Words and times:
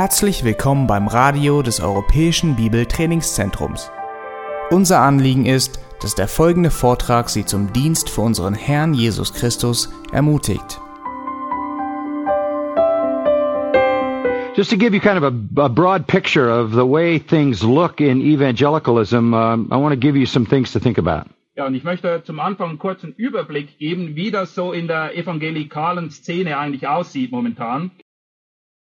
Herzlich 0.00 0.44
willkommen 0.44 0.86
beim 0.86 1.08
Radio 1.08 1.60
des 1.60 1.80
Europäischen 1.80 2.54
Bibeltrainingszentrums. 2.54 3.90
Unser 4.70 5.00
Anliegen 5.00 5.44
ist, 5.44 5.80
dass 6.00 6.14
der 6.14 6.28
folgende 6.28 6.70
Vortrag 6.70 7.28
Sie 7.28 7.44
zum 7.44 7.72
Dienst 7.72 8.08
für 8.08 8.20
unseren 8.20 8.54
Herrn 8.54 8.94
Jesus 8.94 9.34
Christus 9.34 9.92
ermutigt. 10.12 10.80
Just 14.54 14.70
to 14.70 14.76
give 14.76 14.94
you 14.94 15.00
kind 15.00 15.20
of 15.20 15.24
a, 15.24 15.32
a 15.64 15.68
broad 15.68 16.06
picture 16.06 16.48
of 16.48 16.70
the 16.70 16.88
way 16.88 17.18
things 17.18 17.64
look 17.64 17.98
in 17.98 18.20
evangelicalism, 18.20 19.34
um, 19.34 19.66
I 19.72 19.74
want 19.74 19.92
to 19.92 19.98
give 19.98 20.16
you 20.16 20.26
some 20.26 20.46
things 20.46 20.70
to 20.74 20.78
think 20.78 20.98
about. 20.98 21.28
Ja, 21.56 21.66
und 21.66 21.74
ich 21.74 21.82
möchte 21.82 22.22
zum 22.22 22.38
Anfang 22.38 22.68
einen 22.68 22.78
kurzen 22.78 23.14
Überblick 23.16 23.78
geben, 23.78 24.14
wie 24.14 24.30
das 24.30 24.54
so 24.54 24.72
in 24.72 24.86
der 24.86 25.16
evangelikalen 25.16 26.12
Szene 26.12 26.56
eigentlich 26.56 26.86
aussieht 26.86 27.32
momentan. 27.32 27.90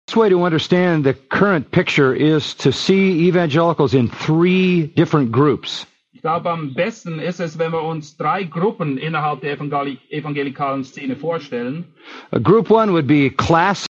Best 0.08 0.18
way 0.18 0.30
to 0.30 0.44
understand 0.44 1.06
the 1.06 1.14
current 1.14 1.72
picture 1.72 2.14
is 2.14 2.54
to 2.56 2.72
see 2.72 3.28
evangelicals 3.28 3.94
in 3.94 4.10
three 4.10 4.88
different 4.88 5.32
groups. 5.32 5.86
Ich 6.14 6.22
glaube, 6.22 6.50
am 6.50 6.74
besten 6.74 7.20
ist 7.20 7.40
es, 7.40 7.58
wenn 7.58 7.72
wir 7.72 7.84
uns 7.84 8.16
drei 8.16 8.44
Gruppen 8.44 8.98
innerhalb 8.98 9.42
der 9.42 9.54
evangeli 9.54 9.98
evangelikalen 10.10 10.84
Szene 10.84 11.16
vorstellen. 11.16 11.86
Uh, 12.32 12.40
group 12.40 12.70
one 12.70 12.94
would 12.94 13.08
be 13.08 13.30
classical 13.30 13.88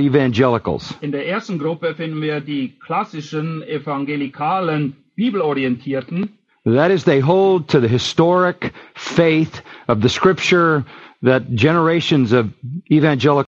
evangelicals. 0.00 0.94
In 1.00 1.12
der 1.12 1.26
ersten 1.26 1.58
Gruppe 1.58 1.94
finden 1.94 2.22
wir 2.22 2.40
die 2.40 2.78
klassischen 2.78 3.62
evangelikalen 3.62 4.96
Bibelorientierten. 5.16 6.30
That 6.64 6.90
is, 6.90 7.04
they 7.04 7.20
hold 7.20 7.68
to 7.70 7.80
the 7.80 7.88
historic 7.88 8.72
faith 8.94 9.62
of 9.88 10.00
the 10.00 10.08
scripture 10.08 10.84
that 11.22 11.54
generations 11.54 12.32
of 12.32 12.52
evangelicals 12.90 13.51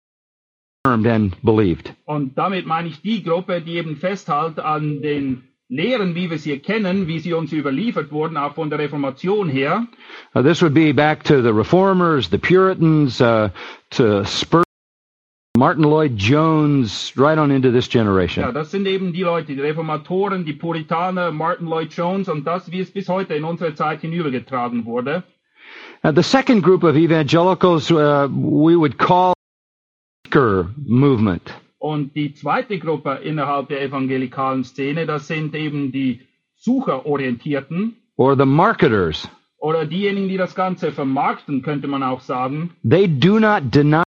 affirmed 0.91 1.07
and 1.07 1.43
believed. 1.43 1.93
Und 2.07 2.37
damit 2.37 2.67
meine 2.67 2.89
ich 2.89 3.01
die 3.03 3.23
Gruppe, 3.23 3.61
die 3.61 3.77
eben 3.77 3.97
festhält 3.97 4.59
an 4.59 5.03
den 5.03 5.43
Lehren, 5.69 6.15
wie 6.15 6.29
wir 6.29 6.39
sie 6.39 6.59
kennen, 6.59 7.07
wie 7.07 7.21
sie 7.21 7.33
uns 7.33 7.53
überliefert 7.53 8.11
wurden, 8.11 8.37
auch 8.37 8.55
von 8.55 8.71
der 8.71 8.81
Reformation 8.81 9.49
her. 9.49 9.87
Uh, 10.35 10.43
this 10.43 10.63
would 10.63 10.75
be 10.75 10.93
back 10.93 11.23
to 11.23 11.43
the 11.43 11.53
Reformers, 11.53 12.29
the 12.29 12.39
Puritans, 12.39 13.21
uh, 13.21 13.51
to 13.91 14.25
Spurgeon, 14.25 14.65
Martin 15.57 15.85
Lloyd 15.85 16.17
Jones, 16.17 17.13
right 17.17 17.39
on 17.39 17.53
into 17.53 17.71
this 17.71 17.89
generation. 17.89 18.43
Ja, 18.43 18.53
das 18.53 18.73
sind 18.73 18.87
eben 18.87 19.13
die 19.13 19.23
Leute, 19.23 19.55
die 19.55 19.61
Reformatoren, 19.61 20.45
die 20.45 20.55
Puritaner, 20.55 21.31
Martin 21.31 21.69
Lloyd 21.69 21.93
Jones 21.93 22.29
und 22.29 22.45
das, 22.45 22.73
wie 22.73 22.81
es 22.81 22.91
bis 22.91 23.09
heute 23.09 23.35
in 23.35 23.45
unsere 23.45 23.75
Zeit 23.75 24.01
hinübergetragen 24.01 24.85
wurde. 24.87 25.23
Uh, 26.03 26.11
the 26.11 26.23
second 26.23 26.63
group 26.63 26.83
of 26.83 26.97
evangelicals 26.97 27.93
uh, 27.93 28.27
we 28.31 28.75
would 28.75 28.99
call 28.99 29.35
seeker 30.31 30.71
movement. 30.87 31.43
Und 31.79 32.15
die 32.15 32.35
zweite 32.35 32.79
Gruppe 32.79 33.21
innerhalb 33.25 33.69
der 33.69 33.83
evangelikalen 33.83 34.65
Szene, 34.65 35.07
das 35.07 35.27
sind 35.27 35.55
eben 35.55 35.93
die 35.93 36.21
Sucherorientierten 36.57 37.97
or 38.17 38.37
the 38.37 38.45
marketers. 38.45 39.29
oder 39.59 39.87
diejenigen, 39.87 40.29
die 40.29 40.37
das 40.37 40.55
Ganze 40.55 40.93
vermarkten, 40.93 41.63
könnte 41.63 41.87
man 41.87 42.03
auch 42.03 42.21
sagen. 42.21 42.71
They 42.89 43.09
do 43.09 43.39
not 43.39 43.75
deny 43.75 44.03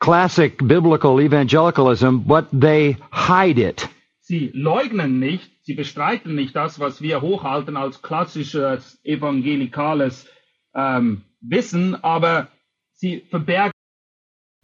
classic 0.00 0.58
biblical 0.66 1.20
evangelicalism, 1.20 2.18
but 2.26 2.46
they 2.52 2.96
hide 3.12 3.60
it. 3.60 3.88
Sie 4.20 4.50
leugnen 4.52 5.18
nicht, 5.18 5.50
sie 5.62 5.74
bestreiten 5.74 6.34
nicht 6.34 6.54
das, 6.54 6.78
was 6.78 7.00
wir 7.00 7.22
hochhalten 7.22 7.76
als 7.76 8.02
klassisches 8.02 9.00
evangelikales 9.02 10.28
ähm, 10.74 11.22
Wissen, 11.40 11.96
aber 12.04 12.48
sie 12.92 13.22
verbergen 13.30 13.72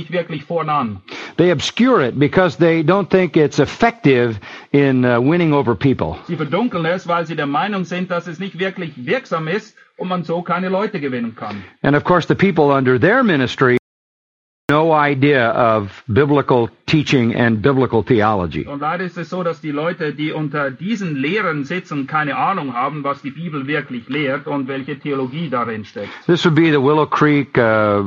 nicht 0.01 0.11
wirklich 0.11 0.45
voran. 0.45 1.01
They 1.37 1.53
obscure 1.53 2.05
it 2.05 2.19
because 2.19 2.59
they 2.59 2.83
don't 2.83 3.09
think 3.09 3.37
it's 3.37 3.61
effective 3.61 4.41
in 4.73 5.05
uh, 5.05 5.21
winning 5.21 5.53
over 5.53 5.77
people. 5.77 6.17
Sie 6.27 6.37
verdunkeln 6.37 6.85
es, 6.85 7.07
weil 7.07 7.27
sie 7.27 7.37
der 7.37 7.47
Meinung 7.47 7.85
sind, 7.85 8.11
dass 8.11 8.27
es 8.27 8.41
nicht 8.41 8.59
wirklich 8.59 8.93
wirksam 8.97 9.47
ist 9.47 9.77
und 9.97 10.09
man 10.09 10.25
so 10.25 10.43
keine 10.43 10.69
Leute 10.69 10.99
gewinnen 10.99 11.37
kann. 11.37 11.63
And 11.83 11.97
of 11.97 12.03
course, 12.03 12.27
the 12.27 12.35
people 12.35 12.75
under 12.75 12.99
their 12.99 13.23
ministry 13.23 13.77
no 14.69 14.91
idea 14.91 15.51
of 15.51 16.03
biblical 16.09 16.71
teaching 16.87 17.37
and 17.37 17.63
biblical 17.63 18.03
theology. 18.03 18.67
Und 18.67 18.81
leider 18.81 19.05
ist 19.05 19.17
es 19.17 19.31
so, 19.31 19.45
dass 19.45 19.61
die 19.61 19.71
Leute, 19.71 20.13
die 20.13 20.33
unter 20.33 20.73
diesen 20.73 21.15
Lehren 21.15 21.65
sitzen, 21.65 22.09
keine 22.09 22.37
Ahnung 22.37 22.75
haben, 22.75 23.05
was 23.05 23.23
die 23.23 23.31
Bibel 23.31 23.69
wirklich 23.69 24.09
lehrt 24.09 24.49
und 24.49 24.67
welche 24.67 24.99
Theologie 24.99 25.51
darin 25.51 25.85
steckt. 25.85 26.11
This 26.27 26.45
would 26.45 26.57
be 26.57 26.73
the 26.73 26.83
Willow 26.83 27.07
Creek 27.07 27.57
uh, 27.57 28.03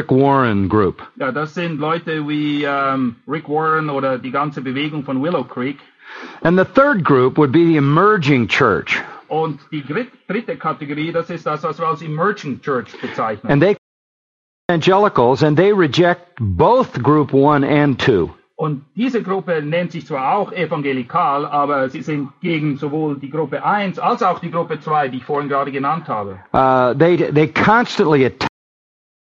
Rick 0.00 0.10
Warren 0.10 0.68
group. 0.68 1.02
Ja, 1.16 1.30
das 1.30 1.54
sind 1.54 1.78
Leute 1.78 2.28
wie 2.28 2.64
ähm, 2.64 3.16
Rick 3.28 3.48
Warren 3.48 3.88
oder 3.88 4.18
die 4.18 4.32
ganze 4.32 4.60
Bewegung 4.60 5.04
von 5.04 5.22
Willow 5.22 5.44
Creek. 5.44 5.78
And 6.42 6.58
the 6.58 6.64
third 6.64 7.04
group 7.04 7.38
would 7.38 7.52
be 7.52 7.64
the 7.64 7.76
emerging 7.76 8.48
church. 8.48 9.00
Und 9.28 9.60
die 9.70 9.82
dritte 9.82 10.56
Kategorie, 10.56 11.12
das 11.12 11.30
ist 11.30 11.46
das, 11.46 11.62
was 11.62 11.78
wir 11.78 11.88
als 11.88 12.02
Emerging 12.02 12.60
Church 12.60 12.88
bezeichnen. 13.00 13.50
And 13.50 13.62
they 13.62 13.76
evangelicals 14.68 15.42
and 15.42 15.56
they 15.56 15.72
reject 15.72 16.38
both 16.40 17.02
group 17.02 17.32
one 17.32 17.64
and 17.64 17.98
two. 17.98 18.30
Und 18.56 18.84
diese 18.96 19.22
Gruppe 19.22 19.62
nennt 19.62 19.92
sich 19.92 20.06
zwar 20.06 20.36
auch 20.36 20.52
evangelikal, 20.52 21.46
aber 21.46 21.88
sie 21.88 22.02
sind 22.02 22.28
gegen 22.40 22.76
sowohl 22.76 23.16
die 23.18 23.30
Gruppe 23.30 23.64
1 23.64 23.98
als 23.98 24.22
auch 24.22 24.38
die 24.40 24.50
Gruppe 24.50 24.80
2, 24.80 25.08
die 25.08 25.18
ich 25.18 25.24
vorhin 25.24 25.48
gerade 25.48 25.72
genannt 25.72 26.08
habe. 26.08 26.40
Uh, 26.52 26.94
they 26.98 27.16
they 27.16 27.48
constantly 27.48 28.26
attack 28.26 28.48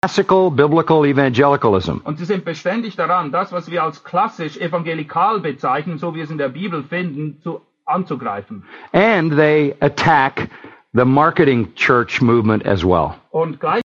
classical 0.00 0.50
biblical 0.50 1.04
evangelicalism. 1.04 2.00
Und 2.04 2.18
sie 2.18 2.24
sind 2.24 2.44
beständig 2.44 2.94
daran, 2.94 3.32
das, 3.32 3.50
was 3.50 3.68
wir 3.68 3.82
als 3.82 4.04
klassisch 4.04 4.56
evangelikal 4.56 5.40
bezeichnen, 5.40 5.98
so 5.98 6.14
wie 6.14 6.20
es 6.20 6.30
in 6.30 6.38
der 6.38 6.50
Bibel 6.50 6.84
finden, 6.84 7.40
zu, 7.42 7.60
anzugreifen. 7.84 8.62
And 8.92 9.32
they 9.32 9.74
attack 9.80 10.50
the 10.92 11.04
marketing 11.04 11.74
church 11.74 12.22
movement 12.22 12.64
as 12.64 12.84
well. 12.84 13.14
Und 13.30 13.58
gleich 13.58 13.82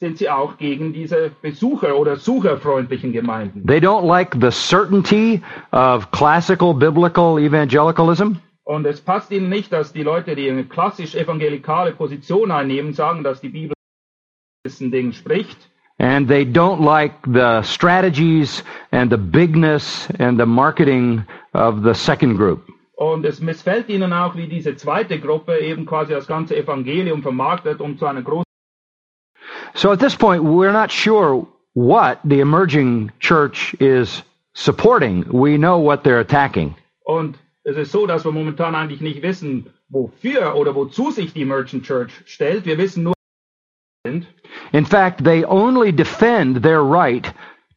sind 0.00 0.16
sie 0.16 0.30
auch 0.30 0.56
gegen 0.56 0.94
diese 0.94 1.30
Besucher- 1.42 1.96
oder 1.96 2.16
sucherfreundlichen 2.16 3.12
Gemeinden. 3.12 3.66
They 3.66 3.78
don't 3.78 4.06
like 4.06 4.34
the 4.40 4.50
certainty 4.50 5.42
of 5.72 6.10
classical 6.12 6.72
biblical 6.72 7.38
evangelicalism. 7.38 8.36
Und 8.64 8.86
es 8.86 9.02
passt 9.02 9.30
ihnen 9.32 9.50
nicht, 9.50 9.70
dass 9.70 9.92
die 9.92 10.02
Leute, 10.02 10.34
die 10.34 10.48
eine 10.48 10.64
klassisch 10.64 11.14
evangelikale 11.14 11.92
Position 11.92 12.50
einnehmen, 12.50 12.94
sagen, 12.94 13.22
dass 13.22 13.42
die 13.42 13.50
Bibel 13.50 13.74
diesen 14.64 14.90
Dingen 14.90 15.12
spricht. 15.12 15.56
And 15.98 16.28
they 16.28 16.44
don't 16.44 16.80
like 16.80 17.14
the 17.26 17.62
strategies 17.62 18.64
and 18.90 19.10
the 19.10 19.18
bigness 19.18 20.08
and 20.18 20.38
the 20.38 20.46
marketing 20.46 21.24
of 21.52 21.82
the 21.82 21.94
second 21.94 22.36
group. 22.36 22.62
Und 22.96 23.24
es 23.24 23.40
missfällt 23.40 23.88
ihnen 23.88 24.12
auch, 24.12 24.34
wie 24.36 24.46
diese 24.46 24.76
zweite 24.76 25.18
Gruppe 25.18 25.58
eben 25.58 25.86
quasi 25.86 26.12
das 26.12 26.26
ganze 26.26 26.56
Evangelium 26.56 27.22
vermarktet, 27.22 27.80
um 27.80 27.98
zu 27.98 28.06
einer 28.06 28.22
großen 28.22 28.44
So 29.74 29.90
at 29.90 30.00
this 30.00 30.16
point, 30.16 30.42
we're 30.42 30.72
not 30.72 30.90
sure 30.90 31.46
what 31.74 32.18
the 32.24 32.40
emerging 32.40 33.10
church 33.20 33.74
is 33.80 34.22
supporting. 34.54 35.24
We 35.30 35.56
know 35.56 35.78
what 35.78 36.02
they're 36.02 36.20
attacking. 36.20 36.74
Und 37.04 37.38
es 37.64 37.76
ist 37.76 37.92
so, 37.92 38.06
dass 38.06 38.24
wir 38.24 38.32
momentan 38.32 38.74
eigentlich 38.74 39.00
nicht 39.00 39.22
wissen, 39.22 39.70
wofür 39.88 40.54
oder 40.56 40.74
wozu 40.74 41.10
sich 41.10 41.32
die 41.32 41.44
Merchant 41.44 41.84
Church 41.84 42.12
stellt. 42.26 42.66
Wir 42.66 42.78
wissen 42.78 43.04
nur. 43.04 43.14
In 44.72 44.86
fact, 44.86 45.24
they 45.24 45.44
only 45.44 45.92
defend 45.92 46.62
their 46.62 46.82
right 46.82 47.30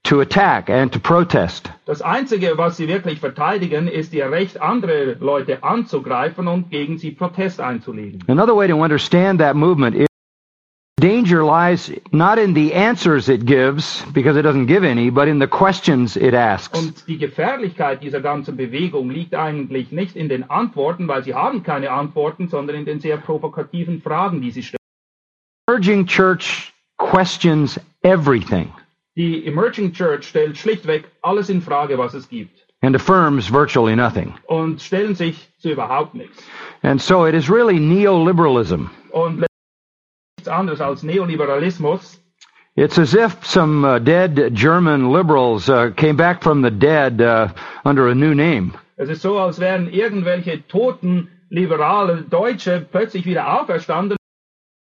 to 0.03 0.21
attack 0.21 0.69
and 0.69 0.89
to 0.93 0.99
protest. 0.99 1.69
Das 1.85 2.01
Einzige, 2.01 2.57
was 2.57 2.77
sie 2.77 2.87
wirklich 2.87 3.19
verteidigen, 3.19 3.89
ist 3.89 4.13
ihr 4.13 4.31
Recht, 4.31 4.61
andere 4.61 5.17
Leute 5.19 5.63
anzugreifen 5.63 6.47
und 6.47 6.69
gegen 6.69 6.97
sie 6.97 7.11
Protest 7.11 7.59
einzulegen. 7.59 8.23
Another 8.27 8.55
way 8.55 8.69
to 8.69 8.81
understand 8.81 9.41
that 9.41 9.57
movement 9.57 9.97
is 9.97 10.07
danger 11.01 11.43
lies 11.43 11.91
not 12.11 12.37
in 12.37 12.55
the 12.55 12.73
answers 12.73 13.27
it 13.27 13.45
gives, 13.45 14.05
because 14.13 14.39
it 14.39 14.45
doesn't 14.45 14.67
give 14.67 14.85
any, 14.85 15.09
but 15.11 15.27
in 15.27 15.41
the 15.41 15.47
questions 15.47 16.15
it 16.15 16.33
asks. 16.33 16.79
Und 16.79 17.05
die 17.09 17.17
Gefährlichkeit 17.17 18.01
dieser 18.01 18.21
ganzen 18.21 18.55
Bewegung 18.55 19.09
liegt 19.09 19.35
eigentlich 19.35 19.91
nicht 19.91 20.15
in 20.15 20.29
den 20.29 20.49
Antworten, 20.49 21.09
weil 21.09 21.21
sie 21.25 21.33
haben 21.33 21.63
keine 21.63 21.91
Antworten, 21.91 22.47
sondern 22.47 22.77
in 22.77 22.85
den 22.85 23.01
sehr 23.01 23.17
provokativen 23.17 24.01
Fragen, 24.01 24.39
die 24.39 24.51
sie 24.51 24.63
stellen. 24.63 24.77
Emerging 25.67 26.05
church 26.07 26.73
questions 26.97 27.79
everything 28.03 28.71
Die 29.15 29.45
Emerging 29.47 29.93
Church 29.93 30.27
stellt 30.27 30.57
schlichtweg 30.57 31.05
alles 31.21 31.49
in 31.49 31.61
Frage, 31.61 31.97
was 31.97 32.13
es 32.15 32.27
gibt. 32.27 32.59
and 32.81 32.95
affirms 32.95 33.47
virtually 33.49 33.95
nothing. 33.95 34.33
Und 34.49 34.81
stellen 34.81 35.15
sich 35.15 35.47
zu 35.59 35.69
überhaupt 35.71 36.15
nichts. 36.15 36.43
And 36.81 36.99
so 37.01 37.25
it 37.25 37.33
is 37.33 37.49
really 37.49 37.79
neoliberalism. 37.79 38.89
Und 39.11 39.45
nichts 40.37 40.47
anderes 40.49 40.81
als 40.81 41.01
Neoliberalismus. 41.03 42.19
It's 42.75 42.97
as 42.97 43.13
if 43.13 43.45
some 43.45 43.85
uh, 43.85 43.99
dead 43.99 44.53
German 44.55 45.11
liberals 45.13 45.69
uh, 45.69 45.91
came 45.95 46.17
back 46.17 46.41
from 46.43 46.61
the 46.61 46.71
dead 46.71 47.21
uh, 47.21 47.47
under 47.85 48.09
a 48.09 48.15
new 48.15 48.33
name. 48.35 48.73
Es 48.97 49.07
ist 49.09 49.21
so, 49.21 49.37
als 49.39 49.59
wären 49.59 49.87
irgendwelche 49.93 50.67
toten 50.67 51.29
liberale 51.49 52.23
Deutsche 52.23 52.85
plötzlich 52.91 53.25
wieder 53.25 53.61
auferstanden, 53.61 54.17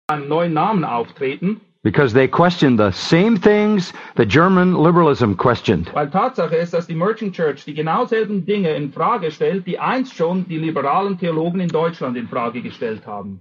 einen 0.06 0.28
neuen 0.28 0.52
Namen 0.52 0.84
auftreten. 0.84 1.60
because 1.82 2.14
they 2.14 2.26
questioned 2.26 2.78
the 2.78 2.90
same 2.92 3.36
things 3.36 3.92
the 4.16 4.24
German 4.24 4.74
liberalism 4.74 5.34
questioned. 5.34 5.90
Weil 5.94 6.10
Tatsache 6.10 6.56
ist, 6.56 6.72
dass 6.72 6.86
die 6.86 6.94
Emergent 6.94 7.34
Church 7.34 7.64
die 7.64 7.74
genau 7.74 8.06
selben 8.06 8.44
Dinge 8.46 8.74
in 8.74 8.90
Frage 8.90 9.30
stellt, 9.30 9.66
die 9.66 9.78
einst 9.78 10.14
schon 10.14 10.46
die 10.48 10.58
liberalen 10.58 11.18
Theologen 11.18 11.60
in 11.60 11.68
Deutschland 11.68 12.16
in 12.16 12.26
Frage 12.28 12.62
gestellt 12.62 13.06
haben. 13.06 13.40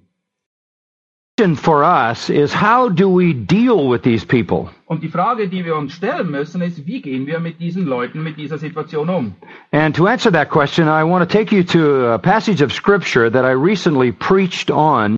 question 1.35 1.55
for 1.55 1.83
us 1.83 2.29
is 2.29 2.53
how 2.53 2.87
do 2.89 3.09
we 3.09 3.33
deal 3.33 3.89
with 3.89 4.03
these 4.03 4.23
people? 4.25 4.69
Und 4.85 5.01
die 5.01 5.09
Frage, 5.09 5.47
die 5.47 5.65
wir 5.65 5.75
uns 5.75 5.93
stellen 5.93 6.29
müssen, 6.29 6.61
ist, 6.61 6.85
wie 6.85 7.01
gehen 7.01 7.25
wir 7.25 7.39
mit 7.39 7.59
diesen 7.59 7.85
Leuten, 7.85 8.21
mit 8.21 8.37
dieser 8.37 8.57
Situation 8.57 9.09
um? 9.09 9.35
And 9.71 9.95
to 9.95 10.05
answer 10.07 10.31
that 10.31 10.49
question, 10.49 10.87
I 10.87 11.03
want 11.03 11.27
to 11.27 11.37
take 11.37 11.51
you 11.51 11.63
to 11.63 12.13
a 12.13 12.17
passage 12.17 12.61
of 12.61 12.71
scripture 12.71 13.31
that 13.31 13.45
I 13.45 13.53
recently 13.53 14.11
preached 14.11 14.69
on. 14.69 15.15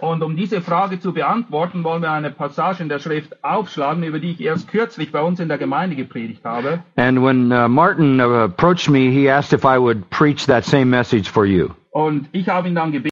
Und 0.00 0.22
um 0.22 0.36
diese 0.36 0.60
Frage 0.60 1.00
zu 1.00 1.12
beantworten, 1.12 1.82
wollen 1.82 2.00
wir 2.00 2.12
eine 2.12 2.30
Passage 2.30 2.80
in 2.80 2.88
der 2.88 3.00
Schrift 3.00 3.42
aufschlagen, 3.42 4.04
über 4.04 4.20
die 4.20 4.30
ich 4.30 4.40
erst 4.40 4.68
kürzlich 4.68 5.10
bei 5.10 5.20
uns 5.20 5.40
in 5.40 5.48
der 5.48 5.58
Gemeinde 5.58 5.96
gepredigt 5.96 6.44
habe. 6.44 6.84
And 6.94 7.20
when 7.20 7.50
uh, 7.50 7.68
Martin 7.68 8.20
uh, 8.20 8.44
approached 8.44 8.88
me, 8.88 9.10
he 9.10 9.28
asked 9.28 9.52
if 9.52 9.64
I 9.64 9.80
would 9.80 10.08
preach 10.10 10.46
that 10.46 10.64
same 10.64 10.84
message 10.84 11.28
for 11.28 11.44
you. 11.44 11.70
Und 11.90 12.28
ich 12.30 12.48
habe 12.48 12.68
ihn 12.68 12.76
dann 12.76 12.92
gebeten, 12.92 13.10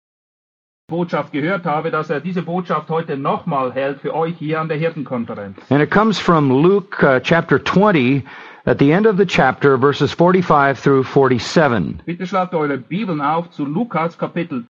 Botschaft 0.89 1.33
gehört 1.33 1.65
habe, 1.65 1.91
dass 1.91 2.11
er 2.11 2.21
diese 2.21 2.43
Botschaft 2.43 2.91
heute 2.91 3.17
nochmal 3.17 3.73
hält 3.73 4.01
für 4.01 4.15
euch 4.15 4.37
hier 4.39 4.61
an 4.61 4.69
der 4.69 4.77
Hirtenkonferenz. 4.77 5.59
And 5.69 5.83
it 5.83 5.91
comes 5.91 6.21
from 6.21 6.49
Luke 6.49 7.03
uh, 7.03 7.19
chapter 7.19 7.59
20, 7.59 8.25
at 8.67 8.79
the 8.79 8.93
end 8.93 9.09
of 9.09 9.17
the 9.17 9.27
chapter, 9.27 9.77
verses 9.77 10.13
45 10.13 10.79
through 10.79 11.03
47. 11.03 12.05
Bitte 12.07 12.25
schlagt 12.25 12.55
eure 12.55 12.79
Bibeln 12.79 13.21
auf 13.21 13.51
zu 13.51 13.65
Lukas 13.65 14.17
Kapitel 14.17 14.65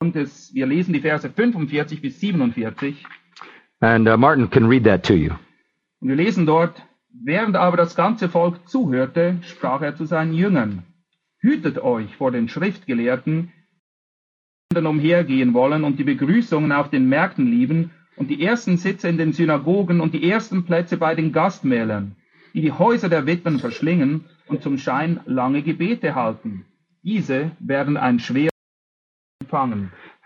und 0.00 0.16
es, 0.16 0.52
wir 0.54 0.66
lesen 0.66 0.92
die 0.92 1.00
Verse 1.00 1.28
45 1.28 2.02
bis 2.02 2.20
47. 2.20 3.04
And 3.80 4.08
uh, 4.08 4.16
Martin 4.16 4.48
can 4.50 4.66
read 4.66 4.84
that 4.84 5.04
to 5.04 5.14
you. 5.14 5.32
Und 6.00 6.08
wir 6.08 6.16
lesen 6.16 6.46
dort, 6.46 6.82
während 7.10 7.56
aber 7.56 7.76
das 7.76 7.94
ganze 7.94 8.28
Volk 8.28 8.68
zuhörte, 8.68 9.38
sprach 9.42 9.80
er 9.82 9.96
zu 9.96 10.04
seinen 10.04 10.34
Jüngern, 10.34 10.84
hütet 11.38 11.78
euch 11.78 12.14
vor 12.16 12.30
den 12.30 12.48
Schriftgelehrten, 12.48 13.52
die 14.72 14.78
umhergehen 14.78 15.54
wollen 15.54 15.84
und 15.84 15.98
die 15.98 16.04
Begrüßungen 16.04 16.72
auf 16.72 16.90
den 16.90 17.08
Märkten 17.08 17.46
lieben 17.46 17.90
und 18.16 18.28
die 18.28 18.42
ersten 18.42 18.76
Sitze 18.76 19.08
in 19.08 19.16
den 19.16 19.32
Synagogen 19.32 20.00
und 20.00 20.12
die 20.12 20.28
ersten 20.28 20.64
Plätze 20.64 20.96
bei 20.98 21.14
den 21.14 21.32
Gastmählern, 21.32 22.16
die 22.52 22.60
die 22.60 22.72
Häuser 22.72 23.08
der 23.08 23.26
Witwen 23.26 23.58
verschlingen 23.58 24.24
und 24.48 24.62
zum 24.62 24.76
Schein 24.76 25.20
lange 25.24 25.62
Gebete 25.62 26.14
halten. 26.14 26.66
Diese 27.02 27.52
werden 27.60 27.96
ein 27.96 28.18
schweres. 28.18 28.55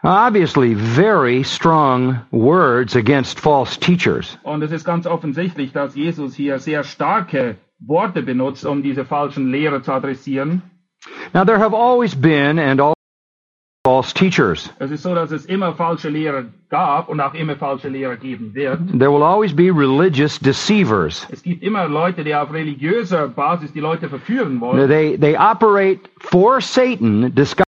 Obviously, 0.03 0.75
very 0.75 1.43
strong 1.43 2.21
words 2.31 2.97
against 2.97 3.39
false 3.39 3.77
teachers. 3.77 4.39
Und 4.43 4.63
es 4.63 4.73
ist 4.73 4.85
ganz 4.85 5.07
offensichtlich, 5.07 5.73
dass 5.73 5.95
Jesus 5.95 6.35
hier 6.35 6.59
sehr 6.59 6.85
starke 6.85 7.57
Worte 7.79 8.23
benutzt, 8.23 8.65
um 8.65 8.83
diese 8.83 9.05
falschen 9.05 9.51
Lehrer 9.51 9.83
zu 9.83 9.93
adressieren. 9.93 10.63
Now, 11.35 11.45
there 11.45 11.59
have 11.59 11.75
always 11.75 12.15
been 12.15 12.59
and 12.59 12.81
always 12.81 12.95
false 13.85 14.13
teachers. 14.15 14.71
Es 14.79 14.91
ist 14.91 15.03
so, 15.03 15.15
dass 15.15 15.33
es 15.33 15.47
immer 15.47 15.75
falsche 15.75 16.09
Lehrer 16.09 16.45
gab 16.69 17.09
und 17.09 17.21
auch 17.21 17.35
immer 17.35 17.57
falsche 17.57 17.89
Lehrer 17.89 18.17
geben 18.17 18.55
wird. 18.55 18.79
There 18.99 19.11
will 19.11 19.23
always 19.23 19.55
be 19.55 19.71
religious 19.71 20.39
deceivers. 20.39 21.27
Es 21.31 21.43
gibt 21.43 21.63
immer 21.63 21.89
Leute, 21.89 22.25
die 22.25 22.35
auf 22.35 22.53
religiöser 22.53 23.29
Basis 23.29 23.73
die 23.73 23.81
Leute 23.81 24.09
verführen 24.09 24.61
wollen. 24.61 24.89
They, 24.89 25.19
they 25.19 25.37
operate 25.37 26.01
for 26.19 26.61
Satan, 26.61 27.35
disguised 27.35 27.70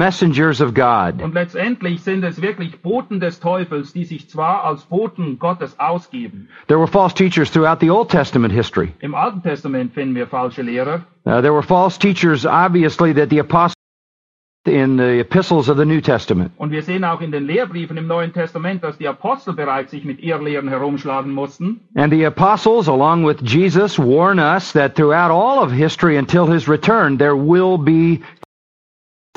messengers 0.00 0.60
of 0.62 0.72
God. 0.72 1.22
Und 1.22 1.34
letztendlich 1.34 2.02
sind 2.02 2.24
es 2.24 2.40
wirklich 2.40 2.80
Boten 2.80 3.20
des 3.20 3.38
Teufels, 3.38 3.92
die 3.92 4.04
sich 4.04 4.28
zwar 4.30 4.64
als 4.64 4.84
Boten 4.84 5.38
Gottes 5.38 5.78
ausgeben. 5.78 6.48
There 6.68 6.78
were 6.78 6.88
false 6.88 7.14
teachers 7.14 7.50
throughout 7.50 7.80
the 7.80 7.90
Old 7.90 8.08
Testament 8.08 8.52
history. 8.52 8.94
Im 9.00 9.14
Alten 9.14 9.42
Testament 9.42 9.92
finden 9.92 10.14
wir 10.14 10.26
falsche 10.26 10.62
Lehrer. 10.62 11.02
Uh, 11.26 11.42
there 11.42 11.52
were 11.52 11.62
false 11.62 11.98
teachers, 11.98 12.46
obviously, 12.46 13.12
that 13.12 13.28
the 13.28 13.40
apostles 13.40 13.74
in 14.66 14.98
the 14.98 15.20
epistles 15.20 15.68
of 15.68 15.76
the 15.78 15.84
New 15.84 16.00
Testament. 16.00 16.52
Und 16.58 16.70
wir 16.70 16.82
sehen 16.82 17.04
auch 17.04 17.20
in 17.20 17.30
den 17.30 17.46
Lehrbriefen 17.46 17.96
im 17.96 18.06
Neuen 18.06 18.32
Testament, 18.32 18.82
dass 18.84 18.98
die 18.98 19.08
Apostel 19.08 19.54
bereits 19.54 19.90
sich 19.90 20.04
mit 20.04 20.22
Irrlehren 20.22 20.68
herumschlagen 20.68 21.32
mussten. 21.32 21.80
And 21.94 22.12
the 22.12 22.24
apostles, 22.24 22.88
along 22.88 23.26
with 23.26 23.38
Jesus, 23.42 23.98
warn 23.98 24.38
us 24.38 24.72
that 24.72 24.96
throughout 24.96 25.30
all 25.30 25.62
of 25.62 25.72
history 25.72 26.18
until 26.18 26.46
his 26.46 26.68
return, 26.68 27.16
there 27.16 27.36
will 27.36 27.78
be 27.78 28.20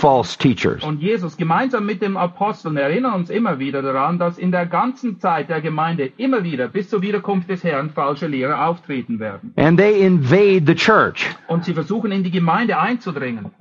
false 0.03 0.37
teachers. 0.37 0.83
Und 0.83 1.01
Jesus 1.01 1.37
gemeinsam 1.37 1.85
mit 1.85 2.01
dem 2.01 2.17
Aposteln 2.17 2.75
erinnert 2.75 3.15
uns 3.15 3.29
immer 3.29 3.57
wieder 3.57 3.81
daran, 3.81 4.19
dass 4.19 4.37
in 4.37 4.51
der 4.51 4.65
ganzen 4.65 5.17
Zeit 5.17 5.47
der 5.47 5.61
Gemeinde 5.61 6.11
immer 6.17 6.43
wieder 6.43 6.67
bis 6.67 6.89
zur 6.89 7.01
Wiederkunft 7.01 7.49
des 7.49 7.63
Herrn 7.63 7.89
falsche 7.89 8.27
Lehrer 8.27 8.67
auftreten 8.67 9.19
werden. 9.19 9.53
And 9.55 9.79
they 9.79 10.01
invade 10.01 10.65
the 10.67 10.75
church. 10.75 11.25
Und 11.47 11.63
sie 11.63 11.73
versuchen 11.73 12.11
in 12.11 12.21
die 12.25 12.31
Gemeinde 12.31 12.77
einzudringen. 12.77 13.51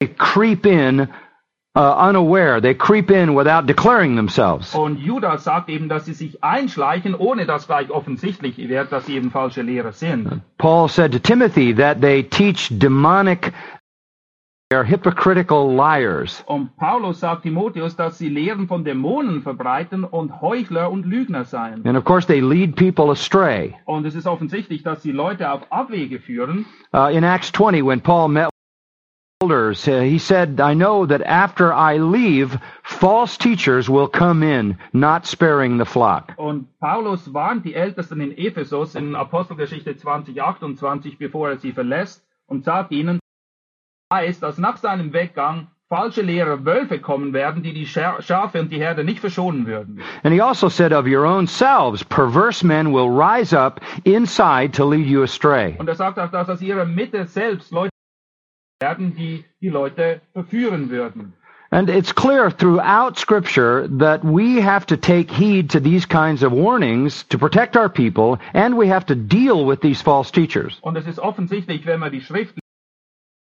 They 0.00 0.08
creep 0.16 0.64
in 0.64 1.08
uh, 1.76 2.08
unaware. 2.08 2.62
They 2.62 2.74
creep 2.74 3.10
in 3.10 3.34
without 3.34 3.66
declaring 3.66 4.16
themselves. 4.16 4.74
Und 4.74 4.98
Judas 4.98 5.44
sagt 5.44 5.68
eben, 5.68 5.90
dass 5.90 6.06
sie 6.06 6.14
sich 6.14 6.42
einschleichen, 6.42 7.14
ohne 7.14 7.44
dass 7.44 7.66
gleich 7.66 7.90
offensichtlich 7.90 8.56
wird, 8.56 8.90
dass 8.90 9.04
sie 9.04 9.16
eben 9.16 9.30
falsche 9.30 9.62
Lehrer 9.62 9.92
sind. 9.92 10.40
Paul 10.56 10.88
said 10.88 11.12
to 11.12 11.18
Timothy 11.18 11.74
that 11.74 12.00
they 12.00 12.22
teach 12.22 12.70
demonic, 12.70 13.52
they 14.70 14.76
are 14.76 14.84
hypocritical 14.84 15.72
liars. 15.76 16.42
Und 16.48 16.76
Paulus 16.76 17.20
sagt 17.20 17.44
Timotheus, 17.44 17.94
dass 17.94 18.18
sie 18.18 18.28
Lehren 18.28 18.66
von 18.66 18.84
Dämonen 18.84 19.42
verbreiten 19.42 20.02
und 20.02 20.40
Heuchler 20.40 20.90
und 20.90 21.06
Lügner 21.06 21.44
seien. 21.44 21.86
And 21.86 21.96
of 21.96 22.04
course, 22.04 22.26
they 22.26 22.40
lead 22.40 22.74
people 22.74 23.12
astray. 23.12 23.76
Und 23.84 24.06
es 24.06 24.16
ist 24.16 24.26
offensichtlich, 24.26 24.82
dass 24.82 25.02
sie 25.02 25.12
Leute 25.12 25.52
auf 25.52 25.70
Abwege 25.70 26.18
führen. 26.18 26.66
Uh, 26.92 27.08
in 27.12 27.22
Acts 27.22 27.52
20, 27.52 27.84
when 27.84 28.00
Paul 28.00 28.28
met 28.28 28.50
elders, 29.40 29.86
uh, 29.86 30.00
he 30.00 30.18
said, 30.18 30.60
I 30.60 30.74
know 30.74 31.06
that 31.06 31.22
after 31.22 31.72
I 31.72 31.98
leave, 31.98 32.58
false 32.82 33.36
teachers 33.36 33.88
will 33.88 34.08
come 34.08 34.42
in, 34.42 34.78
not 34.92 35.26
sparing 35.26 35.78
the 35.78 35.84
flock. 35.84 36.32
Und 36.38 36.66
Paulus 36.80 37.32
warnt 37.32 37.64
die 37.64 37.74
Ältesten 37.74 38.20
in 38.20 38.36
Ephesus 38.36 38.96
in 38.96 39.14
Apostelgeschichte 39.14 39.96
20, 39.96 40.42
28, 40.42 41.18
bevor 41.18 41.50
er 41.50 41.58
sie 41.58 41.70
verlässt 41.70 42.26
und 42.48 42.64
sagt 42.64 42.90
ihnen, 42.90 43.20
heißt, 44.12 44.42
dass 44.42 44.58
nach 44.58 44.76
seinem 44.76 45.12
Weggang 45.12 45.68
falsche 45.88 46.22
Lehrer 46.22 46.64
Wölfe 46.64 46.98
kommen 46.98 47.32
werden, 47.32 47.62
die 47.62 47.72
die 47.72 47.86
Scha- 47.86 48.20
Schafe 48.20 48.60
und 48.60 48.72
die 48.72 48.78
Herde 48.78 49.04
nicht 49.04 49.20
verschonen 49.20 49.66
würden. 49.66 50.00
And 50.24 50.34
he 50.34 50.40
also 50.40 50.68
said, 50.68 50.92
Of 50.92 51.06
your 51.06 51.24
own 51.24 51.46
selves, 51.46 52.02
perverse 52.04 52.64
men 52.66 52.92
will 52.92 53.08
rise 53.08 53.56
up 53.56 53.80
inside 54.04 54.72
to 54.72 54.84
lead 54.88 55.06
you 55.06 55.22
astray. 55.22 55.76
Und 55.78 55.88
er 55.88 55.94
sagt 55.94 56.18
auch, 56.18 56.30
dass 56.30 56.48
aus 56.48 56.60
ihrer 56.60 56.84
Mitte 56.84 57.26
selbst 57.26 57.70
Leute 57.72 57.90
werden, 58.80 59.14
die 59.14 59.44
die 59.60 59.68
Leute 59.68 60.20
verführen 60.32 60.90
würden. 60.90 61.32
And 61.70 61.88
it's 61.90 62.12
clear 62.14 62.48
throughout 62.50 63.16
Scripture 63.18 63.88
that 63.98 64.22
we 64.24 64.60
have 64.62 64.86
to 64.86 64.96
take 64.96 65.30
heed 65.32 65.68
to 65.72 65.80
these 65.80 66.06
kinds 66.06 66.44
of 66.44 66.52
warnings 66.52 67.26
to 67.28 67.38
protect 67.38 67.76
our 67.76 67.88
people, 67.88 68.38
and 68.54 68.76
we 68.78 68.88
have 68.88 69.04
to 69.06 69.14
deal 69.16 69.66
with 69.66 69.80
these 69.80 70.00
false 70.00 70.30
teachers. 70.30 70.78
Und 70.82 70.96
es 70.96 71.06
ist 71.06 71.18
offensichtlich, 71.18 71.84
wenn 71.86 71.98
wir 72.00 72.10
die 72.10 72.20
Schrift 72.20 72.54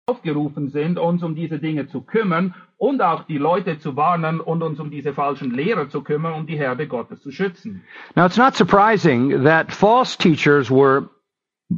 aufgerufen 0.05 0.69
sind, 0.69 0.99
uns 0.99 1.23
um 1.23 1.33
diese 1.33 1.59
Dinge 1.59 1.87
zu 1.87 2.01
kümmern 2.01 2.53
und 2.77 3.01
auch 3.01 3.23
die 3.23 3.37
Leute 3.37 3.79
zu 3.79 3.95
warnen 3.95 4.41
und 4.41 4.61
uns 4.61 4.77
um 4.81 4.91
diese 4.91 5.13
falschen 5.13 5.51
Lehrer 5.51 5.87
zu 5.87 6.01
kümmern, 6.01 6.33
um 6.33 6.45
die 6.45 6.57
Herde 6.57 6.87
Gottes 6.87 7.21
zu 7.21 7.31
schützen. 7.31 7.83
Now, 8.15 8.25
it's 8.25 8.35
not 8.35 8.53
surprising 8.53 9.45
that 9.45 9.71
false 9.71 10.17
teachers 10.17 10.69
were 10.69 11.09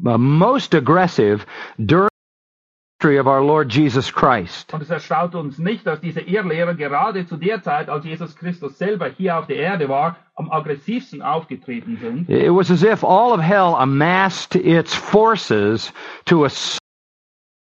uh, 0.08 0.18
most 0.18 0.74
aggressive 0.74 1.46
during 1.78 2.10
the 2.10 3.06
history 3.06 3.20
of 3.20 3.28
our 3.28 3.44
Lord 3.44 3.72
Jesus 3.72 4.12
Christ. 4.12 4.74
Und 4.74 4.82
es 4.82 4.90
erstaunt 4.90 5.36
uns 5.36 5.60
nicht, 5.60 5.86
dass 5.86 6.02
diese 6.02 6.22
Irrlehrer 6.22 6.74
gerade 6.74 7.28
zu 7.28 7.38
der 7.38 7.62
Zeit, 7.62 7.90
als 7.90 8.06
Jesus 8.06 8.36
Christus 8.36 8.80
selber 8.80 9.08
hier 9.08 9.38
auf 9.38 9.46
der 9.46 9.58
Erde 9.58 9.88
war, 9.88 10.16
am 10.34 10.52
aggressivsten 10.52 11.22
aufgetreten 11.22 12.00
sind. 12.02 12.28
It 12.28 12.50
was 12.50 12.72
as 12.72 12.82
if 12.82 13.04
all 13.04 13.32
of 13.32 13.40
hell 13.40 13.76
amassed 13.78 14.56
its 14.56 14.96
forces 14.96 15.94
to 16.26 16.46
assault 16.46 16.80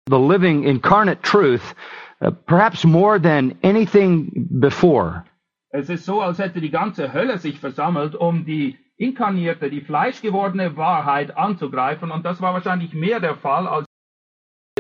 the 0.08 0.18
living 0.18 0.64
incarnate 0.64 1.22
truth, 1.22 1.74
uh, 2.20 2.30
perhaps 2.46 2.84
more 2.84 3.18
than 3.18 3.58
anything 3.62 4.48
before. 4.60 5.24
Es 5.70 5.88
ist 5.88 6.04
so, 6.04 6.20
als 6.20 6.38
hätte 6.38 6.60
die 6.60 6.70
ganze 6.70 7.12
Hölle 7.12 7.38
sich 7.38 7.58
versammelt, 7.58 8.14
um 8.14 8.44
die 8.44 8.76
inkarnierte, 8.98 9.70
die 9.70 9.80
fleischgewordene 9.80 10.76
Wahrheit 10.76 11.36
anzugreifen. 11.36 12.10
Und 12.10 12.26
das 12.26 12.40
war 12.42 12.52
wahrscheinlich 12.52 12.92
mehr 12.92 13.20
der 13.20 13.36
Fall 13.36 13.66
als 13.66 13.86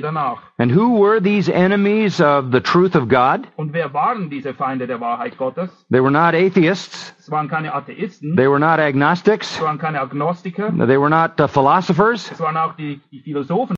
danach. 0.00 0.42
And 0.58 0.74
who 0.74 0.98
were 1.00 1.20
these 1.22 1.48
enemies 1.50 2.20
of 2.20 2.52
the 2.52 2.60
truth 2.60 2.94
of 2.94 3.08
God? 3.08 3.46
Und 3.56 3.72
wer 3.72 3.94
waren 3.94 4.28
diese 4.28 4.52
Feinde 4.52 4.86
der 4.86 5.00
Wahrheit 5.00 5.38
Gottes? 5.38 5.70
They 5.90 6.02
were 6.02 6.10
not 6.10 6.34
atheists. 6.34 7.14
Es 7.18 7.30
waren 7.30 7.48
keine 7.48 7.72
Atheisten, 7.74 8.36
They 8.36 8.48
were 8.48 8.58
not 8.60 8.78
agnostics. 8.80 9.56
es 9.56 9.62
waren 9.62 9.78
keine 9.78 10.00
Agnostiker, 10.00 10.70
They 10.72 10.98
were 11.00 11.08
not 11.10 11.40
uh, 11.40 11.46
philosophers. 11.48 12.30
es 12.32 12.40
waren 12.40 12.56
auch 12.56 12.74
die, 12.74 13.00
die 13.10 13.20
Philosophen, 13.20 13.76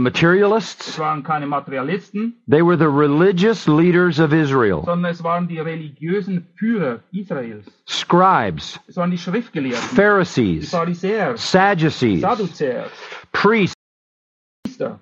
materialists. 0.00 0.88
es 0.88 0.98
waren 0.98 1.22
keine 1.22 1.46
Materialisten, 1.46 2.34
They 2.48 2.62
were 2.62 2.76
the 2.76 2.88
religious 2.88 3.66
leaders 3.68 4.18
of 4.18 4.32
Israel, 4.32 4.82
sondern 4.84 5.10
es 5.12 5.22
waren 5.22 5.46
die 5.48 5.58
religiösen 5.60 6.46
Führer 6.56 7.00
Israels. 7.12 7.66
scribes, 7.88 8.78
Es 8.88 8.96
waren 8.96 9.10
die 9.10 9.18
Schriftgelehrten, 9.18 9.88
die 9.90 9.96
Pharisees, 9.96 10.70
Pharisäer, 10.70 11.36
Sadducees, 11.36 12.20
Sadduzäer, 12.22 12.86
priests. 13.32 13.74
Priester. 14.64 14.98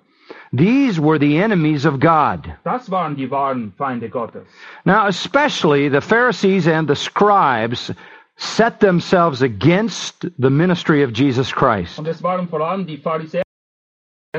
These 0.51 0.99
were 0.99 1.19
the 1.19 1.37
enemies 1.37 1.85
of 1.85 1.99
God. 1.99 2.51
Das 2.63 2.89
waren 2.89 3.15
die 3.15 3.29
wahren 3.29 3.71
Feinde 3.77 4.09
Gottes. 4.09 4.47
Now, 4.83 5.07
especially 5.07 5.89
the 5.89 6.01
Pharisees 6.01 6.67
and 6.67 6.87
the 6.89 6.95
scribes 6.95 7.91
set 8.35 8.79
themselves 8.79 9.41
against 9.43 10.25
the 10.39 10.49
ministry 10.49 11.03
of 11.03 11.11
Jesus 11.13 11.51
Christ. 11.53 11.99
Und 11.99 12.07
es 12.07 12.23
waren 12.23 12.47
vor 12.47 12.61
allem 12.61 12.87
die 12.87 12.97
Pharisäer, 12.97 13.43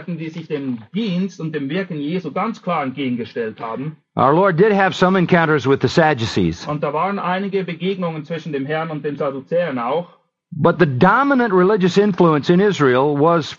die 0.06 0.28
sich 0.28 0.46
dem 0.46 0.78
Dienst 0.94 1.40
und 1.40 1.52
dem 1.52 1.68
Wirken 1.68 2.00
Jesu 2.00 2.30
ganz 2.30 2.62
klar 2.62 2.84
entgegengestellt 2.84 3.60
haben. 3.60 3.96
Our 4.16 4.32
Lord 4.32 4.56
did 4.58 4.72
have 4.72 4.94
some 4.94 5.18
encounters 5.18 5.66
with 5.68 5.80
the 5.82 5.88
Sadducees, 5.88 6.64
Und 6.68 6.82
da 6.84 6.92
waren 6.92 7.18
einige 7.18 7.64
Begegnungen 7.64 8.24
zwischen 8.24 8.52
dem 8.52 8.66
Herrn 8.66 8.90
und 8.90 9.04
den 9.04 9.16
Sadduzäern 9.16 9.78
auch. 9.78 10.06
but 10.52 10.78
the 10.80 10.86
dominant 10.86 11.52
religious 11.52 11.96
influence 11.96 12.50
in 12.50 12.60
Israel 12.60 13.16
was 13.16 13.56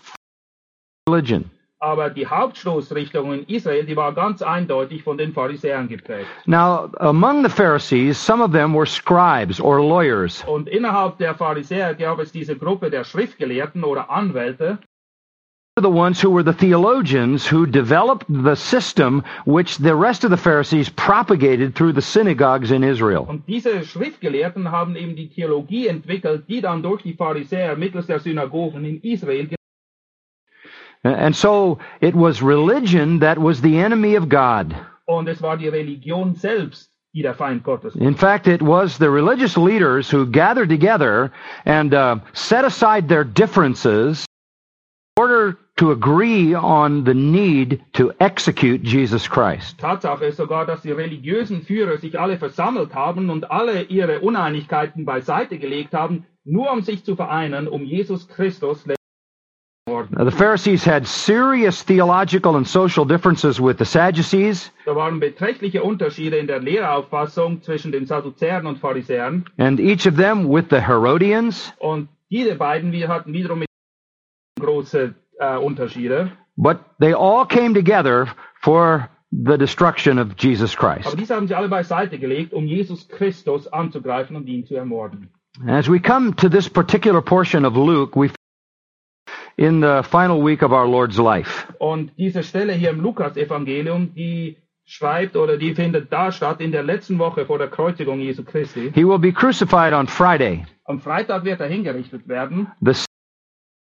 religion. 1.08 1.50
Aber 1.80 2.08
die 2.10 2.26
Hauptstoßrichtung 2.26 3.32
in 3.34 3.44
Israel, 3.48 3.84
die 3.84 3.96
war 3.96 4.12
ganz 4.14 4.40
eindeutig 4.40 5.02
von 5.02 5.18
den 5.18 5.32
Pharisäern 5.32 5.88
geprägt. 5.88 6.28
Now, 6.46 6.90
among 6.98 7.42
the 7.44 7.50
Pharisees, 7.50 8.16
some 8.24 8.42
of 8.42 8.52
them 8.52 8.72
were 8.74 8.86
scribes 8.86 9.60
or 9.60 9.80
lawyers. 9.82 10.44
Und 10.46 10.68
innerhalb 10.68 11.18
der 11.18 11.34
Pharisäer 11.34 11.94
gab 11.94 12.20
es 12.20 12.30
diese 12.32 12.56
Gruppe 12.56 12.88
der 12.88 13.04
Schriftgelehrten 13.04 13.82
oder 13.84 14.10
Anwälte. 14.10 14.78
The 15.80 15.88
ones 15.88 16.20
who 16.20 16.28
were 16.28 16.42
the 16.42 16.52
theologians 16.52 17.46
who 17.46 17.64
developed 17.64 18.26
the 18.28 18.54
system 18.54 19.24
which 19.46 19.78
the 19.78 19.94
rest 19.94 20.22
of 20.22 20.30
the 20.30 20.36
Pharisees 20.36 20.90
propagated 20.90 21.74
through 21.74 21.94
the 21.94 22.02
synagogues 22.02 22.70
in 22.70 22.84
Israel. 22.84 23.24
Und 23.26 23.46
diese 23.48 23.82
Schriftgelehrten 23.82 24.70
haben 24.70 24.96
eben 24.96 25.16
die 25.16 25.30
Theologie 25.30 25.88
entwickelt, 25.88 26.44
die 26.46 26.60
dann 26.60 26.82
durch 26.82 27.02
die 27.02 27.14
Pharisäer 27.14 27.74
mittels 27.76 28.06
der 28.06 28.20
Synagogen 28.20 28.84
in 28.84 29.00
Israel 29.00 29.48
And 31.04 31.34
so 31.34 31.78
it 32.02 32.14
was 32.14 32.42
religion 32.42 33.20
that 33.20 33.38
was 33.38 33.62
the 33.62 33.78
enemy 33.78 34.14
of 34.16 34.28
God. 34.28 34.74
und 35.06 35.26
es 35.26 35.40
war 35.40 35.56
die 35.56 35.68
Religion 35.68 36.34
selbst, 36.34 36.90
die 37.14 37.22
der 37.22 37.34
Feind 37.34 37.64
Gottes 37.64 37.96
war. 37.98 38.06
In 38.06 38.14
fact, 38.14 38.46
it 38.46 38.60
was 38.60 38.98
the 38.98 39.08
religious 39.08 39.56
leaders 39.56 40.12
who 40.12 40.26
gathered 40.26 40.68
together 40.68 41.32
and 41.64 41.94
uh, 41.94 42.16
set 42.34 42.66
aside 42.66 43.08
their 43.08 43.24
differences 43.24 44.26
in 45.16 45.22
order 45.22 45.56
to 45.82 45.90
agree 45.90 46.54
on 46.54 47.02
the 47.02 47.12
need 47.12 47.82
to 47.92 48.12
execute 48.20 48.84
Jesus 48.84 49.28
Christ. 49.28 49.78
Tatsache 49.80 50.26
ist 50.26 50.36
sogar, 50.36 50.64
dass 50.64 50.82
die 50.82 50.92
religiösen 50.92 51.62
Führer 51.62 51.98
sich 51.98 52.20
alle 52.20 52.38
versammelt 52.38 52.94
haben 52.94 53.30
und 53.30 53.50
alle 53.50 53.82
ihre 53.82 54.20
Uneinigkeiten 54.20 55.04
beiseite 55.04 55.58
gelegt 55.58 55.92
haben, 55.92 56.24
nur 56.44 56.70
um 56.72 56.82
sich 56.82 57.02
zu 57.02 57.16
vereinen, 57.16 57.66
um 57.66 57.82
Jesus 57.84 58.28
Christus 58.28 58.86
letztendlich 58.86 58.96
zu 59.88 59.92
morden. 59.92 60.14
Now, 60.16 60.24
the 60.24 60.36
Pharisees 60.36 60.86
had 60.86 61.04
serious 61.04 61.84
theological 61.84 62.54
and 62.54 62.64
social 62.64 63.04
differences 63.04 63.60
with 63.60 63.78
the 63.78 63.84
Sadducees, 63.84 64.70
Da 64.84 64.94
waren 64.94 65.18
beträchtliche 65.18 65.82
Unterschiede 65.82 66.36
in 66.36 66.46
der 66.46 66.60
Lehrauffassung 66.60 67.60
zwischen 67.60 67.90
den 67.90 68.06
Sadduzäern 68.06 68.66
und 68.68 68.78
Pharisäern 68.78 69.46
and 69.58 69.80
each 69.80 70.06
of 70.06 70.14
them 70.14 70.48
with 70.48 70.66
the 70.70 70.78
Herodians. 70.78 71.72
und 71.80 72.08
diese 72.30 72.54
beiden 72.54 72.92
wir 72.92 73.08
hatten 73.08 73.32
wiederum 73.32 73.58
mit 73.58 73.68
große 74.60 75.16
äh, 75.42 75.56
Unterschiede. 75.58 76.30
But 76.56 76.78
they 77.00 77.14
all 77.14 77.46
came 77.46 77.74
together 77.74 78.26
for 78.60 79.08
the 79.30 79.56
destruction 79.56 80.18
of 80.18 80.34
Jesus 80.38 80.76
Aber 80.78 80.94
Christ. 80.94 81.18
diese 81.18 81.34
haben 81.34 81.48
sie 81.48 81.54
alle 81.54 81.68
beiseite 81.68 82.18
gelegt, 82.18 82.52
um 82.52 82.66
Jesus 82.66 83.08
Christus 83.08 83.66
anzugreifen 83.66 84.36
und 84.36 84.46
ihn 84.46 84.66
zu 84.66 84.76
ermorden. 84.76 85.28
As 85.66 85.90
we 85.90 85.98
come 86.00 86.34
to 86.36 86.48
this 86.48 86.68
particular 86.68 87.20
portion 87.22 87.64
of 87.64 87.74
Luke, 87.76 88.18
we 88.18 88.30
in 89.56 89.80
the 89.82 90.02
final 90.02 90.42
week 90.42 90.62
of 90.62 90.72
our 90.72 90.86
Lord's 90.86 91.18
life. 91.18 91.66
Und 91.78 92.10
diese 92.16 92.42
Stelle 92.42 92.72
hier 92.72 92.90
im 92.90 93.00
Lukas-Evangelium, 93.00 94.14
die 94.14 94.56
schreibt 94.84 95.36
oder 95.36 95.56
die 95.58 95.74
findet 95.74 96.12
da 96.12 96.32
statt 96.32 96.60
in 96.60 96.72
der 96.72 96.82
letzten 96.82 97.18
Woche 97.18 97.46
vor 97.46 97.58
der 97.58 97.68
Kreuzigung 97.68 98.20
Jesu 98.20 98.42
Christi. 98.44 98.90
He 98.94 99.04
will 99.06 99.18
be 99.18 99.32
crucified 99.32 99.92
on 99.92 100.06
Friday, 100.06 100.64
Am 100.84 101.00
Freitag 101.00 101.44
wird 101.44 101.60
er 101.60 101.68
hingerichtet 101.68 102.26
werden. 102.28 102.66
the 102.80 102.92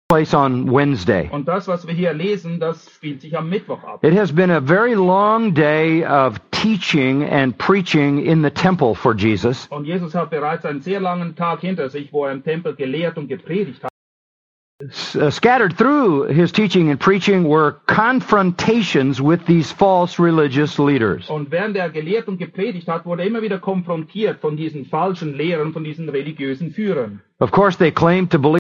place 0.08 0.36
on 0.36 0.72
Wednesday. 0.72 1.30
Und 1.32 1.48
das, 1.48 1.68
was 1.68 1.88
wir 1.88 1.94
hier 1.94 2.14
lesen, 2.14 2.60
das 2.60 2.92
spielt 2.94 3.22
sich 3.22 3.36
am 3.36 3.50
Mittwoch 3.50 3.84
ab. 3.84 4.04
It 4.04 4.16
has 4.16 4.32
been 4.32 4.52
a 4.52 4.62
very 4.62 4.94
long 4.94 5.54
day 5.54 6.06
of 6.06 6.40
teaching 6.52 7.24
and 7.24 7.58
preaching 7.58 8.24
in 8.24 8.44
the 8.44 8.52
temple 8.52 8.94
for 8.94 9.16
Jesus. 9.16 9.68
Und 9.72 9.86
Jesus 9.86 10.14
hat 10.14 10.30
bereits 10.30 10.64
einen 10.64 10.82
sehr 10.82 11.00
langen 11.00 11.36
Tag 11.36 11.62
hinter 11.62 11.90
sich, 11.90 12.14
wo 12.14 12.26
er 12.26 12.34
im 12.34 12.44
Tempel 12.44 12.76
gelehrt 12.76 13.18
und 13.18 13.28
gepredigt 13.28 13.84
hat. 13.84 13.90
Uh, 15.16 15.32
scattered 15.32 15.78
through 15.78 16.28
his 16.28 16.52
teaching 16.52 16.92
and 16.92 17.00
preaching 17.00 17.48
were 17.48 17.80
confrontations 17.88 19.22
with 19.22 19.40
these 19.46 19.72
false 19.72 20.20
religious 20.20 20.78
leaders. 20.78 21.30
Und 21.30 21.50
während 21.50 21.78
er 21.78 21.90
gelehrt 21.90 22.28
und 22.28 22.38
gepredigt 22.38 22.88
hat, 22.88 23.06
wurde 23.06 23.24
er 23.24 23.28
immer 23.30 23.42
wieder 23.42 23.58
konfrontiert 23.58 24.42
von 24.42 24.56
diesen 24.56 24.86
falschen 24.86 25.36
Lehrern, 25.36 25.74
von 25.74 25.84
diesen 25.84 26.10
religiösen 26.10 26.72
Führern. 26.72 27.22
Of 27.40 27.52
course, 27.52 27.78
they 27.78 27.90
claimed 27.90 28.30
to 28.32 28.38
believe 28.38 28.60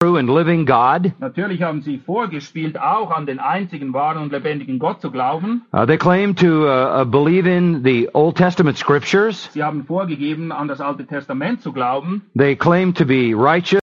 true 0.00 0.18
and 0.18 0.28
living 0.28 0.66
God. 0.66 1.12
Natürlich 1.20 1.62
haben 1.62 1.80
sie 1.80 1.98
vorgespielt, 1.98 2.78
auch 2.78 3.10
an 3.10 3.24
den 3.24 3.38
einzigen 3.38 3.94
wahren 3.94 4.18
und 4.18 4.30
lebendigen 4.32 4.78
Gott 4.78 5.00
zu 5.00 5.10
glauben. 5.10 5.62
Uh, 5.72 5.86
they 5.86 5.96
claim 5.96 6.34
to 6.36 6.66
uh, 6.68 7.00
uh, 7.00 7.04
believe 7.04 7.46
in 7.46 7.82
the 7.82 8.08
Old 8.12 8.36
Testament 8.36 8.76
scriptures. 8.76 9.48
Sie 9.54 9.62
haben 9.62 9.84
vorgegeben, 9.86 10.52
an 10.52 10.68
das 10.68 10.80
Alte 10.82 11.06
Testament 11.06 11.62
zu 11.62 11.72
glauben. 11.72 12.22
They 12.36 12.56
claim 12.56 12.92
to 12.94 13.06
be 13.06 13.32
righteous 13.34 13.80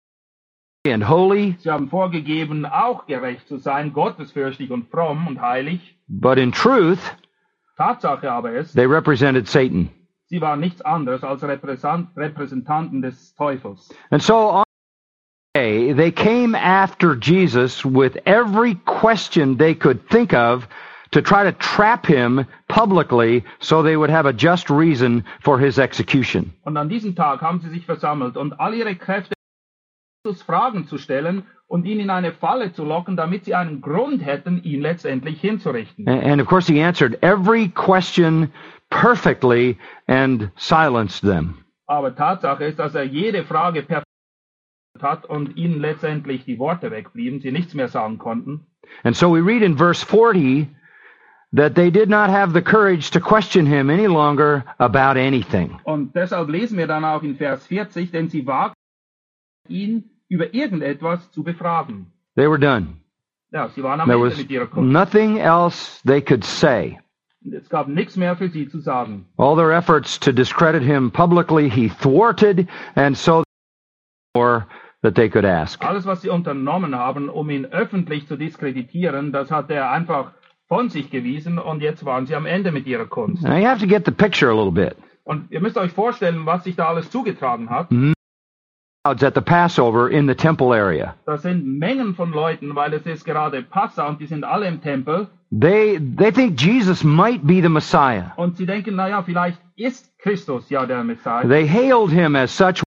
and 0.86 1.08
holy, 1.08 1.56
Sie 1.60 1.70
haben 1.70 1.88
vorgegeben, 1.88 2.66
auch 2.66 3.06
gerecht 3.06 3.46
zu 3.46 3.58
sein, 3.58 3.92
gottesfürchtig 3.92 4.70
und 4.72 4.88
fromm 4.90 5.26
und 5.28 5.40
heilig. 5.40 5.96
but 6.08 6.38
in 6.38 6.50
truth, 6.50 6.98
Tatsache 7.76 8.32
aber 8.32 8.50
ist, 8.52 8.74
they 8.74 8.86
represented 8.86 9.46
Satan. 9.46 9.90
sie 10.26 10.40
waren 10.40 10.58
nichts 10.58 10.80
anderes 10.82 11.22
als 11.22 11.44
Repräsent 11.44 12.08
Repräsentanten 12.16 13.00
des 13.00 13.32
Teufels. 13.36 13.94
And 14.10 14.20
so 14.22 14.64
day, 15.60 15.92
they 15.92 16.10
came 16.10 16.54
after 16.54 17.16
Jesus 17.16 17.84
with 17.84 18.16
every 18.26 18.74
question 18.86 19.56
they 19.56 19.74
could 19.74 20.08
think 20.08 20.32
of 20.32 20.66
to 21.12 21.20
try 21.22 21.42
to 21.44 21.52
trap 21.52 22.06
him 22.06 22.46
publicly 22.68 23.44
so 23.58 23.82
they 23.82 23.96
would 23.96 24.10
have 24.10 24.26
a 24.26 24.32
just 24.32 24.70
reason 24.70 25.24
for 25.44 25.58
his 25.58 25.78
execution. 25.78 26.52
Und 26.64 26.76
an 26.76 26.88
diesem 26.88 27.14
Tag 27.14 27.40
haben 27.40 27.60
sie 27.60 27.70
sich 27.70 27.84
versammelt 27.84 28.36
und 28.36 28.60
all 28.60 28.74
ihre 28.74 28.94
Kräfte 28.94 29.34
Jesus 30.24 30.42
Fragen 30.42 30.86
zu 30.86 30.98
stellen 30.98 31.44
und 31.66 31.84
ihn 31.86 32.00
in 32.00 32.10
eine 32.10 32.32
Falle 32.32 32.72
zu 32.72 32.84
locken, 32.84 33.16
damit 33.16 33.44
sie 33.44 33.54
einen 33.54 33.80
Grund 33.80 34.24
hätten, 34.24 34.62
ihn 34.62 34.80
letztendlich 34.82 35.40
hinzurichten. 35.40 36.06
And, 36.08 36.22
and 36.24 36.40
of 36.40 36.46
course, 36.46 36.72
he 36.72 36.80
answered 36.80 37.18
every 37.22 37.68
question 37.68 38.52
perfectly 38.90 39.78
and 40.06 40.50
silenced 40.56 41.22
them. 41.22 41.64
Aber 41.86 42.14
Tatsache 42.14 42.64
ist, 42.66 42.78
dass 42.78 42.94
er 42.94 43.04
jede 43.04 43.42
Frage 43.44 43.82
perfekt 43.82 44.09
hat 45.02 45.24
und 45.26 45.56
ihnen 45.56 45.80
letztendlich 45.80 46.44
die 46.44 46.58
Worte 46.58 46.90
wegblieben, 46.90 47.40
sie 47.40 47.52
nichts 47.52 47.74
mehr 47.74 47.88
sagen 47.88 48.18
konnten. 48.18 48.66
And 49.04 49.16
so 49.16 49.30
we 49.32 49.40
read 49.40 49.62
in 49.62 49.76
verse 49.76 50.04
40 50.04 50.68
that 51.52 51.74
they 51.74 51.90
did 51.90 52.08
not 52.08 52.30
have 52.30 52.52
the 52.52 52.62
courage 52.62 53.10
to 53.10 53.20
question 53.20 53.66
him 53.66 53.90
any 53.90 54.06
longer 54.06 54.64
about 54.78 55.18
anything. 55.18 55.78
Und 55.84 56.14
deshalb 56.14 56.48
lesen 56.48 56.78
wir 56.78 56.86
dann 56.86 57.04
auch 57.04 57.22
in 57.22 57.36
Vers 57.36 57.66
40, 57.66 58.10
denn 58.10 58.28
sie 58.28 58.46
wagten 58.46 58.74
ihn 59.68 60.10
über 60.28 60.54
irgendetwas 60.54 61.30
zu 61.32 61.42
befragen. 61.42 62.06
They 62.36 62.48
were 62.48 62.58
done. 62.58 62.96
Ja, 63.52 63.68
sie 63.68 63.82
waren 63.82 64.00
am 64.00 64.08
There 64.08 64.18
Ende 64.18 64.30
was 64.30 64.38
mit 64.38 64.50
ihrer 64.50 64.66
Kunst. 64.66 64.92
nothing 64.92 65.38
else 65.38 66.00
they 66.06 66.20
could 66.20 66.44
say. 66.44 66.98
Es 67.52 67.68
gab 67.68 67.88
nichts 67.88 68.16
mehr 68.16 68.36
für 68.36 68.48
sie 68.48 68.68
zu 68.68 68.78
sagen. 68.80 69.26
All 69.38 69.56
their 69.56 69.72
efforts 69.72 70.20
to 70.20 70.30
discredit 70.32 70.82
him 70.82 71.10
publicly, 71.10 71.68
he 71.70 71.88
thwarted, 71.88 72.68
and 72.96 73.16
so 73.16 73.42
more 74.36 74.66
that 75.02 75.14
they 75.14 75.28
could 75.28 75.44
ask. 75.44 75.82
Alles, 75.84 76.06
was 76.06 76.22
sie 76.22 76.28
unternommen 76.28 76.94
haben, 76.94 77.28
um 77.28 77.48
ihn 77.50 77.66
öffentlich 77.66 78.26
zu 78.26 78.36
diskreditieren, 78.36 79.32
das 79.32 79.50
hat 79.50 79.70
er 79.70 79.90
einfach 79.90 80.32
von 80.68 80.88
sich 80.88 81.10
gewiesen 81.10 81.58
und 81.58 81.82
jetzt 81.82 82.04
waren 82.04 82.26
sie 82.26 82.34
am 82.34 82.46
Ende 82.46 82.70
mit 82.72 82.86
ihrer 82.86 83.06
Kunst. 83.06 83.42
Now 83.42 83.56
you 83.56 83.66
have 83.66 83.80
to 83.80 83.86
get 83.86 84.04
the 84.04 84.12
picture 84.12 84.50
a 84.50 84.54
little 84.54 84.72
bit. 84.72 84.96
Und 85.24 85.50
ihr 85.50 85.60
müsst 85.60 85.76
euch 85.76 85.92
vorstellen, 85.92 86.46
was 86.46 86.64
sich 86.64 86.76
da 86.76 86.88
alles 86.88 87.10
zugetragen 87.10 87.70
hat. 87.70 87.88
Crowds 89.04 89.22
at 89.24 89.34
the 89.34 89.40
Passover 89.40 90.10
in 90.10 90.28
the 90.28 90.34
temple 90.34 90.74
area. 90.74 91.14
Das 91.24 91.42
sind 91.42 91.78
Mengen 91.78 92.14
von 92.14 92.32
Leuten, 92.32 92.74
weil 92.74 92.92
es 92.92 93.06
ist 93.06 93.24
gerade 93.24 93.62
Passa 93.62 94.06
und 94.08 94.20
die 94.20 94.26
sind 94.26 94.44
alle 94.44 94.66
im 94.68 94.82
Tempel 94.82 95.28
They 95.58 95.98
they 96.16 96.30
think 96.30 96.60
Jesus 96.60 97.02
might 97.02 97.44
be 97.44 97.60
the 97.62 97.68
Messiah. 97.68 98.32
und 98.36 98.56
sie 98.56 98.66
denken, 98.66 98.94
naja, 98.96 99.22
vielleicht 99.22 99.58
ist 99.74 100.16
Christus 100.18 100.68
ja 100.70 100.86
der 100.86 101.02
Messias. 101.02 101.48
They 101.48 101.66
hailed 101.66 102.10
him 102.10 102.36
as 102.36 102.56
such 102.56 102.82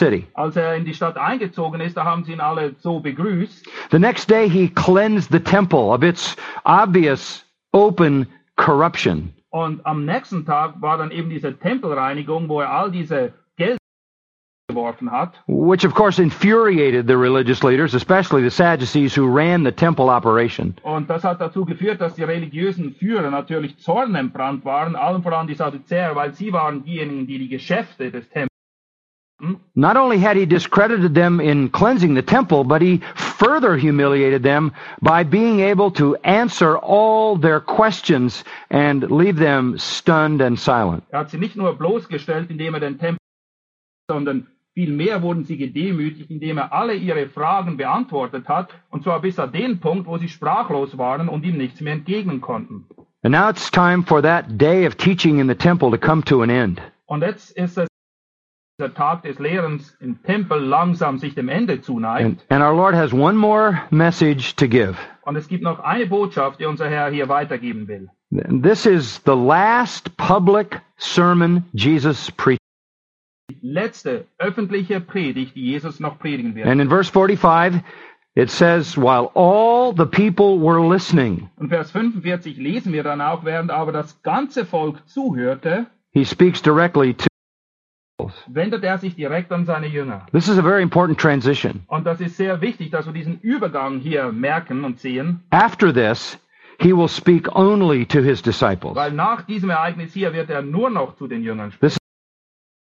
city. 0.00 0.26
Als 0.34 0.56
er 0.56 0.74
in 0.76 0.84
die 0.84 0.94
Stadt 0.94 1.16
eingezogen 1.16 1.80
ist, 1.80 1.96
da 1.96 2.04
haben 2.04 2.24
sie 2.24 2.32
ihn 2.32 2.40
alle 2.40 2.74
so 2.78 3.00
begrüßt. 3.00 3.66
The 3.90 3.98
next 3.98 4.28
day, 4.30 4.48
he 4.48 4.68
cleansed 4.68 5.30
the 5.30 5.40
temple 5.40 5.90
of 5.92 6.02
its 6.02 6.36
obvious 6.64 7.44
open 7.72 8.26
corruption. 8.56 9.32
Und 9.50 9.86
am 9.86 10.04
nächsten 10.04 10.44
Tag 10.44 10.80
war 10.80 10.98
dann 10.98 11.10
eben 11.12 11.30
diese 11.30 11.56
Tempelreinigung, 11.56 12.48
wo 12.48 12.60
er 12.60 12.72
all 12.72 12.90
diese 12.90 13.32
Geld 13.56 13.78
geworfen 14.68 15.12
hat. 15.12 15.34
which 15.46 15.84
of 15.84 15.94
course 15.94 16.18
infuriated 16.20 17.06
the 17.06 17.16
religious 17.16 17.62
leaders, 17.62 17.94
especially 17.94 18.42
the 18.42 18.50
Sadducees 18.50 19.14
who 19.14 19.26
ran 19.28 19.62
the 19.62 19.70
temple 19.70 20.10
operation. 20.10 20.74
Und 20.82 21.08
das 21.08 21.22
hat 21.22 21.40
dazu 21.40 21.64
geführt, 21.64 22.00
dass 22.00 22.14
die 22.16 22.24
religiösen 22.24 22.94
Führer 22.94 23.30
natürlich 23.30 23.78
zornentbrannt 23.78 24.64
waren, 24.64 24.96
allen 24.96 25.22
voran 25.22 25.46
die 25.46 25.54
Sadduzäer, 25.54 26.16
weil 26.16 26.32
sie 26.34 26.52
waren 26.52 26.82
diejenigen, 26.82 27.26
die 27.28 27.38
die 27.38 27.48
Geschäfte 27.48 28.10
des 28.10 28.28
Tempels 28.30 28.48
Not 29.74 29.96
only 29.96 30.18
had 30.18 30.36
he 30.36 30.46
discredited 30.46 31.14
them 31.14 31.40
in 31.40 31.68
cleansing 31.68 32.14
the 32.14 32.22
temple, 32.22 32.64
but 32.64 32.80
he 32.80 33.00
further 33.16 33.76
humiliated 33.76 34.42
them 34.42 34.72
by 35.02 35.24
being 35.24 35.60
able 35.60 35.90
to 35.92 36.16
answer 36.24 36.78
all 36.78 37.36
their 37.36 37.60
questions 37.60 38.44
and 38.70 39.10
leave 39.10 39.36
them 39.36 39.76
stunned 39.76 40.40
and 40.40 40.58
silent. 40.58 41.02
Er 41.10 41.20
hat 41.20 41.30
sie 41.30 41.38
nicht 41.38 41.56
nur 41.56 41.76
bloßgestellt, 41.76 42.50
indem 42.50 42.74
er 42.74 42.80
den 42.80 42.98
Tempel, 42.98 43.18
sondern 44.08 44.46
vielmehr 44.74 45.20
wurden 45.22 45.44
sie 45.44 45.56
gedemütigt, 45.56 46.30
indem 46.30 46.58
er 46.58 46.72
alle 46.72 46.94
ihre 46.94 47.28
Fragen 47.28 47.76
beantwortet 47.76 48.48
hat, 48.48 48.70
und 48.90 49.02
zwar 49.02 49.20
bis 49.20 49.38
an 49.38 49.52
den 49.52 49.80
Punkt, 49.80 50.06
wo 50.06 50.16
sie 50.16 50.28
sprachlos 50.28 50.96
waren 50.96 51.28
und 51.28 51.44
ihm 51.44 51.58
nichts 51.58 51.80
mehr 51.80 51.94
entgegnen 51.94 52.40
konnten. 52.40 52.86
And 53.24 53.32
now 53.32 53.48
it's 53.48 53.70
time 53.70 54.04
for 54.04 54.22
that 54.22 54.58
day 54.58 54.86
of 54.86 54.96
teaching 54.96 55.38
in 55.38 55.48
the 55.48 55.54
temple 55.54 55.90
to 55.90 55.98
come 55.98 56.22
to 56.24 56.42
an 56.42 56.50
end. 56.50 56.80
Und 57.06 57.22
jetzt 57.22 57.50
ist 57.56 57.78
es 57.78 57.88
der 58.78 58.92
Tag 58.92 59.22
des 59.22 59.38
Lehrens 59.38 59.96
im 60.00 60.22
Tempel 60.22 60.58
langsam 60.60 61.18
sich 61.18 61.34
dem 61.34 61.48
Ende 61.48 61.80
zuneigt. 61.80 62.24
And, 62.24 62.44
and 62.48 62.62
our 62.62 62.74
Lord 62.74 62.94
has 62.94 63.12
one 63.12 63.36
more 63.36 63.80
message 63.90 64.56
to 64.56 64.66
give. 64.66 64.96
Und 65.22 65.36
es 65.36 65.48
gibt 65.48 65.62
noch 65.62 65.78
eine 65.80 66.06
Botschaft, 66.06 66.60
die 66.60 66.66
unser 66.66 66.88
Herr 66.88 67.10
hier 67.10 67.28
weitergeben 67.28 67.86
will. 67.86 68.10
This 68.30 68.84
is 68.84 69.22
the 69.24 69.34
last 69.34 70.16
public 70.16 70.80
sermon 70.96 71.64
Jesus 71.72 72.30
preached. 72.32 72.58
Letzte 73.60 74.26
öffentliche 74.38 75.00
Predigt, 75.00 75.54
die 75.54 75.66
Jesus 75.66 76.00
noch 76.00 76.18
predigen 76.18 76.54
wird. 76.54 76.66
And 76.66 76.80
in 76.80 76.88
verse 76.88 77.10
45, 77.10 77.80
it 78.34 78.50
says, 78.50 78.96
While 78.96 79.30
all 79.34 79.94
the 79.96 80.06
people 80.06 80.58
were 80.58 80.80
listening, 80.80 81.48
Und 81.56 81.68
Vers 81.68 81.92
45 81.92 82.56
lesen 82.56 82.92
wir 82.92 83.04
dann 83.04 83.20
auch, 83.20 83.44
während 83.44 83.70
aber 83.70 83.92
das 83.92 84.20
ganze 84.22 84.66
Volk 84.66 85.06
zuhörte, 85.06 85.86
he 86.10 86.24
speaks 86.24 86.60
directly 86.60 87.14
to. 87.14 87.26
Wendet 88.46 88.84
er 88.84 88.98
sich 88.98 89.16
direkt 89.16 89.50
an 89.52 89.64
seine 89.64 89.86
Jünger. 89.86 90.26
This 90.32 90.48
is 90.48 90.58
a 90.58 90.62
very 90.62 90.82
important 90.82 91.18
transition. 91.18 91.82
Und 91.88 92.06
das 92.06 92.20
ist 92.20 92.36
sehr 92.36 92.60
wichtig, 92.60 92.90
dass 92.90 93.06
wir 93.06 93.12
diesen 93.12 93.40
Übergang 93.40 93.98
hier 93.98 94.32
merken 94.32 94.84
und 94.84 95.00
sehen, 95.00 95.40
After 95.50 95.92
this, 95.92 96.38
he 96.80 96.92
will 96.92 97.08
speak 97.08 97.54
only 97.56 98.06
to 98.06 98.20
his 98.20 98.40
disciples. 98.42 98.94
weil 98.94 99.12
nach 99.12 99.42
diesem 99.42 99.70
Ereignis 99.70 100.12
hier 100.12 100.32
wird 100.32 100.50
er 100.50 100.62
nur 100.62 100.90
noch 100.90 101.16
zu 101.16 101.26
den 101.26 101.42
Jüngern 101.42 101.72
sprechen. 101.72 101.98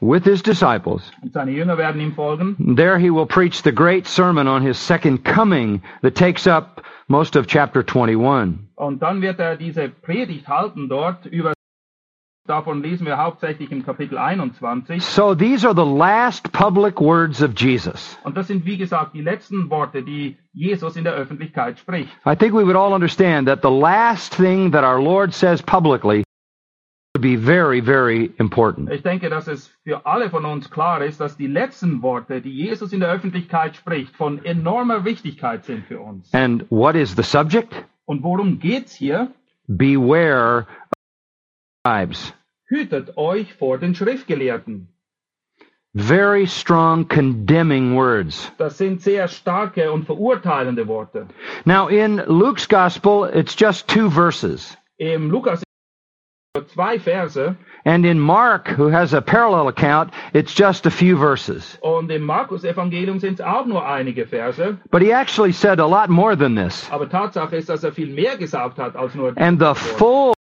With 0.00 0.24
his 0.24 0.42
disciples. 0.42 1.12
Und 1.22 1.32
seine 1.32 1.52
Jünger 1.52 1.78
werden 1.78 2.00
ihm 2.00 2.14
folgen. 2.14 2.56
There 2.76 2.98
he 2.98 3.10
will 3.10 3.26
preach 3.26 3.62
the 3.62 3.72
great 3.72 4.06
sermon 4.06 4.48
on 4.48 4.62
his 4.62 4.76
second 4.76 5.24
coming 5.24 5.80
that 6.02 6.16
takes 6.16 6.48
up 6.48 6.82
most 7.06 7.36
of 7.36 7.46
chapter 7.46 7.84
21. 7.84 8.70
Und 8.74 9.00
dann 9.00 9.22
wird 9.22 9.38
er 9.38 9.56
diese 9.56 9.88
Predigt 9.88 10.48
halten 10.48 10.88
dort 10.88 11.26
über 11.26 11.52
Davon 12.46 12.82
lesen 12.82 13.06
wir 13.06 13.16
hauptsächlich 13.16 13.70
im 13.70 13.84
Kapitel 13.84 14.18
21. 14.18 15.00
So 15.04 15.36
these 15.36 15.64
are 15.64 15.74
the 15.74 15.84
last 15.84 16.50
public 16.50 17.00
words 17.00 17.40
of 17.40 17.52
Jesus. 17.56 18.18
Und 18.24 18.36
das 18.36 18.48
sind, 18.48 18.64
wie 18.64 18.76
gesagt, 18.76 19.14
die 19.14 19.20
letzten 19.20 19.70
Worte, 19.70 20.02
die 20.02 20.36
Jesus 20.52 20.96
in 20.96 21.04
der 21.04 21.12
Öffentlichkeit 21.12 21.78
spricht. 21.78 22.10
I 22.26 22.34
think 22.34 22.52
we 22.52 22.64
would 22.64 22.74
all 22.74 22.92
understand 22.92 23.46
that 23.46 23.60
the 23.62 23.70
last 23.70 24.34
thing 24.34 24.72
that 24.72 24.82
our 24.82 25.00
Lord 25.00 25.32
says 25.32 25.62
publicly 25.62 26.24
would 27.20 27.22
be 27.22 27.36
very, 27.36 27.80
very 27.80 28.32
important. 28.38 28.90
Ich 28.90 29.02
denke, 29.02 29.28
dass 29.28 29.46
es 29.46 29.70
für 29.84 30.06
alle 30.06 30.30
von 30.30 30.44
uns 30.44 30.70
klar 30.70 31.02
ist, 31.04 31.20
dass 31.20 31.36
die 31.36 31.46
letzten 31.46 32.02
Worte, 32.02 32.40
die 32.40 32.50
Jesus 32.50 32.92
in 32.92 33.00
der 33.00 33.10
Öffentlichkeit 33.10 33.76
spricht, 33.76 34.16
von 34.16 34.44
enormer 34.44 35.04
Wichtigkeit 35.04 35.64
sind 35.64 35.86
für 35.86 36.00
uns. 36.00 36.32
And 36.32 36.64
what 36.70 36.94
is 36.94 37.14
the 37.16 37.22
subject? 37.22 37.74
Und 38.06 38.22
worum 38.22 38.58
geht's 38.58 38.94
hier? 38.94 39.30
Beware 39.66 40.60
of 40.60 41.86
scribes. 41.86 42.32
Hütet 42.66 43.16
euch 43.16 43.54
vor 43.54 43.78
den 43.78 43.94
Schriftgelehrten. 43.94 44.88
Very 45.92 46.46
strong 46.46 47.08
condemning 47.08 47.96
words. 47.96 48.52
Das 48.58 48.78
sind 48.78 49.02
sehr 49.02 49.26
starke 49.26 49.90
und 49.90 50.04
verurteilende 50.04 50.86
Worte. 50.86 51.26
Now 51.64 51.88
in 51.88 52.22
Luke's 52.28 52.68
gospel, 52.68 53.24
it's 53.24 53.56
just 53.58 53.88
two 53.88 54.08
verses. 54.08 54.76
Im 54.98 55.30
Lukas 55.30 55.62
zwei 56.66 56.98
Verse 56.98 57.56
And 57.84 58.04
in 58.04 58.18
Mark, 58.18 58.68
who 58.68 58.88
has 58.90 59.14
a 59.14 59.20
parallel 59.22 59.68
account, 59.68 60.12
it's 60.34 60.54
just 60.54 60.86
a 60.86 60.90
few 60.90 61.16
verses. 61.16 61.78
und 61.80 62.10
im 62.10 62.22
Markus-Evangelium 62.22 63.18
sind 63.18 63.34
es 63.34 63.40
auch 63.40 63.64
nur 63.66 63.86
einige 63.86 64.26
Verse. 64.26 64.76
But 64.90 65.02
he 65.02 65.12
actually 65.12 65.52
said 65.52 65.80
a 65.80 65.86
lot 65.86 66.10
more 66.10 66.36
than 66.36 66.54
this. 66.54 66.88
Aber 66.90 67.08
Tatsache 67.08 67.56
ist, 67.56 67.68
dass 67.68 67.82
er 67.84 67.92
viel 67.92 68.12
mehr 68.12 68.36
gesagt 68.36 68.78
hat 68.78 68.96
als 68.96 69.14
nur 69.14 69.32
And 69.36 69.58
the 69.60 69.74
full 69.74 70.34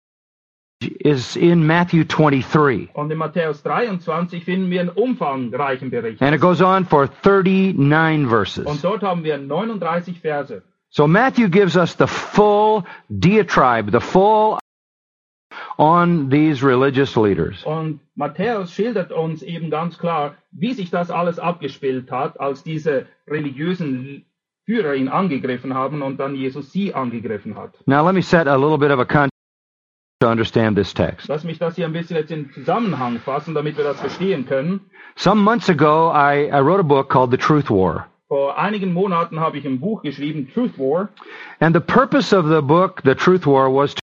is 1.00 1.36
in 1.36 1.66
Matthew 1.66 2.04
23. 2.04 2.90
Und 2.94 3.10
in 3.10 3.18
Matthäus 3.18 3.62
23 3.62 4.44
finden 4.44 4.70
wir 4.70 4.80
einen 4.80 4.90
umfangreichen 4.90 5.90
Bericht. 5.90 6.22
And 6.22 6.34
it 6.34 6.40
goes 6.40 6.60
on 6.60 6.84
for 6.84 7.08
39 7.22 8.28
verses. 8.28 8.66
Und 8.66 8.82
dort 8.82 9.02
haben 9.02 9.24
wir 9.24 9.38
39 9.38 10.20
Verse. 10.20 10.62
So 10.90 11.06
Matthew 11.06 11.48
gives 11.48 11.76
us 11.76 11.94
the 11.98 12.06
full 12.06 12.84
diatribe, 13.08 13.90
the 13.90 14.00
full 14.00 14.58
on 15.78 16.30
these 16.30 16.62
religious 16.62 17.16
leaders. 17.16 17.64
Und 17.64 18.00
Matthäus 18.14 18.72
schildert 18.72 19.12
uns 19.12 19.42
eben 19.42 19.70
ganz 19.70 19.98
klar, 19.98 20.36
wie 20.50 20.72
sich 20.72 20.90
das 20.90 21.10
alles 21.10 21.38
abgespielt 21.38 22.10
hat, 22.10 22.40
als 22.40 22.62
diese 22.62 23.06
religiösen 23.28 24.24
Führer 24.64 24.94
ihn 24.94 25.08
angegriffen 25.08 25.74
haben 25.74 26.02
und 26.02 26.18
dann 26.18 26.34
Jesus 26.34 26.72
sie 26.72 26.92
angegriffen 26.94 27.56
hat. 27.56 27.74
Now 27.86 28.04
let 28.04 28.14
me 28.14 28.22
set 28.22 28.48
a 28.48 28.56
little 28.56 28.78
bit 28.78 28.90
of 28.90 28.98
a 28.98 29.04
context 29.04 29.30
to 30.20 30.28
understand 30.28 30.76
this 30.76 30.92
text. 30.92 31.28
Lass 31.28 31.44
mich 31.44 31.58
das 31.58 31.76
hier 31.76 31.86
ein 31.86 31.92
bisschen 31.92 32.16
jetzt 32.16 32.30
in 32.30 32.50
Zusammenhang 32.52 33.18
fassen, 33.20 33.54
damit 33.54 33.76
wir 33.76 33.84
das 33.84 34.00
verstehen 34.00 34.46
können. 34.46 34.80
Some 35.14 35.42
months 35.42 35.68
ago, 35.68 36.10
I, 36.10 36.48
I 36.50 36.60
wrote 36.60 36.80
a 36.80 36.82
book 36.82 37.08
called 37.08 37.30
The 37.30 37.36
Truth 37.36 37.70
War. 37.70 38.06
Vor 38.28 38.58
einigen 38.58 38.92
Monaten 38.92 39.38
habe 39.38 39.58
ich 39.58 39.64
ein 39.66 39.78
Buch 39.78 40.02
geschrieben, 40.02 40.50
Truth 40.52 40.78
War. 40.78 41.10
And 41.60 41.76
the 41.76 41.80
purpose 41.80 42.36
of 42.36 42.46
the 42.48 42.60
book, 42.60 43.00
The 43.04 43.14
Truth 43.14 43.46
War, 43.46 43.70
was 43.72 43.94
to 43.94 44.00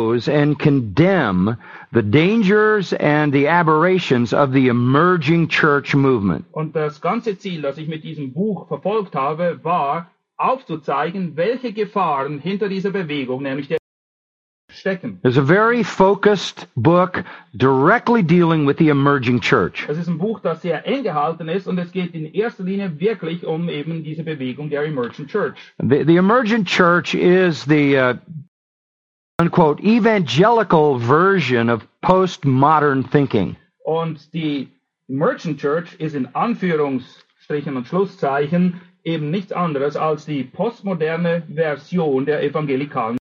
and 0.00 0.58
condemn 0.58 1.56
the 1.92 2.02
dangers 2.02 2.92
and 2.94 3.32
the 3.32 3.46
aberrations 3.46 4.32
of 4.32 4.52
the 4.52 4.66
emerging 4.66 5.46
church 5.46 5.94
movement. 5.94 6.46
Und 6.52 6.74
das 6.74 7.00
ganze 7.00 7.38
Ziel, 7.38 7.62
das 7.62 7.78
ich 7.78 7.86
mit 7.86 8.02
diesem 8.02 8.32
Buch 8.32 8.66
verfolgt 8.66 9.14
habe, 9.14 9.60
war 9.62 10.10
aufzuzeigen, 10.36 11.36
welche 11.36 11.72
Gefahren 11.72 12.40
hinter 12.40 12.68
dieser 12.68 12.90
Bewegung, 12.90 13.44
nämlich 13.44 13.68
der 13.68 13.78
stecken. 14.68 15.20
It's 15.22 15.36
a 15.36 15.44
very 15.44 15.84
focused 15.84 16.66
book 16.76 17.22
directly 17.56 18.22
dealing 18.22 18.66
with 18.66 18.78
the 18.78 18.88
emerging 18.88 19.38
church. 19.38 19.86
Es 19.88 19.96
ist 19.96 20.08
ein 20.08 20.18
Buch, 20.18 20.40
das 20.40 20.62
sehr 20.62 20.84
eng 20.88 21.04
gehalten 21.04 21.48
ist 21.48 21.68
und 21.68 21.78
es 21.78 21.92
geht 21.92 22.16
in 22.16 22.34
erster 22.34 22.64
Linie 22.64 22.98
wirklich 22.98 23.46
um 23.46 23.68
eben 23.68 24.02
diese 24.02 24.24
Bewegung 24.24 24.70
der 24.70 24.82
Emergent 24.82 25.30
Church. 25.30 25.54
The, 25.78 26.02
the 26.04 26.16
emergent 26.16 26.66
church 26.66 27.14
is 27.14 27.64
the 27.64 27.96
uh, 27.96 28.14
evangelical 29.40 30.98
version 30.98 31.68
of 31.68 31.86
postmodern 32.02 33.10
thinking. 33.10 33.56
Und 33.84 34.32
die 34.32 34.68
Emergent 35.08 35.60
Church 35.60 35.94
ist 35.98 36.14
in 36.14 36.34
Anführungsstrichen 36.34 37.76
und 37.76 37.86
Schlusszeichen 37.86 38.80
eben 39.02 39.30
nichts 39.30 39.52
anderes 39.52 39.96
als 39.96 40.24
die 40.24 40.44
postmoderne 40.44 41.42
Version 41.52 42.24
der 42.24 42.42
evangelikalen. 42.42 43.18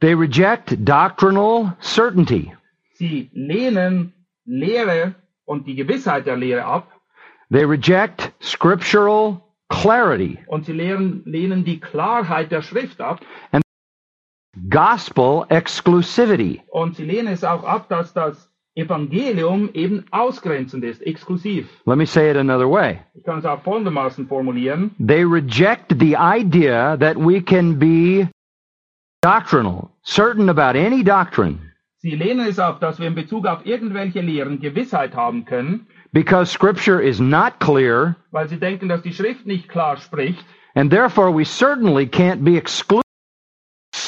They 0.00 0.14
reject 0.14 0.76
doctrinal 0.84 1.76
certainty. 1.80 2.52
Sie 2.94 3.30
lehnen 3.32 4.12
Lehre 4.44 5.14
und 5.44 5.66
die 5.66 5.74
Gewissheit 5.74 6.26
der 6.26 6.36
Lehre 6.36 6.64
ab 6.64 6.92
They 7.50 7.64
reject 7.64 8.30
scriptural 8.42 9.40
clarity, 9.70 10.38
und 10.48 10.66
sie 10.66 10.72
lehren, 10.74 11.22
lehnen 11.24 11.64
die 11.64 11.80
Klarheit 11.80 12.52
der 12.52 12.60
Schrift 12.60 13.00
ab 13.00 13.20
gospel 14.70 15.44
exclusivity. 15.48 16.62
und 16.70 16.96
sie 16.96 17.04
lehnen 17.04 17.28
es 17.32 17.44
auch 17.44 17.64
ab, 17.64 17.88
dass 17.88 18.12
das 18.12 18.50
Evangelium 18.74 19.70
eben 19.74 20.04
ausgrenzend 20.12 20.84
ist, 20.84 21.04
exklusiv. 21.04 21.68
Let 21.84 21.98
me 21.98 22.06
say 22.06 22.30
it 22.30 22.36
another 22.36 22.70
way. 22.70 23.00
Ich 23.14 23.24
kann 23.24 23.38
es 23.40 23.44
auch 23.44 23.60
folgendermaßen 23.62 24.26
formulieren. 24.28 24.92
They 25.04 25.24
reject 25.24 25.96
the 25.98 26.14
idea 26.16 26.96
that 26.98 27.16
we 27.16 27.40
can 27.42 27.78
be 27.78 28.28
doctrinal, 29.22 29.90
certain 30.04 30.48
about 30.48 30.76
any 30.78 31.02
doctrine, 31.02 31.58
Sie 32.00 32.14
lehnen 32.14 32.46
es 32.46 32.60
ab, 32.60 32.80
dass 32.80 33.00
wir 33.00 33.08
in 33.08 33.16
Bezug 33.16 33.44
auf 33.48 33.66
irgendwelche 33.66 34.20
Lehren 34.20 34.60
Gewissheit 34.60 35.16
haben 35.16 35.44
können, 35.44 35.88
because 36.12 36.52
Scripture 36.52 37.02
is 37.02 37.18
not 37.18 37.58
clear, 37.58 38.14
weil 38.30 38.48
sie 38.48 38.58
denken, 38.60 38.88
dass 38.88 39.02
die 39.02 39.12
Schrift 39.12 39.44
nicht 39.46 39.68
klar 39.68 39.96
spricht. 39.96 40.44
and 40.76 40.92
therefore 40.92 41.32
we 41.34 41.44
certainly 41.44 42.06
can't 42.06 42.44
be 42.44 42.56
excluded 42.56 43.02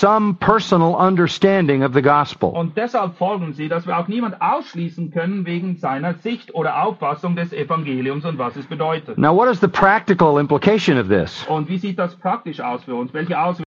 some 0.00 0.34
personal 0.34 0.96
understanding 0.96 1.82
of 1.82 1.92
the 1.92 2.00
gospel. 2.00 2.50
Und 2.50 2.76
deshalb 2.76 3.16
folgen 3.18 3.52
sie, 3.52 3.68
dass 3.68 3.86
wir 3.86 3.98
auch 3.98 4.08
niemand 4.08 4.40
ausschließen 4.40 5.10
können 5.10 5.44
wegen 5.44 5.76
seiner 5.76 6.14
Sicht 6.14 6.54
oder 6.54 6.82
Auffassung 6.82 7.36
des 7.36 7.52
Evangeliums 7.52 8.24
und 8.24 8.38
was 8.38 8.56
es 8.56 8.66
bedeutet. 8.66 9.18
Now, 9.18 9.34
what 9.36 9.48
is 9.48 9.60
the 9.60 9.68
practical 9.68 10.38
implication 10.38 10.98
of 10.98 11.08
this? 11.08 11.46
Und 11.48 11.68
wie 11.68 11.78
sieht 11.78 11.98
das 11.98 12.16
praktisch 12.16 12.60
aus 12.60 12.82
für 12.84 12.94
uns? 12.94 13.12
Welche 13.12 13.38
Auswirkungen? 13.38 13.64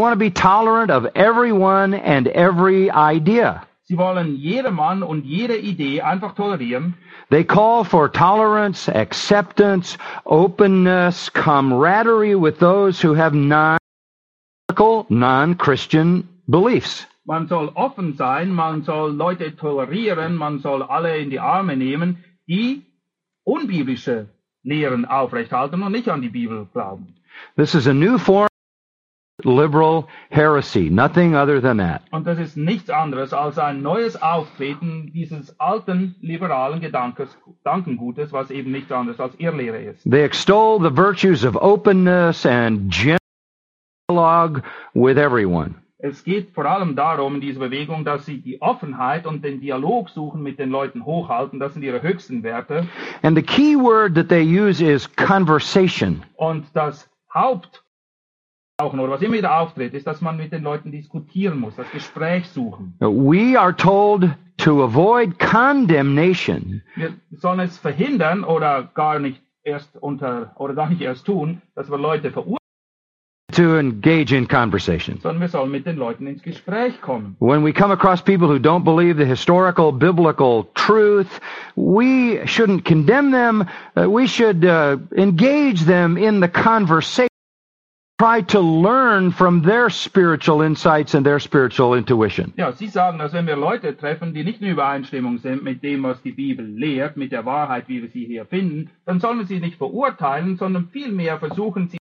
Want 0.00 0.12
to 0.12 0.18
be 0.18 0.30
tolerant 0.30 0.90
of 0.90 1.06
everyone 1.14 1.94
and 1.94 2.26
every 2.26 2.90
idea. 2.90 3.62
Sie 3.86 3.98
wollen 3.98 4.36
jedermann 4.36 5.02
und 5.02 5.26
jede 5.26 5.58
Idee 5.58 6.00
einfach 6.00 6.34
tolerieren. 6.34 6.94
They 7.30 7.44
call 7.44 7.84
for 7.84 8.10
tolerance, 8.10 8.88
acceptance, 8.88 9.98
openness, 10.24 11.30
camaraderie 11.30 12.34
with 12.34 12.58
those 12.58 13.06
who 13.06 13.14
have 13.14 13.34
non 14.78 15.06
non-Christian 15.08 16.28
beliefs. 16.46 17.06
Man 17.26 17.48
soll 17.48 17.72
offen 17.74 18.16
sein, 18.16 18.52
man 18.52 18.82
soll 18.82 19.12
Leute 19.12 19.56
tolerieren, 19.56 20.36
man 20.36 20.58
soll 20.60 20.82
alle 20.82 21.16
in 21.16 21.30
die 21.30 21.40
Arme 21.40 21.76
nehmen, 21.76 22.22
die 22.46 22.82
unbiblische 23.44 24.28
Lehren 24.62 25.04
aufrechthalten 25.04 25.82
und 25.82 25.92
nicht 25.92 26.08
an 26.08 26.22
die 26.22 26.28
Bibel 26.28 26.66
glauben. 26.72 27.14
This 27.56 27.74
is 27.74 27.86
a 27.86 27.94
new 27.94 28.18
form 28.18 28.44
of 28.44 29.44
liberal 29.44 30.08
heresy, 30.30 30.90
nothing 30.90 31.34
other 31.34 31.60
than 31.60 31.78
that. 31.78 32.02
Und 32.10 32.26
das 32.26 32.38
ist 32.38 32.56
nichts 32.56 32.90
anderes 32.90 33.32
als 33.32 33.58
ein 33.58 33.82
neues 33.82 34.20
Auftreten 34.20 35.10
dieses 35.12 35.58
alten 35.58 36.16
liberalen 36.20 36.80
Gedankes, 36.80 37.36
Gedankengutes, 37.46 38.32
was 38.32 38.50
eben 38.50 38.70
nichts 38.70 38.92
anderes 38.92 39.18
als 39.18 39.34
Irrlehre 39.38 39.78
ist. 39.78 40.02
They 40.04 40.22
extol 40.22 40.78
the 40.80 40.94
virtues 40.94 41.44
of 41.44 41.56
openness 41.56 42.46
and 42.46 42.90
dialogue 44.14 44.62
with 44.94 45.18
everyone. 45.18 45.74
Es 45.98 46.22
geht 46.22 46.50
vor 46.50 46.66
allem 46.66 46.96
darum 46.96 47.36
in 47.36 47.40
dieser 47.40 47.60
Bewegung, 47.60 48.04
dass 48.04 48.26
sie 48.26 48.40
die 48.40 48.60
Offenheit 48.60 49.26
und 49.26 49.42
den 49.42 49.60
Dialog 49.60 50.10
suchen 50.10 50.42
mit 50.42 50.58
den 50.58 50.68
Leuten 50.68 51.06
hochhalten. 51.06 51.58
Das 51.60 51.72
sind 51.72 51.82
ihre 51.82 52.02
höchsten 52.02 52.42
Werte. 52.42 52.86
And 53.22 53.36
the 53.36 53.42
key 53.42 53.74
word 53.74 54.14
that 54.14 54.28
they 54.28 54.42
use 54.42 54.84
is 54.84 55.08
conversation. 55.16 56.22
Und 56.36 56.66
das 56.74 57.08
Haupt 57.32 57.82
oder 58.82 59.08
was 59.08 59.22
immer 59.22 59.34
wieder 59.34 59.60
auftritt, 59.60 59.94
ist, 59.94 60.06
dass 60.06 60.20
man 60.20 60.36
mit 60.36 60.52
den 60.52 60.64
Leuten 60.64 60.90
diskutieren 60.90 61.60
muss, 61.60 61.76
das 61.76 61.90
Gespräch 61.92 62.48
suchen. 62.48 62.94
We 62.98 63.58
are 63.58 63.74
told 63.74 64.28
to 64.58 64.82
avoid 64.82 65.38
condemnation 65.38 66.82
Wir 66.96 67.14
sollen 67.30 67.60
es 67.60 67.78
verhindern 67.78 68.42
oder 68.42 68.90
gar 68.94 69.20
nicht 69.20 69.40
erst 69.62 69.96
unter 69.96 70.52
oder 70.56 70.74
gar 70.74 70.90
nicht 70.90 71.00
erst 71.00 71.24
tun, 71.24 71.62
dass 71.74 71.90
wir 71.90 71.98
Leute 71.98 72.30
verurteilen, 72.30 72.58
to 73.54 73.76
engage 73.78 74.32
in 74.32 74.46
conversation. 74.46 75.18
sondern 75.20 75.40
wir 75.40 75.48
sollen 75.48 75.70
mit 75.70 75.86
den 75.86 75.96
Leuten 75.96 76.26
ins 76.26 76.42
Gespräch 76.42 77.00
kommen. 77.00 77.36
When 77.40 77.62
we 77.64 77.72
come 77.72 77.92
across 77.92 78.20
people 78.22 78.48
who 78.48 78.58
don't 78.58 78.84
believe 78.84 79.16
the 79.16 79.24
historical 79.26 79.92
biblical 79.92 80.68
truth, 80.74 81.40
we 81.76 82.40
shouldn't 82.46 82.84
condemn 82.84 83.30
them. 83.30 83.66
Uh, 83.96 84.08
we 84.08 84.26
should 84.26 84.64
uh, 84.64 84.96
engage 85.16 85.84
them 85.86 86.16
in 86.16 86.40
the 86.40 86.48
conversation. 86.48 87.28
Try 88.20 88.42
to 88.42 88.60
learn 88.60 89.32
from 89.32 89.62
their 89.62 89.90
spiritual 89.90 90.62
insights 90.62 91.14
and 91.14 91.26
their 91.26 91.40
spiritual 91.40 91.94
intuition. 91.94 92.52
Ja, 92.56 92.70
Sie 92.70 92.86
sagen, 92.86 93.18
dass 93.18 93.32
wenn 93.32 93.46
wir 93.48 93.56
Leute 93.56 93.96
treffen, 93.96 94.32
die 94.34 94.44
nicht 94.44 94.62
in 94.62 94.68
Übereinstimmung 94.68 95.38
sind 95.38 95.64
mit 95.64 95.82
dem, 95.82 96.04
was 96.04 96.22
die 96.22 96.30
Bibel 96.30 96.64
lehrt, 96.64 97.16
mit 97.16 97.32
der 97.32 97.44
Wahrheit, 97.44 97.88
wie 97.88 98.02
wir 98.02 98.08
sie 98.10 98.24
hier 98.24 98.46
finden, 98.46 98.90
dann 99.04 99.18
sollen 99.18 99.38
wir 99.38 99.46
sie 99.46 99.58
nicht 99.58 99.78
verurteilen, 99.78 100.56
sondern 100.56 100.90
vielmehr 100.92 101.38
versuchen, 101.40 101.88
sie 101.88 101.98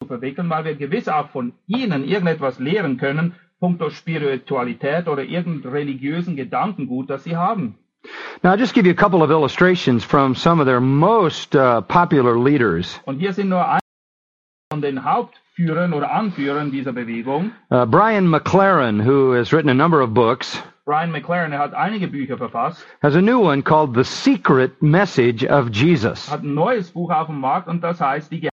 zu 0.00 0.06
verwickeln, 0.06 0.50
weil 0.50 0.64
wir 0.64 0.74
gewiss 0.74 1.08
auch 1.08 1.30
von 1.30 1.52
ihnen 1.66 2.04
irgendetwas 2.04 2.58
lehren 2.58 2.98
können, 2.98 3.34
punkto 3.60 3.88
Spiritualität 3.90 5.08
oder 5.08 5.22
irgendeinem 5.22 5.72
religiösen 5.72 6.36
Gedankengut, 6.36 7.08
das 7.08 7.24
sie 7.24 7.36
haben. 7.36 7.76
Now, 8.42 8.50
I'll 8.52 8.58
just 8.58 8.74
give 8.74 8.86
you 8.86 8.92
a 8.92 8.94
couple 8.94 9.22
of 9.22 9.30
illustrations 9.30 10.04
from 10.04 10.34
some 10.36 10.60
of 10.60 10.66
their 10.66 10.80
most 10.80 11.56
uh, 11.56 11.80
popular 11.80 12.36
leaders. 12.38 13.00
Und 13.04 13.18
hier 13.18 13.32
sind 13.32 13.48
nur 13.48 13.66
ein 13.68 13.80
von 14.70 14.82
den 14.82 15.02
Hauptführern 15.02 15.92
oder 15.92 16.12
Anführern 16.12 16.70
dieser 16.70 16.92
Bewegung. 16.92 17.52
Uh, 17.70 17.86
Brian 17.86 18.28
McLaren, 18.28 19.00
who 19.04 19.32
has 19.34 19.52
written 19.52 19.70
a 19.70 19.74
number 19.74 20.02
of 20.02 20.12
books, 20.12 20.62
Brian 20.84 21.10
McLaren, 21.10 21.52
hat 21.56 21.74
einige 21.74 22.06
Bücher 22.06 22.36
verfasst, 22.36 22.86
has 23.02 23.16
a 23.16 23.22
new 23.22 23.40
one 23.40 23.62
called 23.62 23.94
The 23.96 24.04
Secret 24.04 24.80
Message 24.82 25.44
of 25.44 25.70
Jesus. 25.72 26.30
hat 26.30 26.42
ein 26.42 26.54
neues 26.54 26.90
Buch 26.92 27.10
auf 27.10 27.26
dem 27.26 27.40
Markt 27.40 27.66
und 27.66 27.82
das 27.82 28.00
heißt 28.00 28.30
Die 28.30 28.48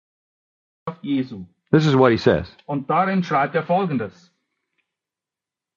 Jesu. 1.03 1.45
This 1.71 1.87
is 1.87 1.95
what 1.95 2.13
he 2.13 2.19
says. 2.19 2.47
Und 2.67 2.89
darin 2.89 3.23
schreibt 3.23 3.55
er 3.55 3.63
folgendes. 3.63 4.31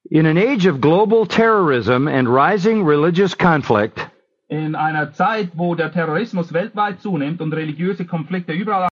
In 0.09 0.25
an 0.25 0.38
age 0.38 0.67
of 0.67 0.81
global 0.81 1.25
terrorism 1.25 2.07
and 2.07 2.27
rising 2.27 2.85
religious 2.85 3.35
conflict, 3.35 3.99
In 4.47 4.75
einer 4.75 5.11
Zeit, 5.13 5.51
wo 5.55 5.73
der 5.73 5.91
Terrorismus 5.91 6.53
weltweit 6.53 7.01
zunimmt 7.01 7.41
und 7.41 7.53
religiöse 7.53 8.05
Konflikte 8.05 8.53
überall 8.53 8.89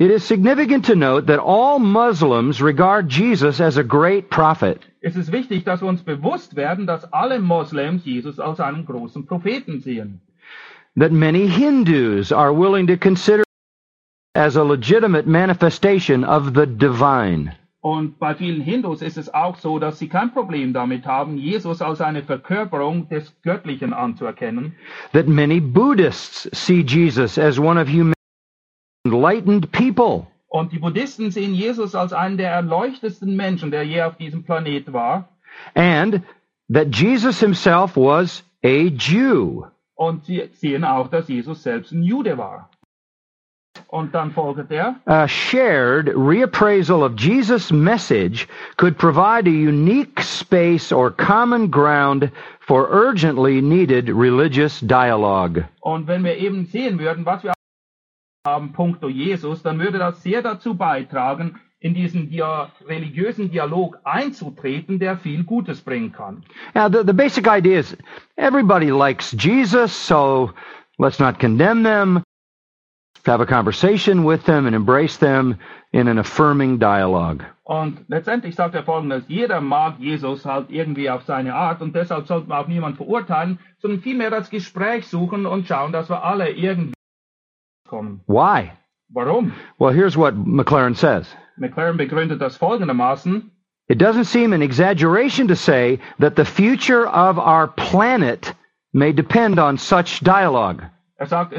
it 0.00 0.10
is 0.10 0.24
significant 0.24 0.86
to 0.86 0.94
note 0.96 1.26
that 1.26 1.40
all 1.40 1.78
Muslims 1.78 2.62
regard 2.62 3.08
Jesus 3.10 3.60
as 3.60 3.76
a 3.76 3.82
great 3.82 4.30
prophet. 4.30 4.80
ist 5.02 5.30
wichtig, 5.30 5.64
dass 5.64 5.82
wir 5.82 5.88
uns 5.88 6.02
bewusst 6.02 6.56
werden, 6.56 6.86
dass 6.86 7.12
alle 7.12 7.38
Moslems 7.38 8.06
Jesus 8.06 8.40
als 8.40 8.60
einen 8.60 8.86
großen 8.86 9.26
Propheten 9.26 9.80
sehen. 9.80 10.22
That 10.96 11.12
many 11.12 11.46
Hindus 11.46 12.32
are 12.32 12.50
willing 12.50 12.86
to 12.86 12.96
consider 12.96 13.42
as 14.34 14.56
a 14.56 14.64
legitimate 14.64 15.26
manifestation 15.26 16.24
of 16.24 16.54
the 16.54 16.66
divine. 16.66 17.52
Und 17.82 18.18
bei 18.18 18.34
vielen 18.34 18.60
Hindus 18.60 19.00
ist 19.00 19.16
es 19.16 19.32
auch 19.32 19.56
so, 19.56 19.78
dass 19.78 19.98
sie 19.98 20.08
kein 20.08 20.32
Problem 20.32 20.74
damit 20.74 21.06
haben, 21.06 21.38
Jesus 21.38 21.80
als 21.80 22.02
eine 22.02 22.22
Verkörperung 22.22 23.08
des 23.08 23.34
Göttlichen 23.42 23.94
anzuerkennen. 23.94 24.74
That 25.12 25.28
many 25.28 25.60
Buddhists 25.60 26.48
see 26.52 26.82
Jesus 26.82 27.38
as 27.38 27.58
one 27.58 27.80
of 27.80 27.88
humanity's 27.88 28.14
enlightened 29.06 29.72
people. 29.72 30.26
Und 30.48 30.72
die 30.72 30.78
Buddhisten 30.78 31.30
sehen 31.30 31.54
Jesus 31.54 31.94
als 31.94 32.12
einen 32.12 32.36
der 32.36 32.50
erleuchtesten 32.50 33.34
Menschen, 33.34 33.70
der 33.70 33.84
je 33.84 34.02
auf 34.02 34.16
diesem 34.16 34.42
Planet 34.42 34.92
war. 34.92 35.28
And 35.74 36.22
that 36.68 36.94
Jesus 36.94 37.40
himself 37.40 37.96
was 37.96 38.44
a 38.62 38.88
Jew. 38.88 39.64
Und 39.94 40.24
sie 40.24 40.50
sehen 40.52 40.84
auch, 40.84 41.08
dass 41.08 41.28
Jesus 41.28 41.62
selbst 41.62 41.92
ein 41.92 42.02
Jude 42.02 42.36
war. 42.36 42.68
Und 43.88 44.14
dann 44.14 44.30
folgt 44.32 44.70
er. 44.70 44.96
A 45.06 45.26
shared 45.26 46.08
reappraisal 46.14 47.02
of 47.02 47.18
Jesus' 47.18 47.70
message 47.70 48.48
could 48.76 48.96
provide 48.96 49.46
a 49.46 49.50
unique 49.50 50.20
space 50.20 50.92
or 50.92 51.10
common 51.10 51.70
ground 51.70 52.30
for 52.60 52.88
urgently 52.90 53.60
needed 53.60 54.08
religious 54.08 54.80
dialogue. 54.80 55.64
Und 55.80 56.06
wenn 56.06 56.24
wir 56.24 56.36
eben 56.36 56.66
sehen 56.66 56.98
würden, 56.98 57.26
was 57.26 57.42
wir 57.42 57.52
haben, 58.46 58.72
puncto 58.72 59.08
Jesus, 59.08 59.62
dann 59.62 59.78
würde 59.78 59.98
das 59.98 60.22
sehr 60.22 60.42
dazu 60.42 60.74
beitragen, 60.74 61.60
in 61.80 61.94
diesen 61.94 62.28
dia 62.28 62.70
religiösen 62.86 63.50
Dialog 63.50 63.98
einzutreten, 64.04 64.98
der 64.98 65.16
viel 65.16 65.44
Gutes 65.44 65.80
bringen 65.80 66.12
kann. 66.12 66.44
Now, 66.74 66.88
the, 66.88 67.02
the 67.04 67.14
basic 67.14 67.46
idea 67.46 67.78
is 67.78 67.96
everybody 68.36 68.90
likes 68.90 69.32
Jesus, 69.32 69.92
so 69.92 70.50
let's 70.98 71.18
not 71.18 71.38
condemn 71.38 71.82
them. 71.82 72.22
Have 73.26 73.40
a 73.42 73.46
conversation 73.46 74.24
with 74.24 74.44
them 74.44 74.66
and 74.66 74.74
embrace 74.74 75.18
them 75.18 75.58
in 75.92 76.08
an 76.08 76.18
affirming 76.18 76.78
dialogue. 76.78 77.44
Und 77.64 78.04
letztendlich 78.08 78.54
sagt 78.56 78.74
er 78.74 78.82
folgendes, 78.82 79.24
jeder 79.28 79.60
mag 79.60 79.98
Jesus 80.00 80.44
halt 80.44 80.70
irgendwie 80.70 81.08
auf 81.10 81.22
seine 81.22 81.54
Art 81.54 81.82
und 81.82 81.94
deshalb 81.94 82.26
sollten 82.26 82.48
wir 82.48 82.58
auch 82.58 82.66
niemand 82.66 82.96
verurteilen, 82.96 83.58
sondern 83.78 84.00
vielmehr 84.00 84.30
das 84.30 84.50
Gespräch 84.50 85.06
suchen 85.06 85.46
und 85.46 85.66
schauen, 85.68 85.92
dass 85.92 86.08
wir 86.08 86.24
alle 86.24 86.50
irgendwie 86.50 86.94
kommen. 87.88 88.20
Why? 88.26 88.72
Warum? 89.10 89.52
Well, 89.78 89.92
here's 89.92 90.16
what 90.16 90.34
McLaren 90.34 90.94
says. 90.94 91.26
McLaren 91.56 91.96
begründet 91.96 92.40
das 92.40 92.56
folgendermaßen, 92.56 93.50
It 93.88 93.98
doesn't 94.00 94.24
seem 94.26 94.52
an 94.52 94.62
exaggeration 94.62 95.48
to 95.48 95.56
say 95.56 95.98
that 96.20 96.36
the 96.36 96.44
future 96.44 97.06
of 97.08 97.38
our 97.38 97.66
planet 97.66 98.54
may 98.92 99.12
depend 99.12 99.58
on 99.58 99.76
such 99.78 100.20
dialogue. 100.20 100.82
er 101.16 101.26
sagt, 101.26 101.52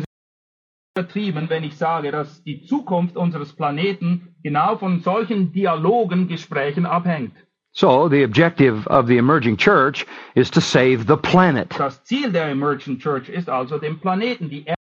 übertrieben, 1.02 1.50
wenn 1.50 1.64
ich 1.64 1.78
sage, 1.78 2.12
dass 2.12 2.44
die 2.44 2.64
Zukunft 2.66 3.16
unseres 3.16 3.54
Planeten 3.54 4.36
genau 4.44 4.76
von 4.78 5.00
solchen 5.00 5.54
Dialogen, 5.54 6.28
Gesprächen 6.28 6.86
abhängt. 6.86 7.34
So, 7.74 8.10
the 8.10 8.26
objective 8.26 8.86
of 8.90 9.08
the 9.08 9.18
emerging 9.18 9.56
church 9.56 10.06
is 10.36 10.52
to 10.52 10.60
save 10.60 11.06
the 11.08 11.16
planet, 11.16 11.74
Das 11.78 12.04
Ziel 12.04 12.30
der 12.34 12.50
Emergent 12.50 13.02
Church 13.02 13.30
ist 13.30 13.50
also, 13.50 13.78
den 13.78 13.98
Planeten, 14.02 14.50
die 14.50 14.66
Erde, 14.66 14.76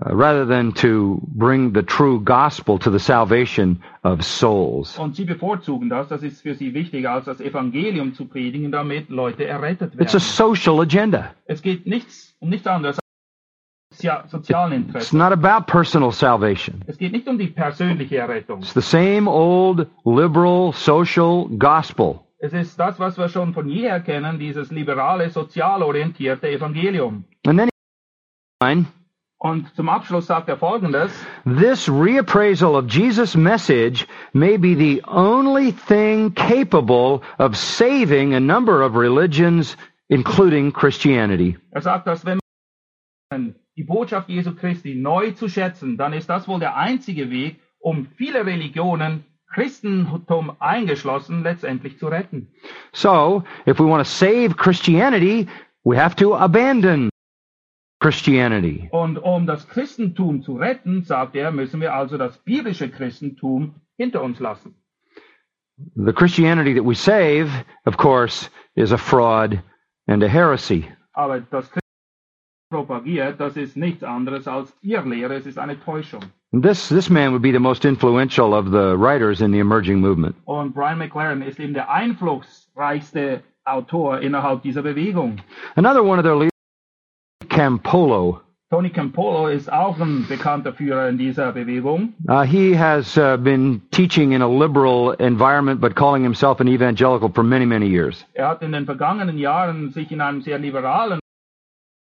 uh, 0.00 0.14
rather 0.14 0.46
than 0.46 0.72
to 0.74 1.20
bring 1.34 1.74
the 1.74 1.82
true 1.82 2.20
gospel 2.20 2.78
to 2.78 2.92
the 2.92 3.00
salvation 3.00 3.82
of 4.04 4.22
souls. 4.22 4.96
und 5.00 5.16
sie 5.16 5.24
bevorzugen 5.24 5.88
das. 5.88 6.06
Das 6.06 6.22
ist 6.22 6.42
für 6.42 6.54
sie 6.54 6.72
wichtiger, 6.74 7.10
als 7.10 7.24
das 7.24 7.40
Evangelium 7.40 8.14
zu 8.14 8.26
predigen, 8.26 8.70
damit 8.70 9.08
Leute 9.10 9.44
errettet 9.44 9.94
It's 10.00 10.14
a 10.14 10.18
werden. 10.18 10.20
social 10.20 10.78
agenda. 10.80 11.34
Es 11.46 11.60
geht 11.60 11.86
nichts 11.88 12.36
um 12.38 12.50
nichts 12.50 12.68
anderes 12.68 12.98
It's 14.02 15.12
not 15.12 15.32
about 15.32 15.66
personal 15.66 16.12
salvation. 16.12 16.82
Es 16.86 16.98
geht 16.98 17.12
nicht 17.12 17.28
um 17.28 17.38
die 17.38 17.48
persönliche 17.48 18.16
Errettung. 18.18 18.60
It's 18.60 18.74
the 18.74 18.82
same 18.82 19.28
old 19.28 19.86
liberal 20.04 20.72
social 20.72 21.48
gospel. 21.58 22.20
Es 22.38 22.52
ist 22.52 22.78
das, 22.78 22.98
was 22.98 23.16
wir 23.16 23.28
schon 23.28 23.54
von 23.54 23.68
jeher 23.68 24.00
kennen, 24.00 24.38
dieses 24.38 24.70
liberale, 24.70 25.30
sozial 25.30 25.82
orientierte 25.82 26.48
Evangelium. 26.48 27.24
And 27.46 27.58
then 27.58 27.68
he 28.62 28.86
Und 29.38 29.74
zum 29.74 29.88
Abschluss 29.88 30.26
sagt 30.26 30.48
er 30.48 30.56
Folgendes. 30.56 31.12
This 31.44 31.88
reappraisal 31.88 32.74
of 32.74 32.86
Jesus' 32.88 33.36
message 33.36 34.06
may 34.32 34.56
be 34.56 34.74
the 34.74 35.02
only 35.06 35.72
thing 35.72 36.32
capable 36.32 37.22
of 37.38 37.56
saving 37.56 38.34
a 38.34 38.40
number 38.40 38.82
of 38.82 38.96
religions, 38.96 39.76
including 40.08 40.72
Christianity. 40.72 41.58
Er 41.70 41.82
sagt, 41.82 42.06
dass 42.06 42.24
wenn 42.24 42.38
man 43.30 43.54
die 43.76 43.84
Botschaft 43.84 44.28
Jesu 44.28 44.54
Christi 44.54 44.94
neu 44.94 45.32
zu 45.32 45.48
schätzen, 45.48 45.96
dann 45.96 46.12
ist 46.12 46.28
das 46.28 46.48
wohl 46.48 46.60
der 46.60 46.76
einzige 46.76 47.30
Weg, 47.30 47.60
um 47.78 48.06
viele 48.16 48.46
Religionen, 48.46 49.24
Christentum 49.52 50.52
eingeschlossen, 50.58 51.42
letztendlich 51.42 51.98
zu 51.98 52.08
retten. 52.08 52.48
So, 52.92 53.44
if 53.66 53.78
we 53.78 53.84
want 53.84 54.04
to 54.04 54.10
save 54.10 54.56
Christianity, 54.56 55.46
we 55.84 55.96
have 55.96 56.16
to 56.16 56.34
abandon 56.34 57.10
Christianity. 58.00 58.88
Und 58.90 59.18
um 59.18 59.46
das 59.46 59.68
Christentum 59.68 60.42
zu 60.42 60.56
retten, 60.56 61.04
sagt 61.04 61.36
er, 61.36 61.52
müssen 61.52 61.80
wir 61.80 61.94
also 61.94 62.18
das 62.18 62.36
biblische 62.38 62.90
Christentum 62.90 63.76
hinter 63.96 64.22
uns 64.22 64.40
lassen. 64.40 64.74
The 65.94 66.12
Christianity 66.12 66.74
that 66.74 66.84
we 66.84 66.94
save, 66.94 67.50
of 67.84 67.96
course, 67.96 68.50
is 68.74 68.92
a 68.92 68.98
fraud 68.98 69.62
and 70.06 70.22
a 70.22 70.28
heresy. 70.28 70.84
Aber 71.12 71.40
das 71.40 71.70
propagiert, 72.70 73.40
das 73.40 73.56
ist 73.56 73.76
nichts 73.76 74.02
anderes 74.02 74.48
als 74.48 74.76
Irrlehre, 74.82 75.34
es 75.34 75.46
ist 75.46 75.58
eine 75.58 75.78
Täuschung. 75.78 76.20
This, 76.52 76.88
this 76.88 77.10
man 77.10 77.32
would 77.32 77.42
be 77.42 77.52
the 77.52 77.58
most 77.58 77.84
influential 77.84 78.54
of 78.54 78.66
the 78.66 78.96
writers 78.96 79.40
in 79.40 79.52
the 79.52 79.58
emerging 79.58 80.00
movement. 80.00 80.36
Und 80.44 80.74
Brian 80.74 80.98
McLaren 80.98 81.42
ist 81.42 81.60
eben 81.60 81.74
der 81.74 81.90
einflussreichste 81.90 83.42
Autor 83.64 84.20
innerhalb 84.20 84.62
dieser 84.62 84.82
Bewegung. 84.82 85.38
Another 85.76 86.02
one 86.02 86.18
of 86.18 86.24
their 86.24 86.36
leaders, 86.36 86.50
Campolo, 87.48 88.40
Tony 88.68 88.90
Campolo 88.90 89.46
ist 89.46 89.72
auch 89.72 90.00
ein 90.00 90.26
bekannter 90.28 90.72
Führer 90.72 91.08
in 91.08 91.18
dieser 91.18 91.52
Bewegung. 91.52 92.14
Uh, 92.28 92.42
he 92.42 92.76
has 92.76 93.16
uh, 93.16 93.36
been 93.36 93.80
teaching 93.92 94.32
in 94.32 94.42
a 94.42 94.48
liberal 94.48 95.12
environment, 95.20 95.80
but 95.80 95.94
calling 95.94 96.24
himself 96.24 96.60
an 96.60 96.66
evangelical 96.66 97.28
for 97.32 97.44
many, 97.44 97.64
many 97.64 97.86
years. 97.86 98.24
Er 98.34 98.48
hat 98.48 98.62
in 98.62 98.72
den 98.72 98.84
vergangenen 98.84 99.38
Jahren 99.38 99.92
sich 99.92 100.10
in 100.10 100.20
einem 100.20 100.42
sehr 100.42 100.58
liberalen, 100.58 101.20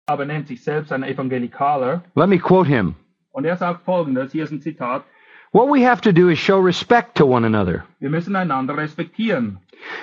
aber 0.05 0.25
nennt 0.25 0.47
sich 0.47 0.63
selbst 0.63 0.91
ein 0.91 1.03
Evangelikaler. 1.03 2.03
Let 2.15 2.29
me 2.29 2.39
quote 2.39 2.67
him. 2.67 2.95
Und 3.31 3.45
er 3.45 3.57
sagt 3.57 3.85
folgendes, 3.85 4.31
hier 4.31 4.43
ist 4.43 4.51
ein 4.51 4.61
Zitat, 4.61 5.03
What 5.53 5.69
we 5.69 5.83
have 5.83 6.01
to 6.01 6.11
do 6.11 6.29
is 6.29 6.39
show 6.39 6.59
respect 6.59 7.15
to 7.15 7.25
one 7.25 7.45
another 7.45 7.85
wir 7.99 8.09
müssen 8.09 8.35
einander 8.35 8.75
respektieren 8.75 9.59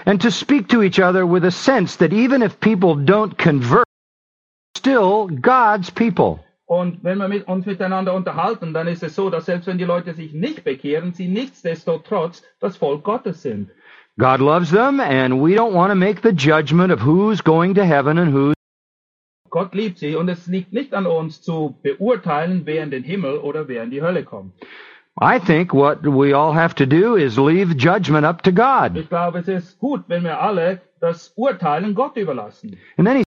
and 0.06 0.20
to 0.20 0.30
speak 0.30 0.68
to 0.68 0.82
each 0.82 1.00
other 1.00 1.26
with 1.26 1.44
a 1.44 1.50
sense 1.50 1.96
that 1.96 2.12
even 2.12 2.42
if 2.42 2.60
people 2.60 2.94
don't 2.94 3.36
convert, 3.36 3.84
still 4.76 5.26
God's 5.26 5.90
people. 5.90 6.44
Und 6.66 7.02
wenn 7.02 7.18
wir 7.18 7.26
mit, 7.26 7.48
uns 7.48 7.66
miteinander 7.66 8.14
unterhalten, 8.14 8.72
dann 8.72 8.86
ist 8.86 9.02
es 9.02 9.16
so, 9.16 9.28
dass 9.28 9.46
selbst 9.46 9.66
wenn 9.66 9.78
die 9.78 9.84
Leute 9.84 10.14
sich 10.14 10.32
nicht 10.32 10.62
bekehren, 10.62 11.12
sie 11.14 11.26
nichtsdestotrotz 11.26 12.44
das 12.60 12.76
Volk 12.76 13.02
Gottes 13.02 13.42
sind. 13.42 13.70
God 14.18 14.38
loves 14.38 14.70
them, 14.70 15.00
and 15.00 15.42
we 15.42 15.56
don't 15.56 15.74
want 15.74 15.90
to 15.90 15.96
make 15.96 16.20
the 16.22 16.32
judgment 16.32 16.92
of 16.92 17.00
who's 17.00 17.42
going 17.42 17.74
to 17.74 17.84
heaven 17.84 18.18
and 18.18 18.32
who's. 18.32 18.54
Gott 19.50 19.74
liebt 19.74 19.98
sie 19.98 20.14
und 20.14 20.28
es 20.28 20.46
liegt 20.46 20.72
nicht 20.72 20.94
an 20.94 21.06
uns 21.06 21.42
zu 21.42 21.76
beurteilen, 21.82 22.62
wer 22.64 22.82
in 22.82 22.90
den 22.90 23.02
Himmel 23.02 23.38
oder 23.38 23.68
wer 23.68 23.82
in 23.82 23.90
die 23.90 24.02
Hölle 24.02 24.24
kommt. 24.24 24.52
I 25.20 25.38
think 25.38 25.74
what 25.74 26.02
we 26.04 26.34
all 26.34 26.54
have 26.54 26.74
to 26.76 26.86
do 26.86 27.16
is 27.16 27.36
leave 27.36 27.74
judgment 27.76 28.24
up 28.24 28.42
to 28.42 28.52
God. 28.52 28.96
Ich 28.96 29.08
glaube, 29.08 29.40
es 29.40 29.48
ist 29.48 29.78
gut, 29.78 30.04
wenn 30.06 30.22
wir 30.24 30.40
alle 30.40 30.80
das 31.00 31.32
Urteilen 31.36 31.94
Gott 31.94 32.16
überlassen. 32.16 32.78
And 32.96 33.06
then 33.06 33.16
he 33.18 33.24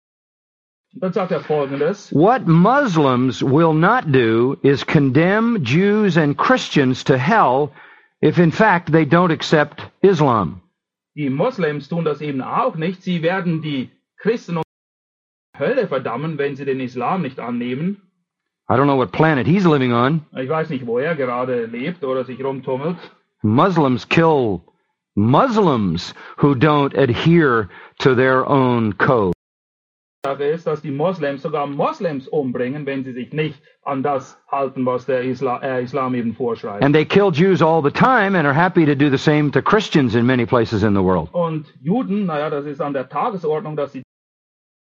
dann 0.93 1.13
sagt 1.13 1.31
er 1.31 1.39
folgendes, 1.41 2.11
What 2.13 2.47
Muslims 2.47 3.41
will 3.43 3.73
not 3.73 4.05
do 4.07 4.57
is 4.61 4.85
condemn 4.85 5.63
Jews 5.63 6.17
and 6.17 6.37
Christians 6.37 7.03
to 7.05 7.15
hell 7.17 7.69
if 8.21 8.37
in 8.37 8.51
fact 8.51 8.91
they 8.91 9.05
don't 9.05 9.31
accept 9.31 9.89
Islam. 10.01 10.61
die 11.15 11.29
Moslems 11.29 11.89
tun 11.89 12.05
das 12.05 12.21
eben 12.21 12.41
auch 12.41 12.75
nicht. 12.75 13.03
Sie 13.03 13.21
werden 13.21 13.61
die 13.61 13.89
Christen 14.17 14.57
Hölle 15.59 15.87
verdammen, 15.87 16.37
wenn 16.37 16.55
sie 16.55 16.65
den 16.65 16.79
Islam 16.79 17.21
nicht 17.21 17.39
annehmen. 17.39 18.01
I 18.69 18.73
don't 18.73 18.85
know 18.85 18.97
what 18.97 19.11
planet 19.11 19.47
he's 19.47 19.65
living 19.65 19.93
on. 19.93 20.21
Ich 20.37 20.47
weiß 20.47 20.69
nicht, 20.69 20.85
wo 20.85 20.99
er 20.99 21.15
gerade 21.15 21.65
lebt 21.65 22.03
oder 22.03 22.23
sich 22.23 22.43
rumtummelt. 22.43 22.97
Muslims 23.41 24.07
kill 24.07 24.61
Muslims 25.15 26.13
who 26.37 26.55
don't 26.55 26.95
adhere 26.95 27.69
to 27.99 28.15
their 28.15 28.45
own 28.47 28.93
code. 28.93 29.33
Sache 30.25 30.43
ist, 30.43 30.67
dass 30.67 30.81
die 30.81 30.91
Moslems 30.91 31.41
sogar 31.43 31.65
Moslems 31.65 32.27
umbringen, 32.27 32.85
wenn 32.85 33.05
sie 33.05 33.13
sich 33.13 33.31
nicht 33.31 33.61
an 33.83 34.03
das 34.03 34.37
halten, 34.51 34.85
was 34.85 35.05
der 35.05 35.23
Isla 35.23 35.61
äh, 35.63 35.81
Islam 35.81 36.13
eben 36.13 36.33
vorschreibt. 36.33 36.83
And 36.83 36.93
they 36.93 37.05
kill 37.05 37.31
Jews 37.31 37.61
all 37.61 37.81
the 37.81 37.89
time 37.89 38.37
and 38.37 38.45
are 38.45 38.53
happy 38.53 38.85
to 38.85 38.95
do 38.95 39.09
the 39.09 39.17
same 39.17 39.49
to 39.51 39.61
Christians 39.61 40.15
in 40.15 40.25
many 40.25 40.45
places 40.45 40.83
in 40.83 40.93
the 40.93 41.01
world. 41.01 41.29
Und 41.31 41.73
Juden, 41.81 42.25
naja, 42.25 42.49
das 42.49 42.65
ist 42.65 42.81
an 42.81 42.93
der 42.93 43.07
Tagesordnung, 43.07 43.77
dass 43.77 43.93
sie 43.93 44.03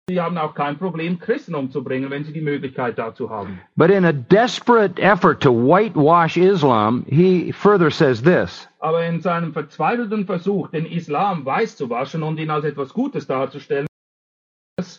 Sie 0.09 0.19
haben 0.19 0.37
auch 0.37 0.53
kein 0.53 0.77
Problem, 0.77 1.17
Christen 1.17 1.55
umzubringen, 1.55 2.09
wenn 2.09 2.25
sie 2.25 2.33
die 2.33 2.41
Möglichkeit 2.41 2.99
dazu 2.99 3.29
haben. 3.29 3.61
But 3.77 3.89
in 3.89 4.03
a 4.03 4.11
desperate 4.11 4.99
effort 4.99 5.39
to 5.39 5.49
whitewash 5.49 6.35
Islam, 6.35 7.05
he 7.07 7.53
further 7.53 7.89
says 7.89 8.21
this. 8.21 8.67
Aber 8.79 9.05
in 9.05 9.21
seinem 9.21 9.53
verzweifelten 9.53 10.25
Versuch, 10.25 10.67
den 10.71 10.85
Islam 10.85 11.45
weiß 11.45 11.77
zu 11.77 11.89
waschen 11.89 12.21
und 12.21 12.37
ihn 12.37 12.49
als 12.49 12.65
etwas 12.65 12.93
Gutes 12.93 13.27
darzustellen, 13.27 13.87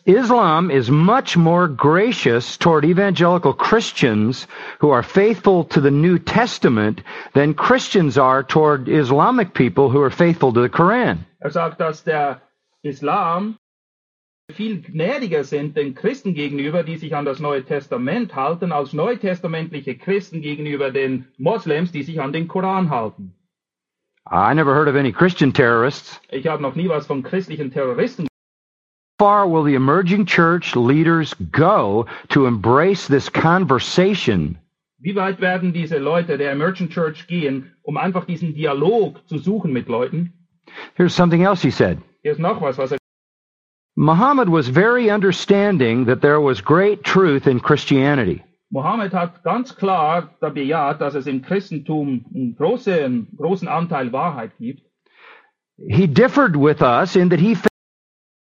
Islam 0.07 0.71
is 0.71 0.91
much 0.91 1.37
more 1.37 1.69
gracious 1.69 2.57
toward 2.57 2.87
evangelical 2.87 3.53
Christians 3.53 4.49
who 4.81 4.91
are 4.91 5.03
faithful 5.03 5.65
to 5.65 5.83
the 5.83 5.91
New 5.91 6.19
Testament 6.19 7.03
than 7.35 7.53
Christians 7.53 8.17
are 8.17 8.43
toward 8.43 8.89
Islamic 8.89 9.53
people 9.53 9.91
who 9.91 10.01
are 10.01 10.11
faithful 10.11 10.55
to 10.55 10.63
the 10.63 10.71
Quran. 10.71 11.27
er 11.41 11.51
sagt, 11.51 11.79
dass 11.79 12.05
der 12.05 12.41
Islam 12.83 13.59
viel 14.53 14.83
gnädiger 14.83 15.43
sind 15.45 15.77
den 15.77 15.95
Christen 15.95 16.35
gegenüber, 16.35 16.83
die 16.83 16.97
sich 16.97 17.17
an 17.17 17.25
das 17.25 17.41
Neue 17.41 17.65
Testament 17.65 18.35
halten, 18.35 18.73
als 18.73 18.93
neutestamentliche 18.93 19.97
Christen 19.97 20.43
gegenüber 20.43 20.91
den 20.91 21.27
Moslems, 21.39 21.93
die 21.93 22.03
sich 22.03 22.21
an 22.21 22.33
den 22.33 22.47
Koran 22.47 22.91
halten. 22.91 23.35
I 24.31 24.55
never 24.55 24.75
heard 24.75 24.89
of 24.89 24.97
any 24.97 25.13
Christian 25.13 25.53
terrorists. 25.53 26.21
Ich 26.31 26.47
habe 26.47 26.63
noch 26.63 26.75
nie 26.75 26.89
was 26.89 27.07
von 27.07 27.23
christlichen 27.23 27.71
Terroristen 27.71 28.27
How 29.21 29.27
far 29.27 29.49
will 29.49 29.65
the 29.65 29.75
emerging 29.75 30.27
church 30.27 30.75
leaders 30.75 31.35
go 31.53 32.07
to 32.29 32.47
embrace 32.47 33.07
this 33.07 33.31
conversation 33.31 34.59
Wie 34.99 35.15
weit 35.15 35.41
werden 35.41 35.73
diese 35.73 35.99
Leute 35.99 36.39
der 36.39 36.53
Emergent 36.53 36.91
Church 36.91 37.27
gehen, 37.27 37.73
um 37.83 37.97
einfach 37.99 38.25
diesen 38.25 38.55
Dialog 38.55 39.27
zu 39.29 39.39
suchen 39.39 39.73
mit 39.73 39.89
Leuten? 39.89 40.33
Here's 40.97 41.15
something 41.15 41.43
else 41.43 41.63
he 41.63 41.71
said. 41.71 41.99
Hier 42.23 42.33
ist 42.33 42.41
noch 42.41 42.61
was, 42.63 42.79
was 42.79 42.93
er 42.93 42.99
Muhammad 43.97 44.49
was 44.49 44.69
very 44.69 45.09
understanding 45.09 46.07
that 46.07 46.21
there 46.21 46.41
was 46.41 46.61
great 46.61 47.05
truth 47.05 47.47
in 47.47 47.61
Christianity. 47.61 48.43
Mohammed 48.73 49.13
hat 49.13 49.45
ganz 49.45 49.77
klar 49.77 50.31
bejaht, 50.41 51.01
dass 51.01 51.15
es 51.15 51.29
im 51.29 51.43
Christentum 51.43 52.25
einen 52.35 52.57
großen, 52.57 53.29
großen 53.37 53.69
Anteil 53.69 54.13
Wahrheit 54.13 54.51
gibt. 54.59 54.83
He 55.89 56.09
differed 56.09 56.57
with 56.57 56.83
us 56.83 57.15
in 57.15 57.29
that 57.29 57.39
he 57.39 57.57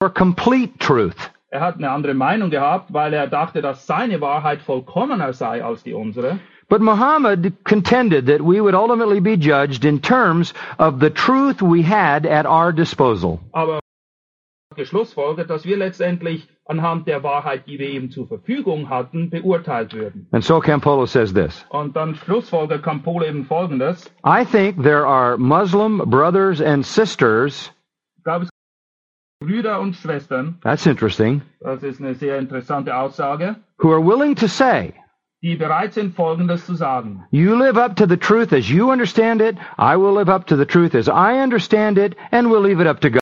for 0.01 0.09
complete 0.11 0.79
truth. 0.79 1.31
Er 1.51 1.61
hat 1.61 1.77
eine 1.77 1.91
andere 1.91 2.15
Meinung 2.15 2.51
gehabt, 2.51 2.93
weil 2.93 3.13
er 3.13 3.27
dachte, 3.27 3.61
dass 3.61 3.87
seine 3.87 4.21
Wahrheit 4.23 4.63
vollkommener 4.63 5.35
sei 5.35 5.63
als 5.63 5.83
die 5.83 5.93
unsere. 5.93 6.39
But 6.69 6.81
Muhammad 6.81 7.53
contended 7.65 8.27
that 8.27 8.41
we 8.41 8.61
would 8.61 8.75
ultimately 8.75 9.21
be 9.21 9.37
judged 9.37 9.85
in 9.85 10.01
terms 10.01 10.55
of 10.79 10.99
the 10.99 11.11
truth 11.11 11.63
we 11.63 11.83
had 11.83 12.27
at 12.27 12.47
our 12.47 12.73
disposal. 12.73 13.41
Aber 13.53 13.81
geschlussfolgert, 14.77 15.51
dass 15.51 15.65
wir 15.65 15.77
letztendlich 15.77 16.49
anhand 16.67 17.07
der 17.07 17.23
Wahrheit, 17.23 17.67
die 17.67 17.79
wir 17.79 17.89
eben 17.89 18.11
zur 18.11 18.27
Verfügung 18.27 18.89
hatten, 18.89 19.31
beurteilt 19.31 19.95
würden. 19.95 20.27
And 20.33 20.45
so 20.45 20.61
Campolo 20.61 21.07
says 21.07 21.33
this 21.33 21.65
Und 21.71 21.97
dann 21.97 22.15
schlussfolgert 22.15 22.83
Campolo 22.83 23.25
eben 23.25 23.45
Folgendes. 23.45 24.11
I 24.25 24.45
think 24.45 24.83
there 24.83 25.07
are 25.07 25.37
Muslim 25.37 25.99
brothers 26.07 26.61
and 26.61 26.85
sisters, 26.85 27.73
es 28.25 28.49
Brüder 29.41 29.81
und 29.81 29.95
Schwestern, 29.95 30.59
that's 30.63 30.87
interesting, 30.87 31.43
das 31.61 31.83
ist 31.83 32.01
eine 32.01 32.15
sehr 32.15 32.39
interessante 32.39 32.97
Aussage, 32.97 33.57
who 33.79 33.93
are 33.93 34.01
willing 34.01 34.35
to 34.35 34.47
say, 34.47 34.95
die 35.43 35.57
bereit 35.57 35.93
sind, 35.93 36.15
Folgendes 36.15 36.65
zu 36.67 36.75
sagen. 36.75 37.25
You 37.31 37.55
live 37.55 37.77
up 37.77 37.97
to 37.97 38.07
the 38.07 38.17
truth 38.17 38.53
as 38.53 38.69
you 38.71 38.91
understand 38.91 39.43
it, 39.43 39.57
I 39.79 39.97
will 39.97 40.15
live 40.15 40.31
up 40.31 40.47
to 40.47 40.57
the 40.57 40.65
truth 40.65 40.95
as 40.95 41.09
I 41.09 41.43
understand 41.43 41.99
it, 41.99 42.17
and 42.33 42.51
we'll 42.51 42.63
leave 42.63 42.81
it 42.81 42.87
up 42.87 43.01
to 43.01 43.11
God. 43.11 43.21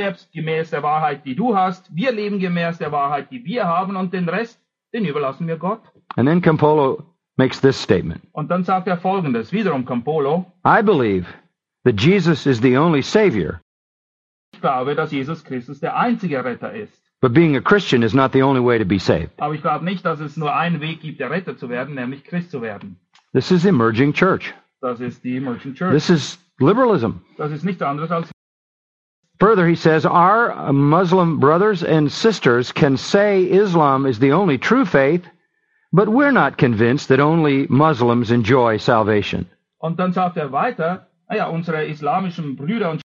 Lebst 0.00 0.32
gemäß 0.32 0.70
der 0.70 0.82
Wahrheit, 0.82 1.24
die 1.24 1.34
du 1.34 1.56
hast, 1.56 1.94
wir 1.94 2.12
leben 2.12 2.38
gemäß 2.38 2.78
der 2.78 2.92
Wahrheit, 2.92 3.30
die 3.30 3.44
wir 3.44 3.64
haben 3.66 3.96
und 3.96 4.12
den 4.12 4.28
Rest, 4.28 4.60
den 4.92 5.04
überlassen 5.04 5.46
wir 5.46 5.56
Gott. 5.56 5.82
And 6.16 6.28
then 6.28 6.40
Campolo 6.40 7.02
makes 7.36 7.60
this 7.60 7.80
statement 7.80 8.22
Und 8.32 8.50
dann 8.50 8.64
sagt 8.64 8.88
er 8.88 8.96
Folgendes, 8.98 9.52
wiederum 9.52 9.84
Campolo, 9.84 10.46
I 10.66 10.82
believe 10.82 11.26
that 11.84 12.00
Jesus 12.00 12.46
is 12.46 12.60
the 12.60 12.76
only 12.76 13.02
Savior, 13.02 13.60
ich 14.54 14.60
glaube, 14.60 14.94
dass 14.94 15.12
Jesus 15.12 15.44
Christus 15.44 15.80
der 15.80 15.96
einzige 15.96 16.44
Retter 16.44 16.72
ist. 16.72 17.02
but 17.20 17.32
being 17.32 17.56
a 17.56 17.60
Christian 17.60 18.02
is 18.02 18.14
not 18.14 18.32
the 18.32 18.42
only 18.42 18.60
way 18.60 18.78
to 18.78 18.84
be 18.84 18.98
saved. 18.98 19.30
Aber 19.38 19.54
ich 19.54 19.62
glaube 19.62 19.84
nicht, 19.84 20.04
dass 20.04 20.20
es 20.20 20.36
nur 20.36 20.54
einen 20.54 20.80
Weg 20.80 21.00
gibt, 21.00 21.18
der 21.20 21.30
Retter 21.30 21.56
zu 21.56 21.68
werden, 21.68 21.94
nämlich 21.96 22.24
Christ 22.24 22.50
zu 22.50 22.62
werden. 22.62 22.96
This 23.32 23.50
is 23.50 23.64
emerging 23.64 24.12
church. 24.14 24.54
Das 24.80 25.00
ist 25.00 25.24
die 25.24 25.40
Merchant 25.40 25.76
Church. 25.76 25.90
This 25.92 26.08
is 26.08 26.38
liberalism. 26.60 27.20
Das 27.36 27.50
ist 27.50 27.64
nichts 27.64 27.82
anderes 27.82 28.10
als 28.12 28.30
Further, 29.40 29.66
he 29.68 29.76
says, 29.76 30.04
Our 30.04 30.72
Muslim 30.72 31.38
brothers 31.38 31.84
and 31.84 32.10
sisters 32.10 32.72
can 32.72 32.96
say 32.96 33.44
Islam 33.44 34.06
is 34.06 34.18
the 34.18 34.32
only 34.32 34.58
true 34.58 34.84
faith, 34.84 35.24
but 35.92 36.08
we're 36.08 36.32
not 36.32 36.58
convinced 36.58 37.08
that 37.08 37.20
only 37.20 37.66
Muslims 37.68 38.30
enjoy 38.30 38.78
salvation. 38.78 39.46
Und 39.80 39.98
dann 39.98 40.12
sagt 40.12 40.36
er 40.36 40.50
weiter, 40.50 41.06
naja, 41.28 41.46
unsere 41.46 41.86
islamischen 41.86 42.56
Brüder 42.56 42.90
und 42.90 43.00
Schwestern 43.00 43.08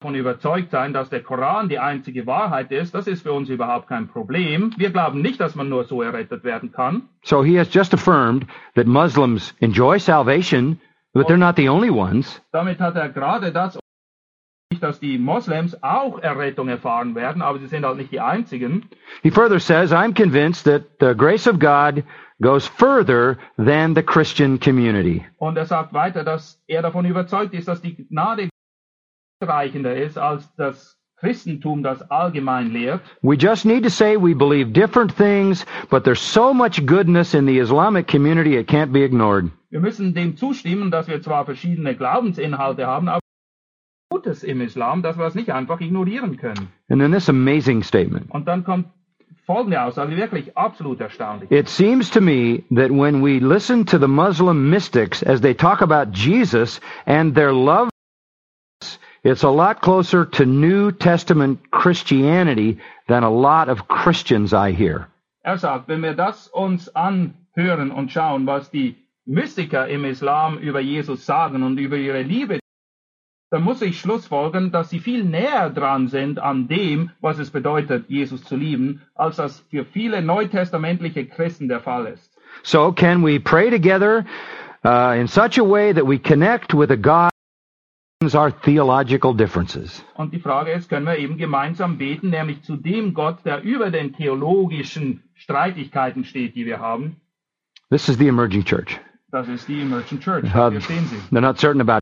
davon 0.00 0.14
überzeugt 0.16 0.70
sein, 0.72 0.92
dass 0.92 1.10
der 1.10 1.22
Koran 1.22 1.68
die 1.68 1.78
einzige 1.78 2.26
Wahrheit 2.26 2.72
ist, 2.72 2.92
das 2.94 3.06
ist 3.06 3.22
für 3.22 3.32
uns 3.32 3.48
überhaupt 3.48 3.88
kein 3.88 4.08
Problem. 4.08 4.72
Wir 4.76 4.90
glauben 4.90 5.22
nicht, 5.22 5.40
dass 5.40 5.54
man 5.54 5.68
nur 5.68 5.84
so 5.84 6.02
errettet 6.02 6.42
werden 6.42 6.72
kann. 6.72 7.08
So 7.22 7.44
he 7.44 7.56
has 7.56 7.72
just 7.72 7.94
affirmed 7.94 8.46
that 8.74 8.86
Muslims 8.86 9.54
enjoy 9.60 9.98
salvation, 9.98 10.80
but 11.14 11.28
they're 11.28 11.36
not 11.38 11.54
the 11.56 11.68
only 11.68 11.90
ones. 11.90 12.42
Damit 12.52 12.80
hat 12.80 12.96
er 12.96 13.10
gerade 13.10 13.52
das, 13.52 13.78
dass 14.80 15.00
die 15.00 15.18
Moslems 15.18 15.82
auch 15.82 16.18
Errettung 16.18 16.68
erfahren 16.68 17.14
werden, 17.14 17.42
aber 17.42 17.58
sie 17.58 17.66
sind 17.66 17.84
halt 17.84 17.98
nicht 17.98 18.12
die 18.12 18.20
einzigen. 18.20 18.88
He 19.22 19.30
further 19.30 19.60
says, 19.60 19.92
I'm 19.92 20.14
convinced 20.14 20.64
that 20.64 20.82
the 21.00 21.14
grace 21.14 21.46
of 21.46 21.58
God 21.58 22.04
goes 22.40 22.66
further 22.66 23.38
than 23.56 23.94
the 23.94 24.02
Christian 24.02 24.58
community. 24.58 25.24
Und 25.38 25.56
er 25.56 25.66
sagt 25.66 25.92
weiter, 25.92 26.24
dass 26.24 26.62
er 26.66 26.82
davon 26.82 27.04
überzeugt 27.04 27.54
ist, 27.54 27.68
dass 27.68 27.80
die 27.80 27.94
Gnade 28.08 28.48
reichender 29.42 29.96
ist 29.96 30.18
als 30.18 30.54
das 30.56 30.96
Christentum, 31.18 31.82
das 31.82 32.10
allgemein 32.10 32.72
lehrt. 32.72 33.00
We 33.22 33.36
just 33.36 33.64
need 33.64 33.82
to 33.84 33.90
say 33.90 34.16
we 34.16 34.34
believe 34.34 34.72
different 34.72 35.16
things, 35.16 35.64
but 35.88 36.04
there's 36.04 36.20
so 36.20 36.52
much 36.52 36.84
goodness 36.86 37.32
in 37.32 37.46
the 37.46 37.58
Islamic 37.58 38.06
community 38.06 38.56
it 38.56 38.68
can't 38.68 38.92
be 38.92 39.02
ignored. 39.02 39.50
Wir 39.70 39.80
müssen 39.80 40.14
dem 40.14 40.36
zustimmen, 40.36 40.90
dass 40.90 41.08
wir 41.08 41.20
zwar 41.22 41.44
verschiedene 41.44 41.96
Glaubensinhalte 41.96 42.86
haben, 42.86 43.08
aber 43.08 43.20
Gutes 44.16 44.42
im 44.42 44.62
Islam, 44.62 45.02
dass 45.02 45.18
wir 45.18 45.26
es 45.26 45.34
nicht 45.34 45.50
einfach 45.50 45.80
ignorieren 45.80 46.38
können. 46.38 46.68
And 46.88 47.00
then 47.02 47.12
this 47.12 47.28
amazing 47.28 47.82
statement. 47.82 48.30
Und 48.30 48.48
dann 48.48 48.64
kommt 48.64 48.86
folgende 49.44 49.82
Aussage, 49.82 50.16
wirklich 50.16 50.56
absolut 50.56 51.00
erstaunlich. 51.02 51.50
It 51.50 51.68
seems 51.68 52.10
to 52.10 52.22
me 52.22 52.64
that 52.74 52.90
when 52.90 53.22
we 53.22 53.38
listen 53.38 53.84
to 53.86 53.98
the 53.98 54.08
Muslim 54.08 54.70
mystics 54.70 55.22
as 55.22 55.42
they 55.42 55.54
talk 55.54 55.82
about 55.82 56.12
Jesus 56.12 56.80
and 57.04 57.34
their 57.34 57.52
love, 57.52 57.90
it's 59.22 59.44
a 59.44 59.50
lot 59.50 59.82
closer 59.82 60.24
to 60.24 60.46
New 60.46 60.92
Testament 60.92 61.70
Christianity 61.70 62.78
than 63.08 63.22
a 63.22 63.30
lot 63.30 63.68
of 63.68 63.86
Christians 63.86 64.54
I 64.54 64.72
hear. 64.72 65.08
Er 65.42 65.58
sagt, 65.58 65.88
wenn 65.88 66.02
wir 66.02 66.14
das 66.14 66.48
uns 66.48 66.88
anhören 66.96 67.90
und 67.90 68.10
schauen, 68.10 68.46
was 68.46 68.70
die 68.70 68.96
Mystiker 69.26 69.86
im 69.88 70.06
Islam 70.06 70.56
über 70.56 70.80
Jesus 70.80 71.26
sagen 71.26 71.62
und 71.62 71.78
über 71.78 71.96
ihre 71.96 72.22
Liebe, 72.22 72.60
dann 73.50 73.62
muss 73.62 73.80
ich 73.82 74.00
schlussfolgern, 74.00 74.72
dass 74.72 74.90
sie 74.90 74.98
viel 74.98 75.24
näher 75.24 75.70
dran 75.70 76.08
sind 76.08 76.38
an 76.38 76.68
dem, 76.68 77.10
was 77.20 77.38
es 77.38 77.50
bedeutet, 77.50 78.08
Jesus 78.08 78.42
zu 78.42 78.56
lieben, 78.56 79.02
als 79.14 79.36
das 79.36 79.60
für 79.70 79.84
viele 79.84 80.20
neutestamentliche 80.22 81.26
Christen 81.26 81.68
der 81.68 81.80
Fall 81.80 82.06
ist. 82.06 82.36
So, 82.62 82.92
can 82.92 83.22
we 83.24 83.38
pray 83.38 83.70
together 83.70 84.24
uh, 84.84 85.12
in 85.18 85.28
such 85.28 85.58
a 85.58 85.64
way 85.64 85.92
that 85.92 86.06
we 86.06 86.18
connect 86.18 86.74
with 86.74 86.90
a 86.90 86.96
God 86.96 87.30
our 88.34 88.50
theological 88.50 89.34
differences? 89.34 90.04
Und 90.16 90.32
die 90.32 90.40
Frage 90.40 90.72
ist, 90.72 90.88
können 90.88 91.06
wir 91.06 91.18
eben 91.18 91.36
gemeinsam 91.36 91.98
beten, 91.98 92.30
nämlich 92.30 92.62
zu 92.62 92.76
dem 92.76 93.14
Gott, 93.14 93.44
der 93.44 93.62
über 93.62 93.90
den 93.90 94.14
theologischen 94.14 95.22
Streitigkeiten 95.34 96.24
steht, 96.24 96.56
die 96.56 96.66
wir 96.66 96.80
haben. 96.80 97.20
This 97.90 98.08
is 98.08 98.18
the 98.18 98.26
emerging 98.26 98.64
church. 98.64 98.98
Das 99.30 99.48
ist 99.48 99.68
die 99.68 99.84
Merchant 99.84 100.22
Church. 100.22 100.44
Uh, 100.54 100.70
they're 101.30 101.40
not 101.40 101.58
certain 101.58 101.80
about 101.80 102.00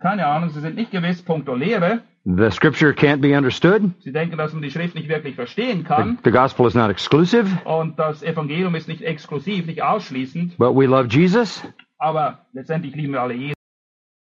keine 0.00 0.26
Ahnung, 0.26 0.50
sie 0.50 0.60
sind 0.60 0.74
nicht 0.76 0.90
gewiss 0.90 1.22
punkto 1.22 1.54
Lehre. 1.54 2.00
the 2.24 2.50
scripture 2.50 2.92
can't 2.92 3.20
be 3.20 3.36
understood. 3.36 3.82
Sie 4.00 4.12
denken, 4.12 4.36
dass 4.36 4.52
man 4.52 4.62
die 4.62 4.70
Schrift 4.70 4.94
nicht 4.94 5.08
wirklich 5.08 5.34
verstehen 5.36 5.78
The, 5.78 5.84
kann. 5.84 6.18
the 6.24 6.30
gospel 6.30 6.66
is 6.66 6.74
not 6.74 6.90
exclusive, 6.90 7.46
Und 7.64 7.98
das 7.98 8.22
Evangelium 8.22 8.74
ist 8.74 8.88
nicht 8.88 9.02
exklusiv, 9.02 9.66
nicht 9.66 9.82
ausschließend. 9.82 10.58
but 10.58 10.74
we 10.74 10.86
love 10.86 11.08
Jesus. 11.08 11.62
Aber 11.98 12.38
letztendlich 12.52 12.94
lieben 12.96 13.12
wir 13.12 13.22
alle 13.22 13.34
Jesus. 13.34 13.54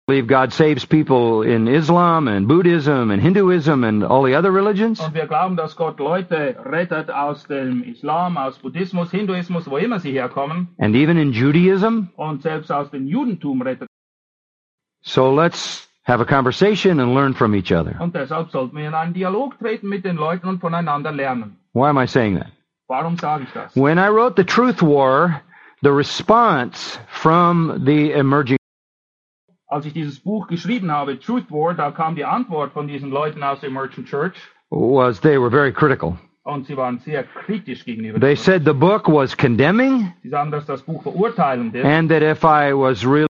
We 0.05 0.21
believe 0.21 0.27
God 0.27 0.51
saves 0.51 0.85
people 0.85 1.43
in 1.49 1.65
Islam 1.65 2.27
and 2.27 2.45
Buddhism 2.47 3.09
and 3.09 3.21
Hinduism 3.21 3.83
and 3.85 4.03
all 4.03 4.25
the 4.25 4.35
other 4.35 4.53
religions. 4.53 4.99
Und 4.99 5.13
wir 5.15 5.25
glauben, 5.27 5.55
dass 5.55 5.75
Gott 5.77 5.97
Leute 5.99 6.57
rettet 6.65 7.09
aus 7.09 7.45
dem 7.47 7.83
Islam, 7.83 8.37
aus 8.37 8.59
Buddhismus, 8.59 9.11
Hinduismus, 9.11 9.69
wo 9.69 9.77
immer 9.77 9.99
sie 9.99 10.11
herkommen. 10.11 10.67
and 10.77 10.93
even 10.95 11.17
in 11.17 11.31
Judaism. 11.31 12.09
Und 12.17 12.41
selbst 12.43 12.69
aus 12.71 12.91
dem 12.91 13.07
Judentum 13.07 13.61
rettet. 13.61 13.87
So 15.03 15.33
let's 15.33 15.87
have 16.03 16.21
a 16.21 16.25
conversation 16.25 16.99
and 16.99 17.13
learn 17.13 17.33
from 17.33 17.55
each 17.55 17.71
other. 17.71 17.95
Und 17.99 18.15
deshalb 18.15 18.51
sollten 18.51 18.75
wir 18.77 18.87
in 18.87 18.93
einen 18.93 19.13
Dialog 19.13 19.57
treten 19.59 19.87
mit 19.89 20.03
den 20.05 20.15
Leuten 20.15 20.47
und 20.47 20.59
voneinander 20.59 21.11
lernen. 21.11 21.57
Why 21.73 21.89
am 21.89 21.97
I 21.97 22.07
saying 22.07 22.37
that? 22.39 22.51
Warum 22.87 23.17
sage 23.17 23.43
ich 23.43 23.53
das? 23.53 23.75
When 23.75 23.97
I 23.97 24.09
wrote 24.09 24.35
The 24.35 24.45
Truth 24.45 24.81
War, 24.81 25.41
the 25.81 25.91
response 25.91 26.99
from 27.07 27.83
the 27.85 28.11
emerging 28.13 28.57
Als 29.67 29.85
ich 29.85 29.93
dieses 29.93 30.19
Buch 30.19 30.47
geschrieben 30.47 30.91
habe, 30.91 31.19
Truth 31.19 31.49
War, 31.49 31.73
da 31.73 31.91
kam 31.91 32.15
die 32.15 32.25
Antwort 32.25 32.73
von 32.73 32.87
diesen 32.87 33.09
Leuten 33.09 33.43
aus 33.43 33.59
der 33.61 33.69
Emergent 33.69 34.07
Church 34.07 34.35
was 34.69 35.19
they 35.21 35.37
were 35.37 35.49
very 35.51 35.71
critical. 35.71 36.17
und 36.43 36.65
sie 36.67 36.75
waren 36.77 36.99
sehr 36.99 37.23
kritisch 37.23 37.83
gegenüber. 37.85 38.19
They 38.19 38.35
said 38.35 38.63
the 38.65 38.73
book 38.73 39.07
was 39.07 39.35
condemning 39.35 40.13
Sie 40.21 40.29
sagen, 40.29 40.51
dass 40.51 40.65
das 40.65 40.81
Buch 40.81 41.01
verurteilend 41.03 41.75
ist 41.75 41.85
and 41.85 42.09
that 42.09 42.21
if 42.21 42.43
I 42.43 42.73
was 42.73 43.05
really 43.05 43.27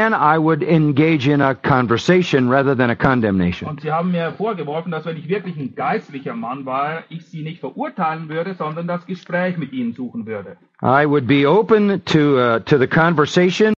man, 0.00 0.14
I 0.14 0.38
would 0.38 0.62
engage 0.62 1.28
in 1.28 1.40
a 1.40 1.54
conversation 1.54 2.48
rather 2.48 2.74
than 2.74 2.90
a 2.90 2.96
condemnation. 2.96 3.68
und 3.68 3.80
sie 3.80 3.90
haben 3.92 4.10
mir 4.12 4.32
vorgeworfen, 4.32 4.90
dass 4.90 5.04
wenn 5.04 5.16
ich 5.16 5.28
wirklich 5.28 5.56
ein 5.56 5.74
geistlicher 5.74 6.34
Mann 6.34 6.64
war, 6.64 7.04
ich 7.08 7.26
sie 7.26 7.42
nicht 7.42 7.60
verurteilen 7.60 8.28
würde, 8.28 8.54
sondern 8.54 8.86
das 8.86 9.04
Gespräch 9.06 9.56
mit 9.58 9.72
ihnen 9.72 9.92
suchen 9.92 10.26
würde. 10.26 10.56
I 10.82 11.06
would 11.06 11.26
be 11.26 11.46
open 11.46 12.02
to 12.06 12.38
uh, 12.38 12.60
to 12.60 12.78
the 12.78 12.86
conversation, 12.86 13.74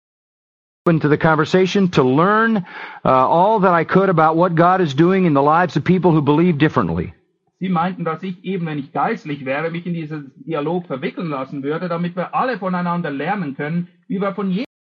open 0.86 1.00
to 1.00 1.10
the 1.10 1.18
conversation 1.18 1.90
to 1.92 2.04
learn 2.04 2.58
uh, 3.04 3.10
all 3.10 3.60
that 3.62 3.74
I 3.74 3.84
could 3.86 4.10
about 4.10 4.36
what 4.36 4.56
God 4.56 4.82
is 4.82 4.96
doing 4.96 5.26
in 5.26 5.34
the 5.34 5.42
lives 5.42 5.76
of 5.76 5.84
people 5.84 6.12
who 6.12 6.22
believe 6.22 6.58
differently. 6.58 7.14
Sie 7.60 7.70
meinten, 7.70 8.04
dass 8.06 8.24
ich 8.24 8.44
eben, 8.44 8.66
wenn 8.66 8.80
ich 8.80 8.92
geistlich 8.92 9.46
wäre, 9.46 9.70
mich 9.70 9.86
in 9.86 9.94
diesen 9.94 10.32
Dialog 10.48 10.88
verwickeln 10.88 11.28
lassen 11.28 11.62
würde, 11.62 11.90
damit 11.90 12.16
wir 12.16 12.34
alle 12.34 12.58
voneinander 12.58 13.12
lernen 13.12 13.56
können, 13.56 13.88
wie 14.08 14.20
wir 14.20 14.34
von 14.34 14.50
jedem, 14.50 14.71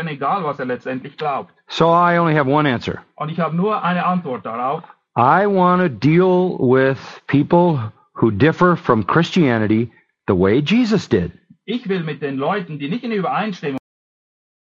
egal 0.00 0.42
was 0.44 0.58
er 0.58 0.66
letztendlich 0.66 1.16
glaubt. 1.16 1.52
So 1.68 1.86
I 1.86 2.18
only 2.18 2.34
have 2.34 2.48
one 2.48 2.66
answer. 2.66 3.02
Und 3.16 3.30
ich 3.30 3.38
habe 3.38 3.56
nur 3.56 3.82
eine 3.82 4.04
Antwort 4.04 4.44
darauf. 4.44 4.82
I 5.16 5.46
want 5.46 5.80
to 5.82 5.88
deal 5.88 6.58
with 6.58 6.98
people 7.28 7.92
who 8.14 8.30
differ 8.30 8.76
from 8.76 9.06
Christianity 9.06 9.92
the 10.26 10.34
way 10.34 10.60
Jesus 10.60 11.08
did. 11.08 11.30
Ich 11.64 11.88
will 11.88 12.02
mit 12.02 12.20
den 12.20 12.36
Leuten, 12.36 12.78
die 12.78 12.88
nicht 12.88 13.04
in 13.04 13.12
Übereinstimmung 13.12 13.78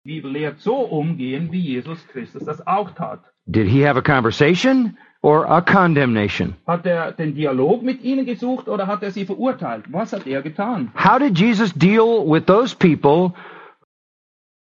mit 0.04 0.14
der 0.14 0.16
Bibel 0.16 0.32
lehrt, 0.32 0.60
so 0.60 0.74
umgehen, 0.76 1.52
wie 1.52 1.60
Jesus 1.60 2.06
Christus 2.08 2.44
das 2.44 2.66
auch 2.66 2.90
tat. 2.90 3.20
Did 3.46 3.68
he 3.68 3.86
have 3.86 3.96
a 3.96 4.02
conversation 4.02 4.98
or 5.22 5.46
a 5.46 5.60
condemnation? 5.62 6.56
Hat 6.66 6.84
er 6.84 7.12
den 7.12 7.34
Dialog 7.34 7.82
mit 7.82 8.02
ihnen 8.02 8.26
gesucht 8.26 8.68
oder 8.68 8.88
hat 8.88 9.02
er 9.04 9.12
sie 9.12 9.24
verurteilt? 9.24 9.84
Was 9.92 10.12
hat 10.12 10.26
er 10.26 10.42
getan? 10.42 10.92
How 10.94 11.18
did 11.18 11.38
Jesus 11.38 11.72
deal 11.72 12.26
with 12.26 12.46
those 12.46 12.74
people 12.74 13.32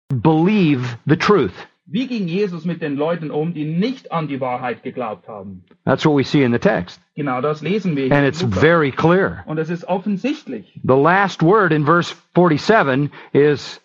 believe 0.10 0.98
the 1.06 1.16
truth? 1.18 1.54
Wie 1.88 2.08
ging 2.08 2.28
Jesus 2.28 2.66
mit 2.66 2.82
den 2.82 2.96
Leuten 2.96 3.30
um, 3.30 3.54
die 3.54 3.66
nicht 3.66 4.12
an 4.12 4.28
die 4.28 4.42
Wahrheit 4.42 4.82
geglaubt 4.82 5.28
haben? 5.28 5.64
That's 5.86 6.04
what 6.04 6.16
we 6.18 6.24
see 6.24 6.44
in 6.44 6.52
the 6.52 6.58
text. 6.60 7.00
Genau 7.16 7.42
das 7.42 7.62
lesen 7.62 7.96
wir. 7.96 8.12
And 8.12 8.26
it's 8.28 8.42
very 8.42 8.92
clear. 8.92 9.44
Und 9.46 9.60
es 9.60 9.70
ist 9.70 9.88
offensichtlich. 9.88 10.80
The 10.84 10.96
last 10.96 11.44
word 11.44 11.72
in 11.72 11.86
verse 11.86 12.16
47 12.34 13.12
is 13.34 13.80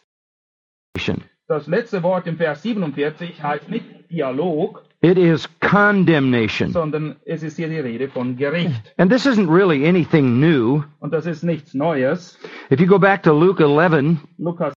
Das 1.46 1.66
letzte 1.66 2.02
Wort 2.02 2.26
im 2.26 2.36
Vers 2.36 2.62
47 2.62 3.42
heißt 3.42 3.68
nicht 3.68 3.84
Dialog, 4.10 4.82
it 5.02 5.18
is 5.18 5.46
condemnation. 5.60 6.72
sondern 6.72 7.16
es 7.26 7.42
ist 7.42 7.56
hier 7.56 7.68
die 7.68 7.80
Rede 7.80 8.08
von 8.08 8.36
Gericht. 8.36 8.94
And 8.96 9.10
this 9.10 9.26
isn't 9.26 9.48
really 9.48 9.86
anything 9.86 10.40
new. 10.40 10.82
Und 11.00 11.12
das 11.12 11.26
ist 11.26 11.44
nichts 11.44 11.74
Neues. 11.74 12.38
If 12.72 12.80
you 12.80 12.86
go 12.86 12.98
back 12.98 13.22
to 13.24 13.32
Luke 13.32 13.62
11 13.62 14.18
Lukas 14.38 14.72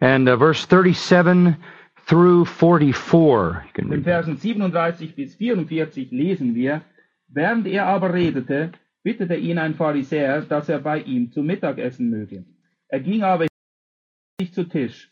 and 0.00 0.28
uh, 0.28 0.36
verse 0.36 0.66
37 0.66 1.56
through 2.06 2.44
44, 2.44 3.64
you 3.66 3.72
can 3.72 3.92
In. 3.92 4.04
Versen 4.04 4.36
37 4.36 5.14
bis 5.14 5.34
44 5.34 6.10
lesen 6.12 6.54
wir, 6.54 6.82
während 7.28 7.66
er 7.66 7.86
aber 7.86 8.12
redete, 8.12 8.72
bittete 9.02 9.36
ihn 9.36 9.58
ein 9.58 9.74
Pharisäer, 9.74 10.42
dass 10.42 10.68
er 10.68 10.80
bei 10.80 11.00
ihm 11.00 11.30
zu 11.30 11.42
Mittag 11.42 11.78
essen 11.78 12.10
möge. 12.10 12.44
Er 12.88 13.00
ging 13.00 13.22
aber 13.22 13.46
nicht 14.40 14.54
zu 14.54 14.64
Tisch. 14.64 15.10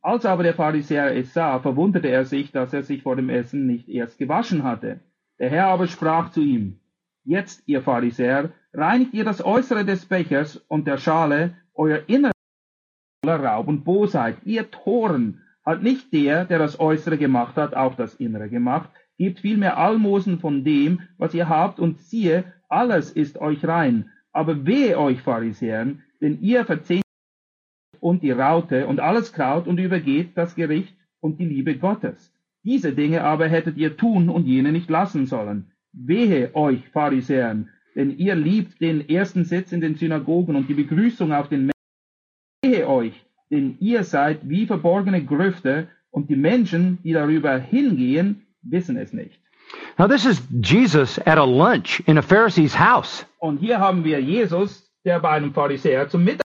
Als 0.00 0.24
aber 0.24 0.42
der 0.42 0.54
Pharisäer 0.54 1.14
es 1.16 1.34
sah, 1.34 1.58
verwunderte 1.58 2.08
er 2.08 2.24
sich, 2.24 2.52
dass 2.52 2.72
er 2.72 2.82
sich 2.82 3.02
vor 3.02 3.16
dem 3.16 3.28
Essen 3.28 3.66
nicht 3.66 3.88
erst 3.88 4.18
gewaschen 4.18 4.62
hatte. 4.62 5.00
Der 5.38 5.50
Herr 5.50 5.66
aber 5.68 5.86
sprach 5.86 6.30
zu 6.30 6.40
ihm, 6.40 6.80
Jetzt, 7.24 7.62
ihr 7.66 7.82
Pharisäer, 7.82 8.52
reinigt 8.72 9.12
ihr 9.12 9.24
das 9.24 9.44
Äußere 9.44 9.84
des 9.84 10.06
Bechers 10.06 10.56
und 10.68 10.86
der 10.86 10.96
Schale, 10.96 11.56
euer 11.74 12.02
Inneres 12.06 12.37
voller 13.28 13.44
Raub 13.44 13.68
und 13.68 13.84
Bosheit. 13.84 14.38
Ihr 14.44 14.70
Toren, 14.70 15.42
hat 15.64 15.82
nicht 15.82 16.14
der, 16.14 16.46
der 16.46 16.58
das 16.58 16.80
Äußere 16.80 17.18
gemacht 17.18 17.56
hat, 17.56 17.74
auch 17.74 17.94
das 17.94 18.14
Innere 18.14 18.48
gemacht. 18.48 18.88
Gebt 19.18 19.40
vielmehr 19.40 19.76
Almosen 19.76 20.38
von 20.38 20.64
dem, 20.64 21.00
was 21.18 21.34
ihr 21.34 21.48
habt, 21.48 21.78
und 21.78 21.98
siehe, 21.98 22.44
alles 22.70 23.10
ist 23.10 23.38
euch 23.38 23.66
rein. 23.66 24.10
Aber 24.32 24.64
wehe 24.64 24.98
euch, 24.98 25.20
Pharisäern, 25.20 26.02
denn 26.22 26.40
ihr 26.40 26.64
verzehrt 26.64 27.02
und 28.00 28.22
die 28.22 28.30
Raute 28.30 28.86
und 28.86 29.00
alles 29.00 29.32
Kraut 29.32 29.66
und 29.66 29.78
übergeht 29.78 30.30
das 30.34 30.54
Gericht 30.54 30.96
und 31.20 31.38
die 31.38 31.46
Liebe 31.46 31.76
Gottes. 31.76 32.32
Diese 32.64 32.92
Dinge 32.92 33.24
aber 33.24 33.48
hättet 33.48 33.76
ihr 33.76 33.96
tun 33.96 34.30
und 34.30 34.46
jene 34.46 34.72
nicht 34.72 34.88
lassen 34.88 35.26
sollen. 35.26 35.72
Wehe 35.92 36.54
euch, 36.54 36.88
Pharisäern, 36.88 37.68
denn 37.94 38.16
ihr 38.16 38.36
liebt 38.36 38.80
den 38.80 39.06
ersten 39.06 39.44
Sitz 39.44 39.72
in 39.72 39.80
den 39.82 39.96
Synagogen 39.96 40.56
und 40.56 40.68
die 40.68 40.74
Begrüßung 40.74 41.32
auf 41.32 41.48
den 41.48 41.70
Wehe 42.68 42.86
euch, 42.88 43.14
denn 43.50 43.76
ihr 43.80 44.04
seid 44.04 44.40
wie 44.48 44.66
verborgene 44.66 45.24
Grüfte 45.24 45.88
und 46.10 46.28
die 46.28 46.36
Menschen, 46.36 46.98
die 47.02 47.12
darüber 47.12 47.56
hingehen, 47.58 48.46
wissen 48.62 48.96
es 48.96 49.12
nicht. 49.12 49.38
Now, 49.98 50.06
this 50.06 50.24
is 50.26 50.40
Jesus 50.62 51.18
at 51.26 51.38
a 51.38 51.44
lunch 51.44 52.00
in 52.06 52.18
a 52.18 52.22
Pharisee's 52.22 52.74
house 52.78 53.26
Und 53.38 53.58
hier 53.58 53.78
haben 53.78 54.04
wir 54.04 54.20
Jesus, 54.20 54.90
der 55.04 55.20
bei 55.20 55.30
einem 55.30 55.52
Pharisäer 55.52 56.08
zum 56.08 56.24
Mittag 56.24 56.42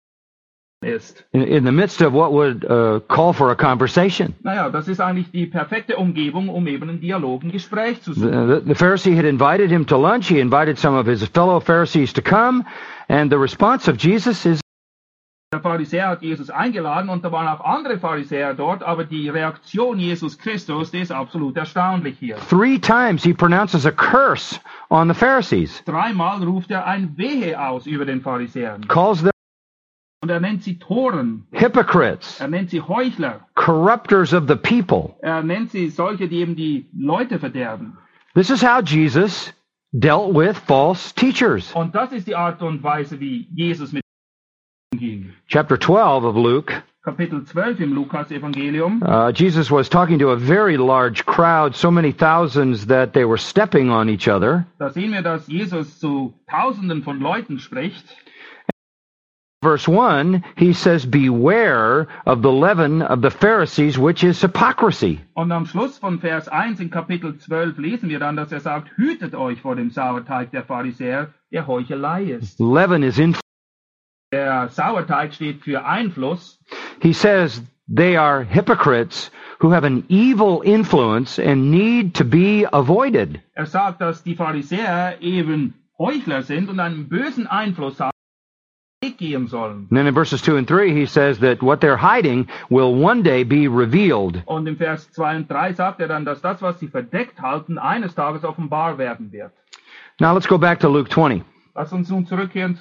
ist. 0.83 1.25
in, 1.33 1.41
in 1.43 1.65
the 1.65 1.71
midst 1.71 2.01
of 2.01 2.13
what 2.13 2.31
would 2.31 2.63
uh, 2.65 2.99
call 3.07 3.33
for 3.33 3.49
a 3.51 3.55
conversation. 3.55 4.33
Naja, 4.43 4.69
das 4.69 4.87
ist 4.87 4.99
eigentlich 5.01 5.31
die 5.31 5.47
perfekte 5.47 5.97
Umgebung, 5.97 6.49
um 6.49 6.67
eben 6.67 6.89
einen 6.89 7.01
Dialog, 7.01 7.43
ein 7.43 7.51
Gespräch 7.51 8.01
zu 8.01 8.13
suchen. 8.13 8.47
The, 8.47 8.61
the 8.67 8.75
Pharisee 8.75 9.15
had 9.15 9.25
invited 9.25 9.69
him 9.71 9.85
to 9.87 9.97
lunch. 9.97 10.27
He 10.29 10.39
invited 10.39 10.77
some 10.77 10.95
of 10.97 11.07
his 11.07 11.23
fellow 11.27 11.59
Pharisees 11.59 12.13
to 12.13 12.21
come. 12.21 12.63
And 13.09 13.31
the 13.31 13.37
response 13.39 13.87
of 13.87 13.97
Jesus 13.97 14.45
is 14.45 14.59
Der 15.53 15.61
Pharisäer 15.61 16.09
hat 16.09 16.21
Jesus 16.23 16.49
eingeladen 16.49 17.09
und 17.09 17.23
da 17.23 17.31
waren 17.31 17.47
auch 17.47 17.63
andere 17.63 17.99
Pharisäer 17.99 18.53
dort, 18.53 18.83
aber 18.83 19.05
die 19.05 19.29
Reaktion 19.29 19.97
Jesus 19.97 20.37
Christus, 20.37 20.91
die 20.91 20.99
ist 20.99 21.11
absolut 21.13 21.55
erstaunlich 21.55 22.19
hier. 22.19 22.35
three 22.49 22.77
times 22.77 23.23
he 23.23 23.33
pronounces 23.33 23.85
a 23.85 23.91
curse 23.91 24.59
on 24.89 25.07
the 25.07 25.13
Pharisees, 25.13 25.81
Dreimal 25.85 26.43
ruft 26.43 26.69
er 26.69 26.85
ein 26.85 27.17
Wehe 27.17 27.61
aus 27.65 27.85
über 27.87 28.03
den 28.05 28.19
Pharisäern. 28.19 28.85
calls 28.89 29.21
them 29.21 29.31
Und 30.21 30.29
er 30.29 30.41
nennt 30.41 30.63
sie 30.63 30.79
Toren, 30.79 31.47
hypocrites, 31.53 32.41
er 32.41 32.49
nennt 32.49 32.69
sie 32.69 32.81
Heuchler, 32.81 33.47
corrupters 33.55 34.33
of 34.33 34.49
the 34.49 34.55
people. 34.57 35.15
er 35.21 35.43
nennt 35.43 35.71
sie 35.71 35.87
solche, 35.89 36.27
die 36.27 36.39
eben 36.39 36.57
die 36.57 36.89
Leute 36.93 37.39
verderben. 37.39 37.97
This 38.33 38.49
is 38.49 38.61
how 38.61 38.81
Jesus 38.83 39.53
dealt 39.93 40.35
with 40.35 40.57
false 40.57 41.15
teachers. 41.15 41.71
Und 41.73 41.95
das 41.95 42.11
ist 42.11 42.27
die 42.27 42.35
Art 42.35 42.61
und 42.61 42.83
Weise, 42.83 43.21
wie 43.21 43.47
Jesus 43.55 43.93
mit. 43.93 44.03
Chapter 45.47 45.77
12 45.77 46.23
of 46.25 46.35
Luke, 46.35 46.73
Kapitel 47.05 47.45
12 47.45 47.79
im 47.81 47.93
Lukas-Evangelium. 47.95 49.01
uh, 49.01 49.31
Jesus 49.31 49.71
was 49.71 49.87
talking 49.87 50.19
to 50.19 50.31
a 50.31 50.35
very 50.35 50.75
large 50.77 51.25
crowd, 51.25 51.73
so 51.75 51.89
many 51.89 52.11
thousands 52.11 52.87
that 52.87 53.13
they 53.13 53.23
were 53.23 53.37
stepping 53.37 53.89
on 53.89 54.09
each 54.09 54.27
other. 54.27 54.65
Da 54.77 54.89
sehen 54.89 55.13
wir, 55.13 55.21
dass 55.21 55.47
Jesus 55.47 55.99
zu 55.99 56.33
Tausenden 56.49 57.03
von 57.03 57.19
Leuten 57.21 57.59
spricht. 57.59 58.03
Verse 59.63 59.87
1, 59.87 60.43
he 60.55 60.73
says, 60.73 61.05
Beware 61.05 62.07
of 62.27 62.41
the 62.43 62.51
leaven 62.51 63.01
of 63.01 63.21
the 63.21 63.31
Pharisees, 63.31 63.97
which 63.97 64.23
is 64.23 64.39
hypocrisy. 64.41 65.19
Und 65.33 65.51
am 65.51 65.65
Schluss 65.65 65.97
von 65.97 66.19
Vers 66.19 66.47
1 66.47 66.79
in 66.79 66.89
Kapitel 66.91 67.37
12 67.39 67.77
lesen 67.79 68.09
wir 68.09 68.19
dann, 68.19 68.35
dass 68.35 68.51
er 68.51 68.59
sagt, 68.59 68.89
hütet 68.97 69.33
euch 69.33 69.61
vor 69.61 69.75
dem 69.75 69.89
Sauerteig 69.89 70.51
der 70.51 70.63
Pharisäer, 70.63 71.29
der 71.51 71.65
Heuchelei 71.65 72.23
ist. 72.23 72.59
Leaven 72.59 73.01
is 73.01 73.17
in. 73.17 73.35
Der 74.31 74.67
Sauerteig 74.69 75.33
steht 75.33 75.63
für 75.63 75.85
Einfluss. 75.85 76.59
He 77.01 77.13
says 77.13 77.61
they 77.87 78.17
are 78.17 78.43
hypocrites 78.43 79.31
who 79.59 79.71
have 79.71 79.85
an 79.85 80.03
evil 80.09 80.61
influence 80.61 81.39
and 81.39 81.71
need 81.71 82.13
to 82.15 82.25
be 82.25 82.65
avoided. 82.73 83.39
Er 83.53 83.65
sagt, 83.65 84.01
dass 84.01 84.23
die 84.23 84.35
Pharisäer 84.35 85.21
eben 85.21 85.73
Heuchler 85.97 86.43
sind 86.43 86.69
und 86.69 86.79
einen 86.79 87.07
bösen 87.07 87.47
Einfluss 87.47 87.99
haben. 87.99 88.11
And 88.99 89.89
then 89.91 90.07
in 90.07 90.13
verses 90.13 90.41
2 90.41 90.57
and 90.57 90.67
3, 90.67 90.89
he 90.89 91.05
says 91.05 91.39
that 91.39 91.61
what 91.61 91.79
they're 91.79 91.97
hiding 91.97 92.47
will 92.69 92.95
one 92.95 93.21
day 93.23 93.43
be 93.43 93.67
revealed. 93.67 94.41
Und 94.45 94.67
im 94.67 94.75
Vers 94.75 95.11
2 95.11 95.37
und 95.37 95.51
3 95.51 95.73
sagt 95.73 96.01
er 96.01 96.07
dann, 96.07 96.25
dass 96.25 96.41
das, 96.41 96.61
was 96.61 96.79
sie 96.79 96.87
verdeckt 96.87 97.39
halten, 97.39 97.77
eines 97.77 98.15
Tages 98.15 98.43
offenbar 98.43 98.97
werden 98.97 99.31
wird. 99.31 99.53
Now 100.19 100.33
let's 100.33 100.47
go 100.47 100.57
back 100.57 100.79
to 100.79 100.89
Luke 100.89 101.09
20. 101.09 101.43
Lass 101.75 101.93
uns 101.93 102.09
nun 102.09 102.25
zurückkehren. 102.25 102.79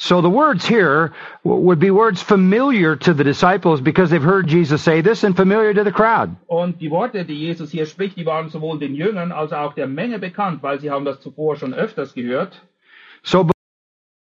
So 0.00 0.22
the 0.22 0.30
words 0.30 0.64
here 0.64 1.12
would 1.42 1.80
be 1.80 1.90
words 1.90 2.22
familiar 2.22 2.94
to 2.94 3.12
the 3.12 3.24
disciples 3.24 3.80
because 3.80 4.10
they've 4.10 4.22
heard 4.22 4.46
Jesus 4.46 4.80
say 4.80 5.00
this 5.02 5.24
and 5.24 5.36
familiar 5.36 5.74
to 5.74 5.82
the 5.82 5.90
crowd. 5.90 6.36
Und 6.46 6.80
die 6.80 6.88
Worte, 6.88 7.24
die 7.24 7.34
Jesus 7.34 7.72
hier 7.72 7.84
spricht, 7.84 8.16
die 8.16 8.24
waren 8.24 8.48
sowohl 8.48 8.78
den 8.78 8.94
Jüngern 8.94 9.32
als 9.32 9.52
auch 9.52 9.74
der 9.74 9.88
Menge 9.88 10.20
bekannt, 10.20 10.62
weil 10.62 10.78
sie 10.78 10.92
haben 10.92 11.04
das 11.04 11.20
zuvor 11.20 11.56
schon 11.56 11.74
öfters 11.74 12.14
gehört. 12.14 12.62
So 13.24 13.42
before 13.42 13.52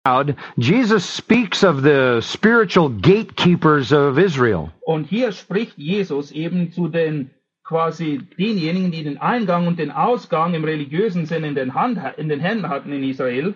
the 0.05 0.11
crowd, 0.11 0.37
Jesus 0.57 1.05
speaks 1.05 1.63
of 1.63 1.83
the 1.83 2.23
spiritual 2.23 2.89
gatekeepers 2.89 3.93
of 3.93 4.17
Israel. 4.17 4.71
Und 4.81 5.09
hier 5.09 5.31
spricht 5.33 5.77
Jesus 5.77 6.33
eben 6.33 6.73
zu 6.73 6.89
den 6.89 7.29
quasi 7.65 8.23
denjenigen, 8.39 8.93
die 8.93 9.05
den 9.05 9.19
Eingang 9.19 9.67
und 9.67 9.79
den 9.79 9.91
Ausgang 9.91 10.55
im 10.55 10.65
religiösen 10.65 11.29
in 11.29 11.55
den, 11.55 11.75
Hand, 11.75 11.99
in 12.17 12.31
den 12.31 12.41
Händen 12.41 12.71
hatten 12.71 12.93
in 12.95 13.05
Israel. 13.05 13.55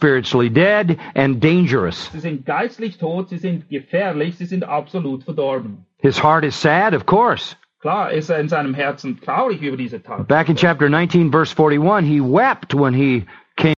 Spiritually 0.00 0.48
dead 0.48 0.98
and 1.14 1.40
dangerous. 1.40 2.10
Sie 2.12 2.20
sind 2.20 2.46
geistlich 2.46 2.96
tot, 2.96 3.28
sie 3.28 3.36
sind 3.36 3.68
gefährlich, 3.68 4.36
sie 4.36 4.46
sind 4.46 4.64
absolut 4.64 5.24
verdorben. 5.24 5.84
His 5.98 6.18
heart 6.18 6.44
is 6.44 6.56
sad, 6.56 6.94
of 6.94 7.04
course. 7.04 7.54
Klar 7.82 8.10
ist 8.12 8.30
er 8.30 8.38
in 8.40 8.48
seinem 8.48 8.74
Herzen 8.74 9.20
traurig 9.20 9.60
über 9.62 9.76
diese 9.76 10.02
Tat. 10.02 10.26
Back 10.26 10.48
in 10.48 10.56
chapter 10.56 10.88
19, 10.88 11.30
verse 11.30 11.54
41, 11.54 12.04
he 12.06 12.20
wept 12.20 12.74
when 12.74 12.94
he 12.94 13.26
came. 13.56 13.74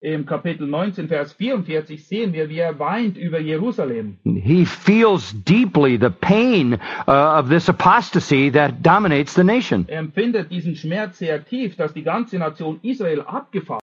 Im 0.00 0.24
Kapitel 0.24 0.66
19, 0.66 1.08
Vers 1.08 1.32
44 1.34 2.06
sehen 2.06 2.32
wir, 2.32 2.48
wie 2.48 2.58
er 2.58 2.78
weint 2.78 3.18
über 3.18 3.40
Jerusalem. 3.40 4.18
He 4.24 4.64
feels 4.64 5.32
deeply 5.44 5.98
the 5.98 6.10
pain 6.10 6.74
uh, 7.06 7.38
of 7.38 7.48
this 7.48 7.68
apostasy 7.68 8.50
that 8.50 8.82
dominates 8.82 9.34
the 9.34 9.44
nation. 9.44 9.84
Er 9.88 9.98
empfindet 9.98 10.50
diesen 10.50 10.76
Schmerz 10.76 11.18
sehr 11.18 11.44
tief, 11.44 11.76
dass 11.76 11.92
die 11.92 12.04
ganze 12.04 12.38
Nation 12.38 12.78
Israel 12.82 13.22
abgefahren 13.22 13.80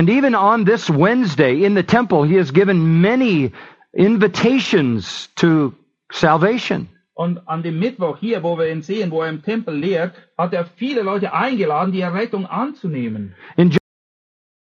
And 0.00 0.10
even 0.10 0.34
on 0.34 0.64
this 0.64 0.90
Wednesday 0.90 1.62
in 1.62 1.74
the 1.74 1.82
temple, 1.84 2.24
he 2.24 2.34
has 2.34 2.50
given 2.50 3.00
many 3.00 3.52
invitations 3.96 5.28
to 5.36 5.72
salvation. 6.10 6.88
Und 7.16 7.40
an 7.46 7.62
dem 7.62 7.78
Mittwoch 7.78 8.18
hier, 8.18 8.42
wo 8.42 8.58
wir 8.58 8.72
ihn 8.72 8.82
sehen, 8.82 9.12
wo 9.12 9.22
er 9.22 9.28
im 9.28 9.42
Tempel 9.42 9.76
lehrt, 9.76 10.14
hat 10.36 10.52
er 10.52 10.64
viele 10.64 11.02
Leute 11.02 11.32
eingeladen, 11.32 11.92
die 11.92 12.00
Errettung 12.00 12.44
anzunehmen. 12.44 13.36
In 13.56 13.70
John 13.70 13.78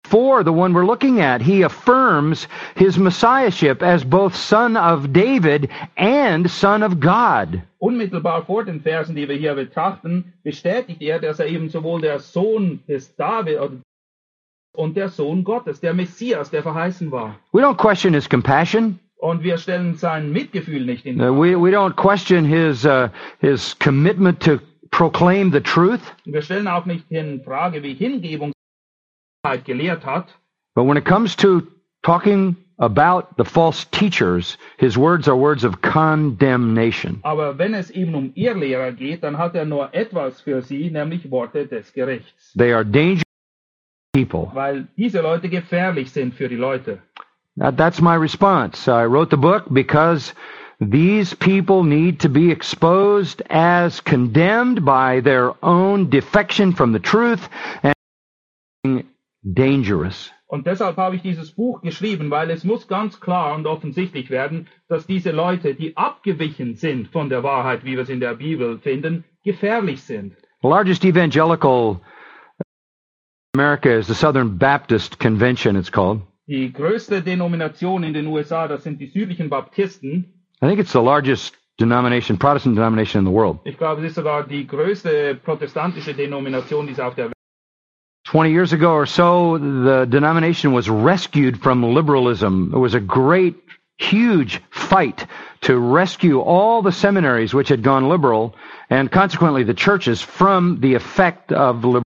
4, 0.08 0.44
the 0.44 0.52
one 0.52 0.74
we're 0.74 0.84
looking 0.84 1.22
at, 1.22 1.44
he 1.44 1.62
affirms 1.62 2.48
his 2.76 2.98
messiahship 2.98 3.84
as 3.84 4.04
both 4.04 4.36
son 4.36 4.76
of 4.76 5.14
David 5.14 5.70
and 5.96 6.50
son 6.50 6.82
of 6.82 7.00
God. 7.00 7.62
Unmittelbar 7.78 8.46
vor 8.48 8.66
den 8.66 8.82
Versen, 8.82 9.16
die 9.16 9.30
wir 9.30 9.36
hier 9.36 9.54
betrachten, 9.54 10.34
bestätigt 10.44 11.04
er, 11.04 11.20
dass 11.20 11.40
er 11.40 11.46
eben 11.46 11.70
sowohl 11.70 12.02
der 12.02 12.18
Sohn 12.18 12.80
des 12.88 13.16
David 13.16 13.60
und 14.80 14.96
der 14.96 15.10
Sohn 15.10 15.44
Gottes, 15.44 15.82
der 15.82 15.94
Messias, 15.94 16.50
der 16.52 16.64
verheißen 16.64 17.12
war. 17.12 17.36
We 17.52 17.62
don't 17.62 17.76
question 17.78 18.14
his 18.14 18.30
compassion. 18.30 18.98
Und 19.18 19.44
wir 19.44 19.58
stellen 19.58 19.96
sein 19.96 20.32
Mitgefühl 20.32 20.86
nicht 20.86 21.06
in 21.06 21.20
Uh, 21.20 21.34
we, 21.34 21.54
we 21.62 21.70
don't 21.72 21.96
question 21.98 22.46
his, 22.46 22.86
uh, 22.86 23.10
his 23.42 23.78
commitment 23.80 24.40
to 24.42 24.60
proclaim 24.92 25.52
the 25.52 25.60
truth, 25.60 26.00
Wir 26.26 26.42
stellen 26.42 26.68
auch 26.70 26.86
nicht 26.86 27.04
in 27.12 27.44
Frage, 27.44 27.84
wie 27.84 27.94
Hingebung 27.94 28.54
gelehrt 29.66 30.06
hat. 30.06 30.28
but 30.76 30.86
when 30.86 30.96
it 30.98 31.04
comes 31.06 31.36
to 31.36 31.62
talking 32.04 32.56
about 32.80 33.26
the 33.38 33.44
false 33.44 33.84
teachers, 33.92 34.58
his 34.78 34.98
words 34.98 35.28
are 35.28 35.36
words 35.36 35.66
of 35.66 35.82
condemnation. 35.82 37.20
Aber 37.24 37.58
wenn 37.58 37.74
es 37.74 37.92
eben 37.92 38.16
um 38.16 38.32
Irrlehrer 38.36 38.94
geht, 38.94 39.24
dann 39.24 39.38
hat 39.38 39.54
er 39.56 39.66
nur 39.66 39.94
etwas 39.94 40.40
für 40.40 40.62
sie, 40.62 40.90
nämlich 40.90 41.30
Worte 41.30 41.68
des 41.68 41.92
Gerichts. 41.94 42.54
They 42.58 42.72
are 42.74 42.86
dangerous 42.86 43.24
people. 44.14 44.52
Weil 44.54 44.88
diese 44.98 45.22
Leute 45.22 45.50
gefährlich 45.50 46.12
sind 46.12 46.34
für 46.34 46.50
die 46.50 46.56
Leute. 46.56 47.00
That, 47.58 47.78
that's 47.78 48.02
my 48.02 48.16
response. 48.16 48.88
I 48.88 49.06
wrote 49.06 49.30
the 49.30 49.38
book 49.38 49.66
because 49.70 50.34
these 50.80 51.36
people 51.36 51.84
need 51.84 52.20
to 52.22 52.30
be 52.30 52.52
exposed 52.52 53.42
as 53.50 54.02
condemned 54.02 54.86
by 54.86 55.22
their 55.22 55.54
own 55.62 56.10
defection 56.10 56.74
from 56.74 56.94
the 56.94 57.00
truth 57.00 57.50
and 57.84 59.06
dangerous. 59.44 60.32
Und 60.48 60.66
deshalb 60.66 60.98
habe 60.98 61.16
ich 61.16 61.22
dieses 61.22 61.52
Buch 61.52 61.82
geschrieben, 61.82 62.32
weil 62.32 62.50
es 62.50 62.64
muss 62.64 62.88
ganz 62.88 63.20
klar 63.20 63.56
und 63.56 63.68
offensichtlich 63.68 64.32
werden, 64.32 64.68
dass 64.88 65.06
diese 65.06 65.30
Leute, 65.30 65.76
die 65.76 65.96
abgewichen 65.96 66.76
sind 66.76 67.10
von 67.10 67.30
der 67.30 67.44
Wahrheit, 67.44 67.86
wie 67.86 67.92
wir 67.92 68.02
es 68.02 68.10
in 68.10 68.20
der 68.20 68.34
Bibel 68.34 68.80
finden, 68.80 69.26
gefährlich 69.44 70.02
sind. 70.02 70.36
The 70.64 70.68
largest 70.68 71.06
evangelical 71.06 72.02
America 73.56 73.92
is 73.92 74.06
the 74.06 74.14
Southern 74.14 74.58
Baptist 74.58 75.18
Convention, 75.18 75.76
it's 75.76 75.90
called. 75.90 76.22
Die 76.48 76.72
größte 76.72 77.22
Denomination 77.22 78.04
in 78.04 78.14
den 78.14 78.28
USA, 78.28 78.68
das 78.68 78.84
sind 78.84 79.00
die 79.00 79.08
südlichen 79.08 79.50
Baptisten. 79.50 80.34
I 80.62 80.68
think 80.68 80.80
it's 80.80 80.92
the 80.92 81.02
largest 81.02 81.56
denomination, 81.80 82.38
Protestant 82.38 82.76
denomination 82.76 83.20
in 83.20 83.26
the 83.26 83.32
world. 83.32 83.60
Ich 83.66 83.78
glaube, 83.78 84.02
es 84.02 84.10
ist 84.10 84.16
sogar 84.16 84.44
die 84.44 84.68
größte 84.68 85.36
protestantische 85.44 86.14
Denomination, 86.14 86.86
die 86.86 86.94
es 86.94 87.00
auf 87.00 87.16
der 87.16 87.26
Welt 87.26 87.34
20 88.26 88.52
years 88.54 88.72
ago 88.74 88.92
or 88.94 89.08
so, 89.08 89.58
the 89.58 90.06
denomination 90.08 90.72
was 90.72 90.88
rescued 90.88 91.58
from 91.58 91.82
liberalism. 91.82 92.72
It 92.72 92.78
was 92.78 92.94
a 92.94 93.00
great, 93.00 93.56
huge 93.98 94.62
fight 94.70 95.26
to 95.62 95.80
rescue 95.80 96.40
all 96.40 96.84
the 96.84 96.92
seminaries 96.92 97.56
which 97.56 97.70
had 97.70 97.82
gone 97.82 98.08
liberal 98.10 98.54
and 98.92 99.12
consequently 99.12 99.64
the 99.64 99.74
churches 99.74 100.22
from 100.22 100.80
the 100.82 100.94
effect 100.94 101.52
of 101.52 101.78
liberalism. 101.78 102.04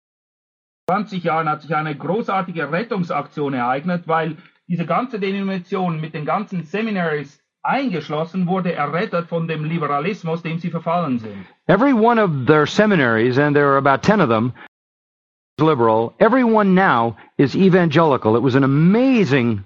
20 0.89 1.23
Jahren 1.23 1.47
hat 1.47 1.61
sich 1.61 1.75
eine 1.75 1.95
großartige 1.95 2.71
Rettungsaktion 2.71 3.53
ereignet, 3.53 4.03
weil 4.05 4.35
diese 4.67 4.85
ganze 4.85 5.19
Denomination 5.19 6.01
mit 6.01 6.13
den 6.13 6.25
ganzen 6.25 6.63
Seminaries 6.63 7.41
eingeschlossen 7.61 8.47
wurde, 8.47 8.73
errettet 8.73 9.27
von 9.29 9.47
dem 9.47 9.63
Liberalismus, 9.63 10.41
dem 10.41 10.59
sie 10.59 10.69
verfallen 10.69 11.19
sind. 11.19 11.45
Every 11.67 11.93
one 11.93 12.21
of 12.21 12.45
their 12.45 12.65
seminaries, 12.65 13.37
and 13.37 13.55
there 13.55 13.67
are 13.67 13.77
about 13.77 14.03
10 14.03 14.19
of 14.19 14.27
them, 14.27 14.51
is 15.57 15.63
liberal. 15.63 16.13
Everyone 16.19 16.73
now 16.75 17.15
is 17.37 17.55
evangelical. 17.55 18.35
It 18.35 18.43
was 18.43 18.55
an 18.55 18.65
amazing 18.65 19.63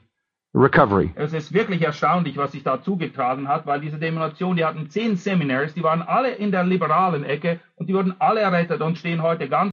recovery. 0.53 1.11
Es 1.15 1.34
ist 1.34 1.51
wirklich 1.51 1.82
erstaunlich, 1.82 2.38
was 2.38 2.51
sich 2.51 2.61
da 2.61 2.84
zugetragen 2.84 3.47
hat, 3.47 3.65
weil 3.65 3.82
diese 3.82 3.97
Denomination, 3.97 4.55
die 4.55 4.65
hatten 4.65 4.89
zehn 4.91 5.15
Seminaries, 5.15 5.74
die 5.74 5.82
waren 5.82 6.03
alle 6.03 6.36
in 6.36 6.51
der 6.51 6.63
liberalen 6.63 7.24
Ecke 7.24 7.59
und 7.76 7.89
die 7.89 7.95
wurden 7.95 8.13
alle 8.20 8.41
errettet 8.41 8.82
und 8.82 8.99
stehen 8.99 9.24
heute 9.24 9.49
ganz 9.49 9.72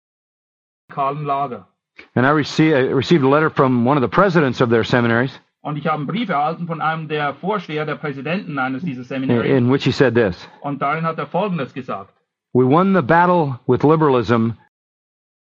kahlen 0.95 1.25
Lager. 1.25 1.67
And 2.15 2.25
I 2.27 2.31
rece- 2.31 2.73
I 2.75 2.93
received 2.93 3.25
a 3.25 3.29
letter 3.29 3.51
from 3.51 3.87
one 3.87 3.97
of 3.97 4.03
the 4.03 4.09
presidents 4.09 4.61
of 4.61 4.71
their 4.71 4.85
seminaries 4.85 5.39
Und 5.63 5.79
ich 5.79 5.87
habe 5.87 5.97
einen 5.99 6.07
Brief 6.07 6.29
erhalten 6.29 6.67
von 6.67 6.81
einem 6.83 7.09
der 7.09 7.35
Vorsteher, 7.35 7.87
der 7.87 7.95
Präsidenten 7.97 8.59
eines 8.59 8.83
dieser 8.83 9.01
in, 9.01 9.07
Seminaries. 9.07 9.51
in 9.57 9.71
which 9.73 9.85
he 9.85 9.93
said 9.93 10.15
this. 10.15 10.37
Und 10.61 10.83
darin 10.83 11.05
hat 11.07 11.19
er 11.19 11.27
Folgendes 11.27 11.73
gesagt. 11.73 12.13
We 12.53 12.65
won 12.65 12.95
the 12.95 13.01
battle 13.03 13.59
with 13.67 13.83
liberalism 13.83 14.53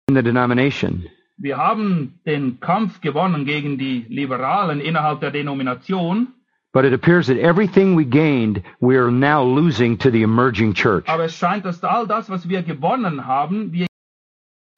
in 0.07 0.15
the 0.15 0.21
denomination, 0.21 1.07
Wir 1.37 1.57
haben 1.57 2.19
den 2.27 2.59
Kampf 2.59 3.01
gewonnen 3.01 3.45
gegen 3.45 3.77
die 3.79 4.05
Liberalen 4.07 4.79
innerhalb 4.79 5.19
der 5.21 5.31
Denomination, 5.31 6.27
but 6.73 6.85
it 6.85 6.93
appears 6.93 7.25
that 7.27 7.37
everything 7.37 7.97
we 7.97 8.05
gained, 8.05 8.61
we 8.81 8.95
are 8.97 9.09
now 9.11 9.43
losing 9.43 9.97
to 9.97 10.11
the 10.11 10.21
emerging 10.21 10.73
church. 10.75 11.07
aber 11.09 11.23
es 11.25 11.35
scheint, 11.35 11.65
dass 11.65 11.83
all 11.83 12.05
das, 12.05 12.29
was 12.29 12.47
wir 12.47 12.61
gewonnen 12.61 13.25
haben, 13.25 13.71
wir 13.73 13.87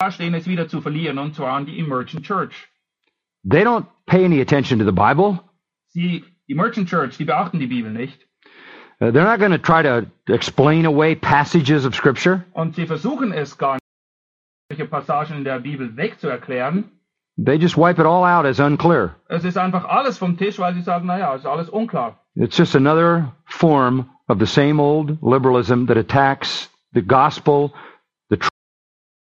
dastehen, 0.05 0.33
es 0.33 0.47
wieder 0.47 0.67
zu 0.67 0.81
verlieren, 0.81 1.17
und 1.17 1.35
zwar 1.35 1.53
an 1.53 1.65
die 1.65 1.79
Emergent 1.79 2.25
Church. 2.25 2.67
They 3.43 3.63
don't 3.63 3.85
pay 4.05 4.25
any 4.25 4.41
attention 4.41 4.79
to 4.79 4.85
the 4.85 4.91
Bible. 4.91 5.39
Sie, 5.87 6.23
die 6.47 6.53
Emergent 6.53 6.89
Church, 6.89 7.17
die 7.17 7.25
beachten 7.25 7.59
die 7.59 7.67
Bibel 7.67 7.91
nicht. 7.91 8.27
Uh, 9.01 9.11
they're 9.11 9.25
not 9.25 9.39
going 9.39 9.51
to 9.51 9.57
try 9.57 9.81
to 9.81 10.07
explain 10.27 10.85
away 10.85 11.15
passages 11.15 11.85
of 11.85 11.95
Scripture. 11.95 12.45
Und 12.53 12.75
sie 12.75 12.87
versuchen 12.87 13.33
es 13.33 13.57
gar 13.57 13.77
nicht, 14.69 14.89
Passagen 14.89 15.37
in 15.37 15.43
der 15.43 15.59
Bibel 15.59 15.95
wegzuerklären. 15.95 16.91
They 17.37 17.57
just 17.57 17.75
wipe 17.77 17.99
it 17.99 18.05
all 18.05 18.23
out 18.23 18.45
as 18.45 18.59
unclear. 18.59 19.15
Es 19.27 19.43
ist 19.43 19.57
einfach 19.57 19.83
alles 19.85 20.17
vom 20.17 20.37
Tisch, 20.37 20.57
weil 20.59 20.73
sie 20.73 20.81
sagen, 20.81 21.05
naja, 21.07 21.35
ist 21.35 21.45
alles 21.45 21.69
unklar. 21.69 22.17
It's 22.35 22.57
just 22.57 22.75
another 22.75 23.33
form 23.45 24.09
of 24.27 24.39
the 24.39 24.45
same 24.45 24.79
old 24.79 25.21
liberalism 25.21 25.85
that 25.87 25.97
attacks 25.97 26.69
the 26.93 27.01
gospel, 27.01 27.73
the 28.29 28.37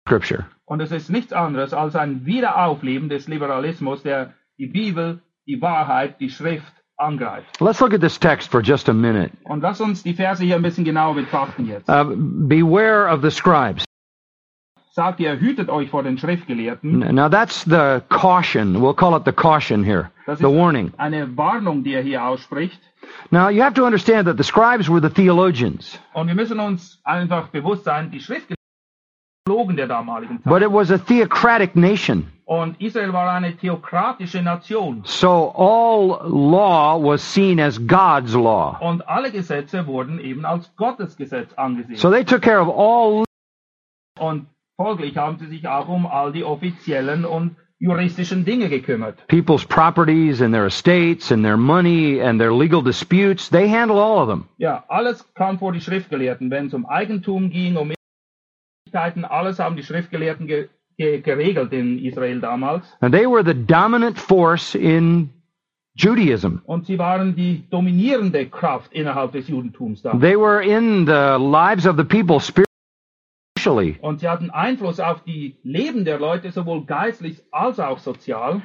Scripture. 0.08 0.48
Und 0.72 0.80
es 0.80 0.94
ist 0.94 1.10
nichts 1.10 1.34
anderes 1.34 1.74
als 1.74 1.98
ein 1.98 2.26
Wiederaufleben 2.26 3.10
des 3.10 3.28
Liberalismus, 3.28 4.04
der 4.04 4.36
die 4.58 4.68
Bibel, 4.68 5.20
die 5.46 5.62
Wahrheit, 5.62 6.22
die 6.22 6.30
Schrift 6.30 6.72
angreift. 6.96 7.60
Let's 7.60 7.82
look 7.82 7.94
at 7.94 8.00
this 8.00 8.18
text 8.18 8.50
for 8.50 8.62
just 8.62 8.88
a 8.88 8.94
minute. 8.94 9.32
Und 9.44 9.64
lass 9.64 9.82
uns 9.82 10.02
die 10.02 10.14
Verse 10.14 10.42
hier 10.42 10.56
ein 10.56 10.62
bisschen 10.62 10.86
genauer 10.86 11.16
betrachten 11.16 11.66
jetzt. 11.68 11.90
Uh, 11.90 12.06
beware 12.16 13.14
of 13.14 13.22
the 13.22 13.30
scribes. 13.30 13.84
Sagt 14.94 15.20
ihr, 15.20 15.38
hütet 15.42 15.68
euch 15.68 15.90
vor 15.90 16.04
den 16.04 16.18
Schriftgelehrten. 16.18 17.00
Now 17.00 17.28
that's 17.28 17.66
the 17.66 18.00
caution. 18.08 18.78
We'll 18.78 18.96
call 18.96 19.18
it 19.18 19.24
the 19.26 19.34
caution 19.34 19.84
here, 19.84 20.10
Das 20.26 20.40
the 20.40 20.46
ist 20.46 20.56
warning. 20.56 20.94
eine 20.96 21.36
Warnung, 21.36 21.84
die 21.84 21.96
er 21.96 22.02
hier 22.02 22.24
ausspricht. 22.24 22.80
Now 23.30 23.50
you 23.50 23.62
have 23.62 23.74
to 23.74 23.84
understand 23.86 24.26
that 24.26 24.38
the 24.38 24.44
scribes 24.46 24.90
were 24.90 25.02
the 25.02 25.10
theologians, 25.14 26.00
Und 26.14 26.28
wir 26.28 26.36
müssen 26.36 26.62
uns 26.62 27.02
einfach 27.04 27.50
bewusst 27.50 27.84
sein, 27.84 28.10
die 28.10 28.22
Schriftgelehrten. 28.22 28.56
But 29.46 30.62
it 30.62 30.72
was 30.72 30.92
a 30.92 30.98
theocratic 30.98 31.76
nation. 31.76 32.32
Und 32.46 32.76
Israel 32.82 33.14
war 33.14 33.32
eine 33.32 33.56
theokratische 33.56 34.42
Nation. 34.42 35.04
So 35.06 35.52
all 35.56 36.20
law 36.30 36.98
was 37.02 37.22
seen 37.22 37.60
as 37.60 37.80
God's 37.80 38.36
law. 38.36 38.78
Und 38.82 39.08
alle 39.08 39.32
Gesetze 39.32 39.88
wurden 39.88 40.20
eben 40.20 40.46
als 40.46 40.70
Gottes 40.76 41.16
Gesetz 41.16 41.54
angesehen. 41.56 41.96
So 41.96 42.12
they 42.12 42.24
took 42.26 42.42
care 42.42 42.60
of 42.62 42.68
all 42.68 43.24
Und 44.20 44.48
folglich 44.78 45.18
haben 45.18 45.38
sie 45.40 45.48
sich 45.48 45.68
auch 45.68 45.88
um 45.88 46.06
all 46.06 46.34
die 46.34 46.44
offiziellen 46.44 47.26
und 47.26 47.56
juristischen 47.80 48.44
Dinge 48.46 48.68
gekümmert. 48.70 49.26
people's 49.28 49.66
properties 49.66 50.42
and 50.42 50.54
their 50.54 50.66
estates 50.68 51.32
and 51.32 51.44
their 51.44 51.58
money 51.58 52.22
and 52.22 52.40
their 52.40 52.52
legal 52.54 52.84
disputes. 52.84 53.50
They 53.50 53.68
handle 53.70 53.98
all 53.98 54.20
of 54.22 54.28
them. 54.28 54.44
Ja, 54.58 54.84
alles 54.90 55.26
kam 55.36 55.58
vor 55.58 55.72
die 55.72 55.82
Schriftgelehrten. 55.82 56.52
Wenn 56.52 56.68
es 56.68 56.74
um 56.74 56.86
Eigentum 56.86 57.50
ging, 57.50 57.78
um 57.78 57.92
Möglichkeiten, 58.92 59.26
alles 59.26 59.60
haben 59.60 59.76
die 59.76 59.84
Schriftgelehrten 59.84 60.48
ge 60.48 60.70
ge 60.98 61.22
geregelt 61.22 61.72
in 61.74 62.00
Israel 62.00 62.40
damals. 62.40 62.86
And 63.00 63.14
they 63.14 63.26
were 63.26 63.44
the 63.44 63.54
dominant 63.54 64.20
force 64.20 64.76
in 64.76 65.30
Judaism. 65.96 66.60
Und 66.66 66.86
sie 66.86 67.00
waren 67.00 67.36
die 67.36 67.64
dominierende 67.70 68.48
Kraft 68.48 68.94
innerhalb 68.94 69.32
des 69.32 69.48
Judentums 69.48 70.02
da. 70.02 70.18
They 70.18 70.38
were 70.38 70.62
in 70.62 71.06
the 71.06 71.38
lives 71.40 71.88
of 71.88 71.98
the 71.98 72.04
people 72.04 72.40
spiritually. 72.40 73.98
Und 74.02 74.20
sie 74.20 74.28
hatten 74.28 74.50
Einfluss 74.50 75.00
auf 75.00 75.24
die 75.24 75.56
Leben 75.64 76.06
der 76.06 76.20
Leute, 76.20 76.52
sowohl 76.52 76.86
geistlich 76.86 77.42
als 77.52 77.80
auch 77.80 78.00
sozial. 78.00 78.62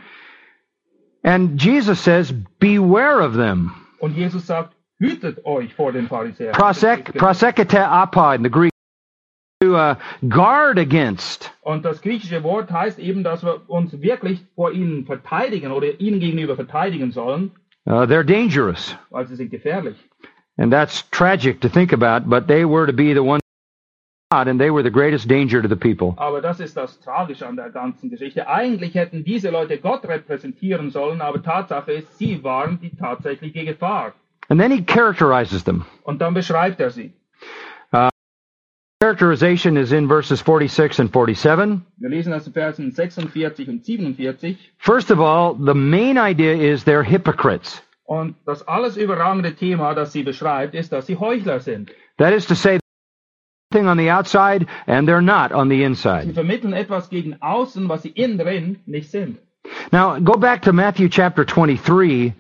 And 1.23 1.61
Jesus 1.61 2.03
says, 2.05 2.33
beware 2.59 3.25
of 3.25 3.35
them. 3.35 3.73
Und 3.99 4.17
Jesus 4.17 4.47
sagt, 4.47 4.75
hütet 4.99 5.45
euch 5.45 5.75
vor 5.75 5.93
den 5.93 6.07
Pharisäern. 6.07 6.53
Prosek, 6.53 7.15
prosekete 7.15 7.89
apa 7.89 8.35
in 8.35 8.45
the 8.45 8.51
Greek. 8.51 8.76
To 9.63 9.75
uh, 9.75 9.95
guard 10.29 10.79
against. 10.79 11.51
Und 11.63 11.87
das 11.87 12.03
griechische 12.03 12.43
Wort 12.43 12.71
heißt 12.71 12.99
eben, 12.99 13.25
dass 13.25 13.43
wir 13.43 13.63
uns 13.71 14.03
wirklich 14.03 14.45
vor 14.55 14.71
ihnen 14.71 15.07
verteidigen 15.07 15.73
oder 15.73 15.99
ihnen 15.99 16.21
gegenüber 16.21 16.57
verteidigen 16.57 17.11
sollen, 17.11 17.53
Uh, 17.89 18.03
they're 18.05 18.25
dangerous. 18.25 18.97
weil 19.11 19.27
sie 19.29 19.37
sind 19.37 19.49
gefährlich. 19.51 19.97
And 20.59 20.71
that's 20.73 21.09
tragic 21.11 21.61
to 21.61 21.69
think 21.69 21.93
about, 21.93 22.29
but 22.29 22.49
they 22.49 22.65
were 22.67 22.85
to 22.87 22.93
be 22.93 23.15
the 23.15 23.21
ones 23.23 23.41
God, 24.33 24.49
and 24.49 24.61
they 24.61 24.71
were 24.71 24.83
the 24.83 24.91
greatest 24.91 25.29
danger 25.29 25.63
to 25.63 25.69
the 25.69 25.77
people. 25.77 26.15
Aber 26.17 26.43
das 26.43 26.59
ist 26.61 26.77
das 26.77 26.99
Tragische 27.01 27.47
an 27.47 27.55
der 27.57 27.71
ganzen 27.71 28.11
Geschichte. 28.11 28.49
Eigentlich 28.49 28.95
hätten 28.97 29.23
diese 29.25 29.51
Leute 29.51 29.79
Gott 29.79 30.05
repräsentieren 30.07 30.91
sollen, 30.91 31.21
aber 31.23 31.43
Tatsache 31.43 31.93
ist, 31.93 32.19
sie 32.19 32.43
waren 32.45 32.79
die 32.81 32.91
tatsächliche 32.95 33.65
Gefahr. 33.65 34.13
And 34.49 34.61
then 34.61 34.71
he 34.73 34.83
characterizes 34.85 35.63
them. 35.65 35.87
Und 36.03 36.21
dann 36.21 36.35
beschreibt 36.35 36.81
er 36.81 36.91
sie. 36.91 37.13
Characterization 39.03 39.77
is 39.77 39.93
in 39.93 40.09
verses 40.09 40.41
46 40.41 40.99
and 41.01 41.13
47. 41.13 41.83
Wir 41.99 42.09
lesen 42.09 42.31
das 42.33 42.47
in 42.47 42.53
Versen 42.55 42.93
46 42.93 43.69
und 43.69 43.85
47. 43.85 44.57
First 44.79 45.11
of 45.11 45.21
all, 45.21 45.55
the 45.55 45.75
main 45.75 46.17
idea 46.17 46.55
is 46.55 46.85
they're 46.85 47.03
hypocrites. 47.05 47.83
Und 48.07 48.37
das 48.47 48.67
alles 48.67 48.97
überragende 48.97 49.55
Thema, 49.55 49.95
das 49.95 50.13
sie 50.13 50.23
beschreibt, 50.23 50.75
ist, 50.75 50.93
dass 50.93 51.07
sie 51.07 51.17
Heuchler 51.17 51.61
sind. 51.61 51.91
That 52.17 52.33
is 52.33 52.47
to 52.47 52.55
say, 52.55 52.79
thing 53.71 53.87
on 53.87 53.99
the 53.99 54.11
outside 54.11 54.67
and 54.87 55.07
they're 55.07 55.21
not 55.21 55.53
on 55.53 55.69
the 55.69 55.77
Sie 55.77 55.83
inside. 55.85 56.33
vermitteln 56.33 56.73
etwas 56.73 57.11
gegen 57.11 57.37
außen, 57.43 57.91
was 57.91 58.03
sie 58.03 58.11
innen 58.11 58.39
drin 58.39 58.79
nicht 58.87 59.11
sind. 59.11 59.39
Now, 59.93 60.19
go 60.21 60.39
back 60.39 60.63
to 60.63 60.73
Matthew 60.73 61.09
chapter 61.11 61.45
23 61.45 62.33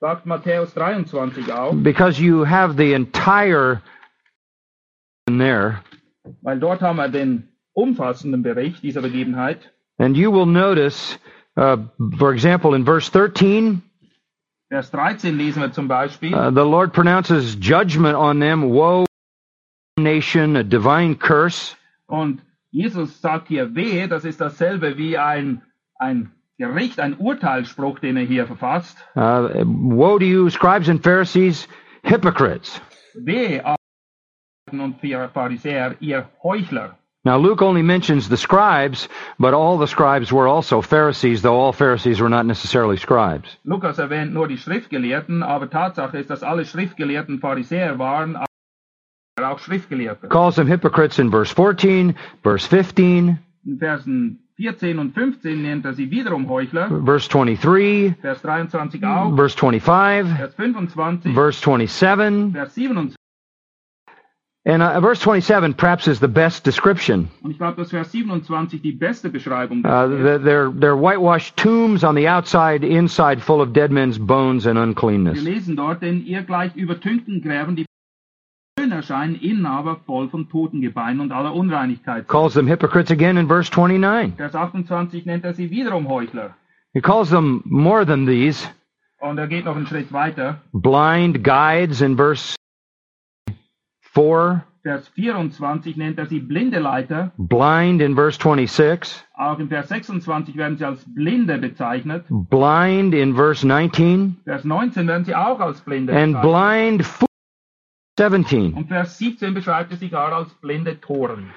Sagt 0.00 0.26
Matthäus 0.26 0.74
23 0.74 1.50
auch, 1.52 1.72
because 1.82 2.20
you 2.22 2.44
have 2.44 2.76
the 2.76 2.92
entire. 2.92 3.80
Weil 5.26 6.58
dort 6.58 6.82
haben 6.82 6.96
wir 6.96 7.08
den 7.08 7.48
umfassenden 7.72 8.42
Bericht 8.42 8.82
dieser 8.82 9.02
Begebenheit. 9.02 9.72
And 9.98 10.16
you 10.16 10.32
will 10.32 10.46
notice, 10.46 11.18
uh, 11.56 11.76
for 12.18 12.32
example, 12.32 12.74
in 12.74 12.84
verse 12.84 13.10
13, 13.10 13.82
Vers 14.68 14.90
13 14.90 15.36
lesen 15.36 15.60
wir 15.60 15.72
zum 15.72 15.86
Beispiel. 15.86 16.34
uh, 16.34 16.50
the 16.50 16.64
Lord 16.64 16.92
pronounces 16.92 17.56
judgment 17.60 18.16
on 18.16 18.40
them, 18.40 18.70
woe, 18.70 19.04
nation, 19.98 20.56
a 20.56 20.62
divine 20.62 21.14
curse. 21.16 21.76
Und 22.06 22.40
Jesus 22.70 23.20
sagt 23.20 23.48
hier 23.48 23.74
wehe, 23.74 24.08
das 24.08 24.24
ist 24.24 24.40
dasselbe 24.40 24.96
wie 24.96 25.18
ein, 25.18 25.62
ein 25.98 26.32
Gericht, 26.58 27.00
ein 27.00 27.16
Urteilsspruch, 27.18 27.98
den 27.98 28.16
er 28.16 28.24
hier 28.24 28.46
verfasst. 28.46 28.96
Uh, 29.14 29.62
woe 29.64 30.18
to 30.18 30.24
you, 30.24 30.48
scribes 30.48 30.88
and 30.88 31.02
Pharisees, 31.02 31.68
hypocrites. 32.02 32.80
Wehe, 33.14 33.62
Abgeordneten 34.72 34.80
und 34.80 35.32
Pharisäer, 35.32 35.96
ihr 36.00 36.28
Heuchler. 36.42 36.96
Now, 37.24 37.38
Luke 37.38 37.62
only 37.62 37.82
mentions 37.82 38.28
the 38.28 38.36
scribes, 38.36 39.08
but 39.38 39.54
all 39.54 39.78
the 39.78 39.86
scribes 39.86 40.32
were 40.32 40.48
also 40.48 40.82
Pharisees, 40.82 41.42
though 41.42 41.54
all 41.54 41.72
Pharisees 41.72 42.20
were 42.20 42.28
not 42.28 42.46
necessarily 42.46 42.96
scribes. 42.96 43.58
Lukas 43.64 43.98
erwähnt 43.98 44.32
nur 44.32 44.48
die 44.48 44.58
Schriftgelehrten, 44.58 45.44
aber 45.44 45.70
Tatsache 45.70 46.18
ist, 46.18 46.30
dass 46.30 46.42
alle 46.42 46.64
Schriftgelehrten 46.64 47.38
Pharisäer 47.38 48.00
waren, 48.00 48.34
aber 48.34 49.52
auch 49.52 49.60
Schriftgelehrte. 49.60 50.26
Calls 50.28 50.56
them 50.56 50.66
hypocrites 50.66 51.20
in 51.20 51.30
verse 51.30 51.54
14, 51.54 52.16
verse 52.42 52.66
15, 52.66 53.38
In 53.66 53.78
Versen 53.78 54.40
14 54.56 54.98
und 54.98 55.14
15 55.14 55.62
nennt 55.62 55.84
er 55.84 55.94
sie 55.94 56.10
wiederum 56.10 56.48
Heuchler, 56.48 56.88
verse 57.04 57.28
23, 57.28 58.16
Vers 58.20 58.42
23 58.42 59.04
auch, 59.04 59.36
verse 59.36 59.56
25, 59.56 60.36
Vers 60.36 60.54
25, 60.56 61.34
verse 61.34 61.60
27. 61.60 62.52
Vers 62.52 62.74
27. 62.74 63.21
And 64.64 64.80
uh, 64.80 65.00
verse 65.00 65.18
27 65.20 65.74
perhaps 65.76 66.06
is 66.06 66.20
the 66.20 66.28
best 66.28 66.64
description. 66.64 67.28
Und 67.42 67.50
ich 67.50 67.58
glaube, 67.58 67.78
dass 67.82 67.90
Vers 67.90 68.12
27 68.12 68.80
die 68.80 68.92
beste 68.92 69.28
Beschreibung 69.28 69.78
Uh, 69.84 70.06
the- 70.06 70.38
they're, 70.44 70.70
they're 70.70 70.96
whitewashed 70.96 71.56
tombs 71.56 72.04
on 72.04 72.14
the 72.14 72.28
outside, 72.28 72.84
inside 72.86 73.42
full 73.42 73.60
of 73.60 73.72
dead 73.72 73.90
men's 73.90 74.18
bones 74.18 74.64
and 74.66 74.76
Wir 74.76 74.84
uncleanness. 74.84 75.42
lesen 75.42 75.74
dort, 75.76 76.00
denn 76.02 76.24
ihr 76.24 76.42
gleich 76.42 76.76
übertünchten 76.76 77.42
Gräben, 77.42 77.74
die 77.74 77.86
schön 78.78 78.92
erscheinen, 78.92 79.34
innen 79.34 79.66
aber 79.66 79.96
voll 80.06 80.28
von 80.28 80.48
Totengebeinen 80.48 81.20
und 81.20 81.32
aller 81.32 81.54
Unreinigkeit. 81.54 82.28
Calls 82.28 82.54
them 82.54 82.68
hypocrites 82.68 83.10
again 83.10 83.36
in 83.36 83.48
verse 83.48 83.68
29. 83.68 84.36
Vers 84.36 84.54
28 84.54 85.26
nennt 85.26 85.44
er 85.44 85.54
sie 85.54 85.70
wiederum 85.70 86.08
Heuchler. 86.08 86.54
He 86.94 87.00
calls 87.00 87.30
them 87.30 87.62
more 87.64 88.06
than 88.06 88.26
these 88.26 88.68
Und 89.18 89.38
er 89.38 89.48
geht 89.48 89.64
noch 89.64 89.74
einen 89.74 89.88
Schritt 89.88 90.12
weiter. 90.12 90.60
blind 90.72 91.42
guides 91.42 92.00
in 92.00 92.16
verse 92.16 92.54
4, 94.14 94.64
Vers 94.82 95.08
24 95.14 95.96
nennt 95.96 96.18
er 96.18 96.26
sie 96.26 96.40
blinde 96.40 96.80
Leiter. 96.80 97.30
blind 97.38 98.00
in 98.02 98.14
verse 98.16 98.36
26, 98.38 99.24
Auch 99.36 99.58
in 99.60 99.68
Vers 99.68 99.88
26 99.88 100.56
werden 100.56 100.76
sie 100.76 100.84
als 100.84 101.04
Blinde 101.14 101.58
bezeichnet. 101.58 102.24
blind 102.28 103.14
in 103.14 103.34
verse 103.36 103.64
19, 103.66 104.38
Vers 104.44 104.64
19 104.64 105.06
werden 105.06 105.24
sie 105.24 105.34
auch 105.34 105.60
als 105.60 105.80
Blinde 105.82 106.12
and 106.12 106.40
blind 106.42 107.04
17. 108.18 108.74
Und 108.74 108.88
Vers 108.88 109.18
17 109.18 109.54
beschreibt 109.54 109.92
er 109.92 109.98
sie 109.98 110.08
gar 110.08 110.32
als 110.32 110.52
blinde 110.54 111.00
Toren. 111.00 111.50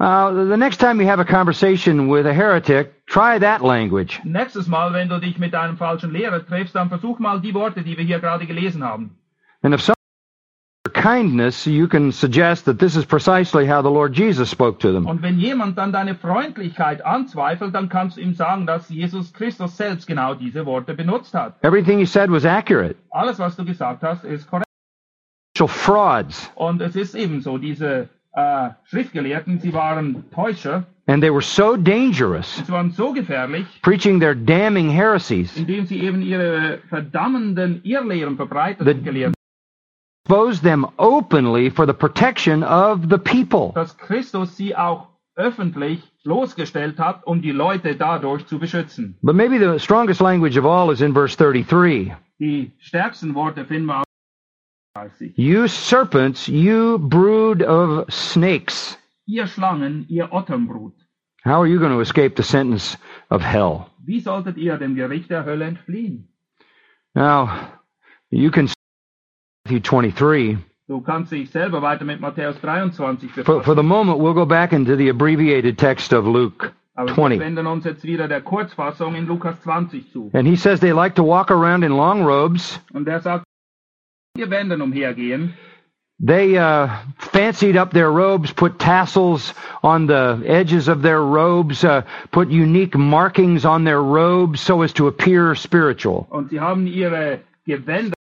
Uh, 0.00 0.32
the 0.48 0.56
next 0.56 0.80
time 0.80 0.98
you 0.98 1.06
have 1.06 1.20
a 1.20 1.24
conversation 1.26 2.08
with 2.08 2.24
a 2.24 2.32
heretic, 2.32 3.04
try 3.06 3.38
that 3.38 3.60
language. 3.60 4.18
Nächstes 4.24 4.66
Mal, 4.66 4.94
wenn 4.94 5.10
du 5.10 5.20
dich 5.20 5.38
mit 5.38 5.54
einem 5.54 5.76
falschen 5.76 6.10
Lehrer 6.10 6.44
triffst, 6.44 6.74
dann 6.74 6.88
versuch 6.88 7.18
mal 7.18 7.38
die 7.42 7.52
Worte, 7.52 7.82
die 7.82 7.98
wir 7.98 8.04
hier 8.04 8.18
gerade 8.18 8.46
gelesen 8.46 8.82
haben. 8.82 9.18
And 9.62 9.74
if 9.74 9.82
some 9.82 9.94
kindness, 11.02 11.66
you 11.66 11.88
can 11.88 12.12
suggest 12.12 12.64
that 12.66 12.78
this 12.78 12.96
is 12.96 13.04
precisely 13.04 13.66
how 13.66 13.82
the 13.82 13.90
Lord 13.90 14.12
Jesus 14.14 14.50
spoke 14.50 14.78
to 14.80 14.92
them. 14.92 15.06
Und 15.06 15.22
wenn 15.22 15.38
jemand 15.38 15.76
dann 15.78 15.92
deine 15.92 16.14
Freundlichkeit 16.14 17.04
anzweifelt, 17.04 17.74
dann 17.74 17.88
kannst 17.88 18.16
du 18.16 18.20
ihm 18.20 18.34
sagen, 18.34 18.66
dass 18.66 18.88
Jesus 18.90 19.32
Christus 19.32 19.76
selbst 19.76 20.06
genau 20.06 20.34
diese 20.34 20.66
Worte 20.66 20.94
benutzt 20.94 21.34
hat. 21.34 21.54
Everything 21.62 21.98
he 21.98 22.06
said 22.06 22.30
was 22.30 22.44
accurate. 22.44 22.96
Alles, 23.10 23.38
was 23.38 23.56
du 23.56 23.64
gesagt 23.64 24.02
hast, 24.02 24.24
ist 24.24 24.46
korrekt. 24.48 24.66
So 25.56 25.66
frauds, 25.66 26.50
Und 26.54 26.80
es 26.80 26.94
ist 26.96 27.14
ebenso, 27.14 27.58
diese 27.58 28.08
äh, 28.32 28.70
Schriftgelehrten, 28.84 29.58
sie 29.58 29.72
waren 29.72 30.24
Täuscher, 30.30 30.84
and 31.06 31.20
they 31.22 31.30
were 31.30 31.42
so 31.42 31.76
dangerous, 31.76 32.62
so 32.94 33.14
preaching 33.82 34.20
their 34.20 34.34
damning 34.34 34.88
heresies, 34.88 35.56
indem 35.56 35.86
sie 35.86 36.00
eben 36.00 36.22
ihre 36.22 36.78
verdammenden 36.88 37.80
Irrlehren 37.82 38.36
verbreiteten, 38.36 39.02
The- 39.04 39.32
exposed 40.30 40.62
them 40.62 40.86
openly 40.98 41.70
for 41.70 41.86
the 41.86 41.94
protection 41.94 42.62
of 42.62 43.08
the 43.08 43.18
people. 43.18 43.72
dass 43.74 43.96
Christus 43.96 44.56
sie 44.56 44.76
auch 44.76 45.08
öffentlich 45.34 46.00
bloßgestellt 46.24 46.98
hat, 47.00 47.26
um 47.26 47.42
die 47.42 47.50
Leute 47.50 47.96
dadurch 47.96 48.46
zu 48.46 48.58
beschützen. 48.60 49.16
But 49.22 49.34
maybe 49.34 49.58
the 49.58 49.78
strongest 49.80 50.20
language 50.20 50.56
of 50.56 50.64
all 50.64 50.92
is 50.92 51.00
in 51.00 51.12
verse 51.14 51.36
33. 51.36 52.12
Die 52.38 52.70
stärksten 52.78 53.34
Worte 53.34 53.64
finden 53.64 53.86
wir 53.86 54.02
You 55.34 55.66
serpents, 55.66 56.46
you 56.46 56.98
brood 56.98 57.62
of 57.62 58.06
snakes. 58.12 58.98
Ihr 59.26 59.46
Schlangen, 59.48 60.06
ihr 60.08 60.32
Otternbrut, 60.32 60.94
How 61.44 61.60
are 61.60 61.66
you 61.66 61.78
going 61.80 61.92
to 61.92 62.00
escape 62.00 62.36
the 62.36 62.42
sentence 62.42 62.96
of 63.30 63.42
hell? 63.42 63.86
wie 64.04 64.20
solltet 64.20 64.56
ihr 64.56 64.76
dem 64.78 64.94
Gericht 64.94 65.30
der 65.30 65.44
Hölle 65.44 65.64
entfliehen? 65.64 66.28
Now, 67.14 67.48
you 68.30 68.50
can 68.50 68.68
Matthew 69.70 69.80
23. 69.82 70.58
Du 70.88 71.00
kannst 71.00 71.30
dich 71.30 71.48
selber 71.50 71.80
weiter 71.80 72.04
mit 72.04 72.20
Matthäus 72.20 72.60
23 72.60 73.30
For, 73.30 73.44
befassen. 73.44 73.62
for 73.62 73.74
the 73.76 73.82
moment, 73.84 74.18
we'll 74.18 74.34
go 74.34 74.44
back 74.44 74.72
into 74.72 74.96
the 74.96 75.10
abbreviated 75.10 75.78
text 75.78 76.12
of 76.12 76.26
Luke 76.26 76.72
20. 76.96 77.38
wenden 77.38 77.68
uns 77.68 77.84
jetzt 77.84 78.02
wieder 78.02 78.26
der 78.26 78.40
Kurzfassung 78.40 79.14
in 79.14 79.28
Lukas 79.28 79.60
20 79.62 80.10
zu. 80.10 80.30
And 80.32 80.48
he 80.48 80.56
says 80.56 80.80
they 80.80 80.92
like 80.92 81.14
to 81.14 81.22
walk 81.22 81.52
around 81.52 81.84
in 81.84 81.92
long 81.92 82.24
robes. 82.24 82.80
Und 82.92 83.06
er 83.06 83.20
sagt, 83.20 83.44
wir 84.34 84.50
umhergehen. 84.82 85.54
They 86.18 86.58
uh, 86.58 86.88
fancied 87.16 87.76
up 87.76 87.92
their 87.92 88.10
robes, 88.10 88.52
put 88.52 88.80
tassels 88.80 89.54
on 89.84 90.08
the 90.08 90.42
edges 90.44 90.88
of 90.88 91.00
their 91.00 91.22
robes, 91.22 91.84
uh, 91.84 92.02
put 92.32 92.50
unique 92.50 92.96
markings 92.96 93.64
on 93.64 93.84
their 93.84 94.02
robes 94.02 94.60
so 94.60 94.82
as 94.82 94.92
to 94.94 95.06
appear 95.06 95.54
spiritual. 95.54 96.26
Und 96.28 96.50
sie 96.50 96.58
haben 96.58 96.88
ihre 96.88 97.40
Gewänder 97.64 98.14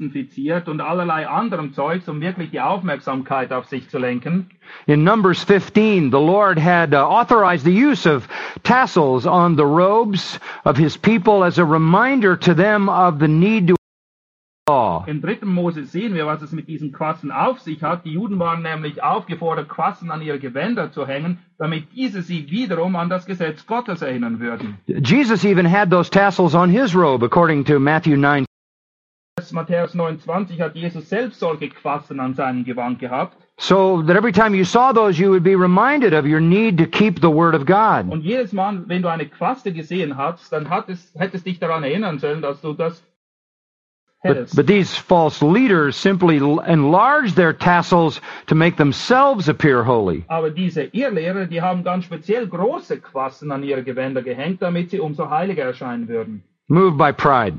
infiziert 0.00 0.68
und 0.68 0.80
allerlei 0.80 1.28
anderem 1.28 1.74
Zeugs, 1.74 2.08
um 2.08 2.20
wirklich 2.20 2.50
die 2.50 2.60
Aufmerksamkeit 2.60 3.52
auf 3.52 3.66
sich 3.66 3.88
zu 3.90 3.98
lenken. 3.98 4.50
In 4.86 5.04
Numbers 5.04 5.44
15, 5.44 6.10
the 6.10 6.16
Lord 6.16 6.58
had 6.58 6.94
uh, 6.94 6.98
authorized 6.98 7.64
the 7.64 7.72
use 7.72 8.06
of 8.06 8.26
tassels 8.62 9.26
on 9.26 9.56
the 9.56 9.64
robes 9.64 10.40
of 10.64 10.78
his 10.78 10.96
people 10.96 11.44
as 11.44 11.58
a 11.58 11.64
reminder 11.64 12.38
to 12.38 12.54
them 12.54 12.88
of 12.88 13.18
the 13.20 13.28
need 13.28 13.68
to 13.68 13.76
law. 14.66 15.04
Im 15.06 15.20
dritten 15.20 15.48
Mose 15.48 15.84
sehen 15.84 16.14
wir, 16.14 16.24
was 16.24 16.40
es 16.40 16.52
mit 16.52 16.68
diesen 16.68 16.92
Quassen 16.92 17.30
auf 17.30 17.60
sich 17.60 17.82
hat. 17.82 18.06
Die 18.06 18.12
Juden 18.12 18.38
waren 18.38 18.62
nämlich 18.62 19.02
aufgefordert, 19.02 19.68
Quassen 19.68 20.10
an 20.10 20.22
ihre 20.22 20.38
Gewänder 20.38 20.90
zu 20.90 21.06
hängen, 21.06 21.38
damit 21.58 21.88
diese 21.94 22.22
sie 22.22 22.50
wiederum 22.50 22.96
an 22.96 23.10
das 23.10 23.26
Gesetz 23.26 23.66
Gottes 23.66 24.00
erinnern 24.00 24.40
würden. 24.40 24.78
Jesus 24.86 25.44
even 25.44 25.66
had 25.66 25.90
those 25.90 26.10
tassels 26.10 26.54
on 26.54 26.70
his 26.70 26.94
robe, 26.94 27.24
according 27.24 27.64
to 27.64 27.78
Matthew 27.78 28.16
9. 28.16 28.46
Matthäus 29.50 29.94
29 29.94 30.60
hat 30.60 30.76
Jesus 30.76 31.08
selbst 31.08 31.40
solche 31.40 31.68
Quassen 31.70 32.20
an 32.20 32.34
seinem 32.34 32.64
Gewand 32.64 33.00
gehabt. 33.00 33.36
So 33.58 34.02
that 34.02 34.16
every 34.16 34.32
time 34.32 34.54
you 34.54 34.64
saw 34.64 34.92
those, 34.92 35.18
you 35.20 35.30
would 35.30 35.42
be 35.42 35.54
reminded 35.56 36.14
of 36.14 36.24
your 36.26 36.40
need 36.40 36.78
to 36.78 36.86
keep 36.86 37.20
the 37.20 37.30
Word 37.30 37.54
of 37.54 37.66
God. 37.66 38.10
Und 38.10 38.22
jedes 38.22 38.52
Mal, 38.52 38.82
wenn 38.88 39.02
du 39.02 39.08
eine 39.08 39.26
Quaste 39.26 39.72
gesehen 39.72 40.16
hast, 40.16 40.52
dann 40.52 40.68
hat 40.70 40.88
es, 40.88 41.12
hättest 41.16 41.46
dich 41.46 41.58
daran 41.58 41.82
erinnern 41.82 42.18
sollen, 42.18 42.42
dass 42.42 42.60
du 42.60 42.72
das 42.74 43.02
But, 44.24 44.36
hättest. 44.36 44.54
but 44.56 44.66
these 44.68 44.94
false 44.96 45.42
leaders 45.42 45.96
simply 46.00 46.36
enlarged 46.38 47.34
their 47.34 47.52
tassels 47.52 48.20
to 48.46 48.54
make 48.54 48.76
themselves 48.76 49.48
appear 49.48 49.82
holy. 49.84 50.24
Aber 50.28 50.50
diese 50.50 50.84
Irrlehrer, 50.92 51.46
die 51.46 51.60
haben 51.60 51.82
ganz 51.82 52.04
speziell 52.04 52.46
große 52.46 53.00
Quasten 53.00 53.50
an 53.50 53.62
ihre 53.64 53.82
Gewänder 53.82 54.22
gehängt, 54.22 54.62
damit 54.62 54.90
sie 54.90 55.00
umso 55.00 55.28
heiliger 55.28 55.64
erscheinen 55.64 56.06
würden. 56.08 56.42
moved 56.68 56.96
by 56.96 57.12
pride. 57.12 57.58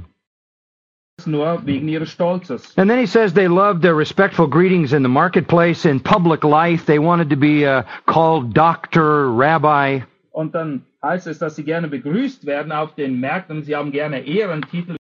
Nur 1.27 1.65
wegen 1.65 1.87
ihres 1.87 2.11
Stolzes. 2.11 2.77
And 2.77 2.89
then 2.89 2.99
he 2.99 3.07
says 3.07 3.33
they 3.33 3.47
loved 3.47 3.81
their 3.81 3.95
respectful 3.95 4.47
greetings 4.47 4.93
in 4.93 5.03
the 5.03 5.09
marketplace, 5.09 5.85
in 5.85 5.99
public 5.99 6.43
life. 6.43 6.85
They 6.85 6.99
wanted 6.99 7.29
to 7.29 7.37
be 7.37 7.65
uh, 7.65 7.83
called 8.05 8.53
doctor, 8.53 9.29
rabbi. 9.29 10.03
Und 10.31 10.55
dann 10.55 10.83
heißt 11.03 11.27
es, 11.27 11.39
dass 11.39 11.55
sie 11.55 11.63
gerne 11.63 11.87
begrüßt 11.87 12.45
werden 12.45 12.71
auf 12.71 12.95
den 12.95 13.19
Märkten. 13.19 13.63
Sie 13.63 13.75
haben 13.75 13.91
gerne 13.91 14.25
Ehrentitel 14.25 14.95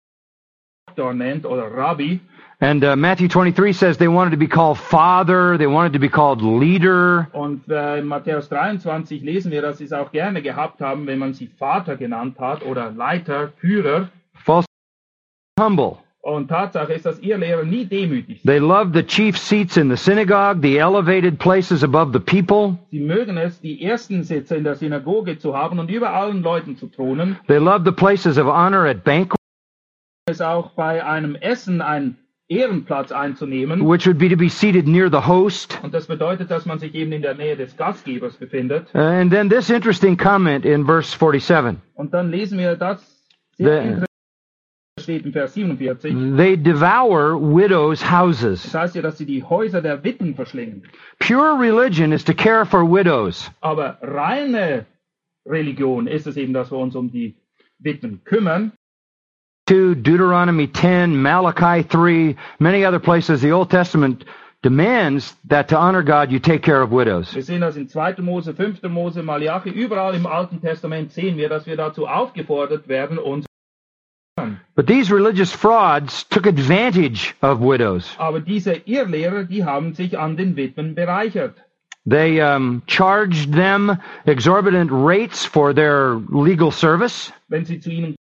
Doktor 0.93 1.15
nennt 1.15 1.47
oder 1.47 1.75
Rabbi. 1.75 2.21
And 2.61 2.85
uh, 2.85 2.95
Matthew 2.95 3.27
23 3.27 3.73
says 3.73 3.99
they 3.99 4.09
wanted 4.09 4.31
to 4.31 4.37
be 4.37 4.47
called 4.47 4.79
father, 4.79 5.59
they 5.59 5.67
wanted 5.67 5.95
to 5.95 5.99
be 5.99 6.09
called 6.09 6.43
leader. 6.43 7.29
Und 7.33 7.69
äh, 7.69 7.99
in 7.99 8.07
Matthäus 8.07 8.49
23 8.49 9.23
lesen 9.23 9.51
wir, 9.51 9.63
dass 9.63 9.79
sie 9.79 9.85
es 9.85 9.93
auch 9.93 10.13
gerne 10.13 10.43
gehabt 10.43 10.81
haben, 10.81 11.07
wenn 11.07 11.19
man 11.19 11.35
sie 11.35 11.49
Vater 11.49 11.97
genannt 11.97 12.39
hat 12.39 12.65
oder 12.65 12.93
Leiter, 12.93 13.53
Führer. 13.59 14.11
False 14.35 14.67
humble. 15.59 16.02
Und 16.25 16.47
Tatsache 16.49 16.93
ist, 16.93 17.05
dass 17.05 17.19
ihr 17.19 17.37
Lehrer 17.37 17.65
nie 17.65 17.85
demütig. 17.85 18.43
They 18.45 18.59
loved 18.59 18.95
the 18.95 19.03
chief 19.03 19.37
seats 19.37 19.77
in 19.77 19.91
the 19.91 19.97
synagogue, 19.97 20.61
the 20.63 20.77
elevated 20.79 21.37
places 21.41 21.83
above 21.83 22.13
the 22.13 22.21
people. 22.21 22.79
Sie 22.93 23.01
mögen 23.01 23.37
es, 23.37 23.61
die 23.61 23.83
ersten 23.85 24.23
Sitze 24.23 24.55
in 24.55 24.63
der 24.63 24.77
Synagoge 24.77 25.39
zu 25.39 25.57
haben 25.57 25.81
und 25.81 25.91
über 25.91 26.11
allen 26.15 26.43
Leuten 26.43 26.77
zu 26.77 26.87
thronen. 26.87 27.39
They 27.49 27.59
loved 27.59 27.85
the 27.85 27.91
places 27.93 28.39
of 28.39 28.47
honor 28.47 28.87
at 28.87 29.03
banquets, 29.03 29.35
Es 30.31 30.41
auch 30.41 30.71
bei 30.77 31.05
einem 31.05 31.35
Essen 31.35 31.81
einen 31.83 32.17
Ehrenplatz 32.47 33.11
einzunehmen. 33.11 33.81
which 33.89 34.07
would 34.07 34.19
be 34.19 34.29
to 34.29 34.37
be 34.37 34.49
seated 34.49 34.87
near 34.87 35.09
the 35.11 35.27
host. 35.27 35.77
Und 35.83 35.93
das 35.93 36.07
bedeutet, 36.07 36.53
dass 36.53 36.67
man 36.67 36.79
sich 36.79 36.95
eben 36.95 37.11
in 37.11 37.23
der 37.23 37.35
Nähe 37.35 37.57
des 37.57 37.77
Gastgebers 37.77 38.37
befindet. 38.37 38.95
And 38.95 39.33
then 39.33 39.51
this 39.51 39.71
interesting 39.71 40.17
comment 40.17 40.65
in 40.65 40.87
verse 40.87 41.11
47. 41.11 41.79
Und 41.95 42.15
dann 42.15 42.31
lesen 42.31 42.59
wir 42.61 42.77
das 42.77 43.01
The- 43.59 43.65
sehr 43.65 43.83
interessant 43.83 44.07
steht 45.03 45.27
Vers 45.33 45.55
47. 45.55 46.37
They 46.37 46.57
devour 46.57 47.37
widows' 47.39 48.01
Das 48.01 48.11
houses. 48.11 48.75
heißt 48.75 48.95
ja, 48.95 49.03
dass 49.03 49.19
sie 49.19 49.27
die 49.27 49.43
Häuser 49.43 49.83
der 49.83 50.03
Witwen 50.05 50.35
verschlingen. 50.35 50.83
Pure 51.19 51.59
religion 51.59 52.13
is 52.13 52.25
to 52.25 52.35
care 52.35 52.65
for 52.65 52.83
widows. 52.85 53.51
Aber 53.61 53.99
reine 54.03 54.87
Religion 55.47 56.07
ist 56.07 56.27
es 56.27 56.37
eben, 56.37 56.53
dass 56.53 56.71
wir 56.71 56.79
uns 56.79 56.95
um 56.95 57.11
die 57.11 57.35
Witwen 57.79 58.23
kümmern. 58.25 58.73
2, 59.69 59.95
Deuteronomy 60.03 60.71
10, 60.73 61.21
Malachi 61.21 61.85
3, 61.85 62.37
many 62.59 62.85
other 62.85 62.99
places, 62.99 63.41
the 63.41 63.53
Old 63.53 63.71
Testament 63.71 64.25
demands 64.63 65.37
that 65.49 65.69
to 65.69 65.77
honor 65.77 66.03
God, 66.03 66.31
you 66.31 66.39
take 66.39 66.63
care 66.63 66.83
of 66.83 66.91
widows. 66.91 67.35
Wir 67.35 67.43
sehen 67.43 67.61
das 67.61 67.77
in 67.77 67.89
2. 67.89 68.17
Mose, 68.19 68.55
5. 68.55 68.83
Mose, 68.85 69.23
Malachi, 69.23 69.71
überall 69.71 70.15
im 70.15 70.27
Alten 70.27 70.61
Testament 70.61 71.13
sehen 71.13 71.37
wir, 71.37 71.49
dass 71.49 71.67
wir 71.67 71.77
dazu 71.77 72.07
aufgefordert 72.07 72.87
werden, 72.89 73.19
uns 73.19 73.47
But 74.75 74.87
these 74.87 75.11
religious 75.11 75.53
frauds 75.53 76.25
took 76.25 76.47
advantage 76.47 77.35
of 77.43 77.61
widows. 77.61 78.15
Aber 78.19 78.41
diese 78.41 78.75
Irrlehrer, 78.87 79.45
die 79.45 79.65
haben 79.65 79.95
sich 79.95 80.19
an 80.19 80.37
den 80.37 80.57
Witwen 80.57 80.95
bereichert. 80.95 81.57
They 82.07 82.41
um, 82.41 82.83
charged 82.87 83.53
them 83.53 83.99
exorbitant 84.27 84.91
rates 84.91 85.45
for 85.45 85.75
their 85.75 86.15
legal 86.31 86.71
service. 86.73 87.31
Wenn 87.49 87.65
sie 87.65 87.79
zu 87.79 87.91
ihnen 87.91 88.17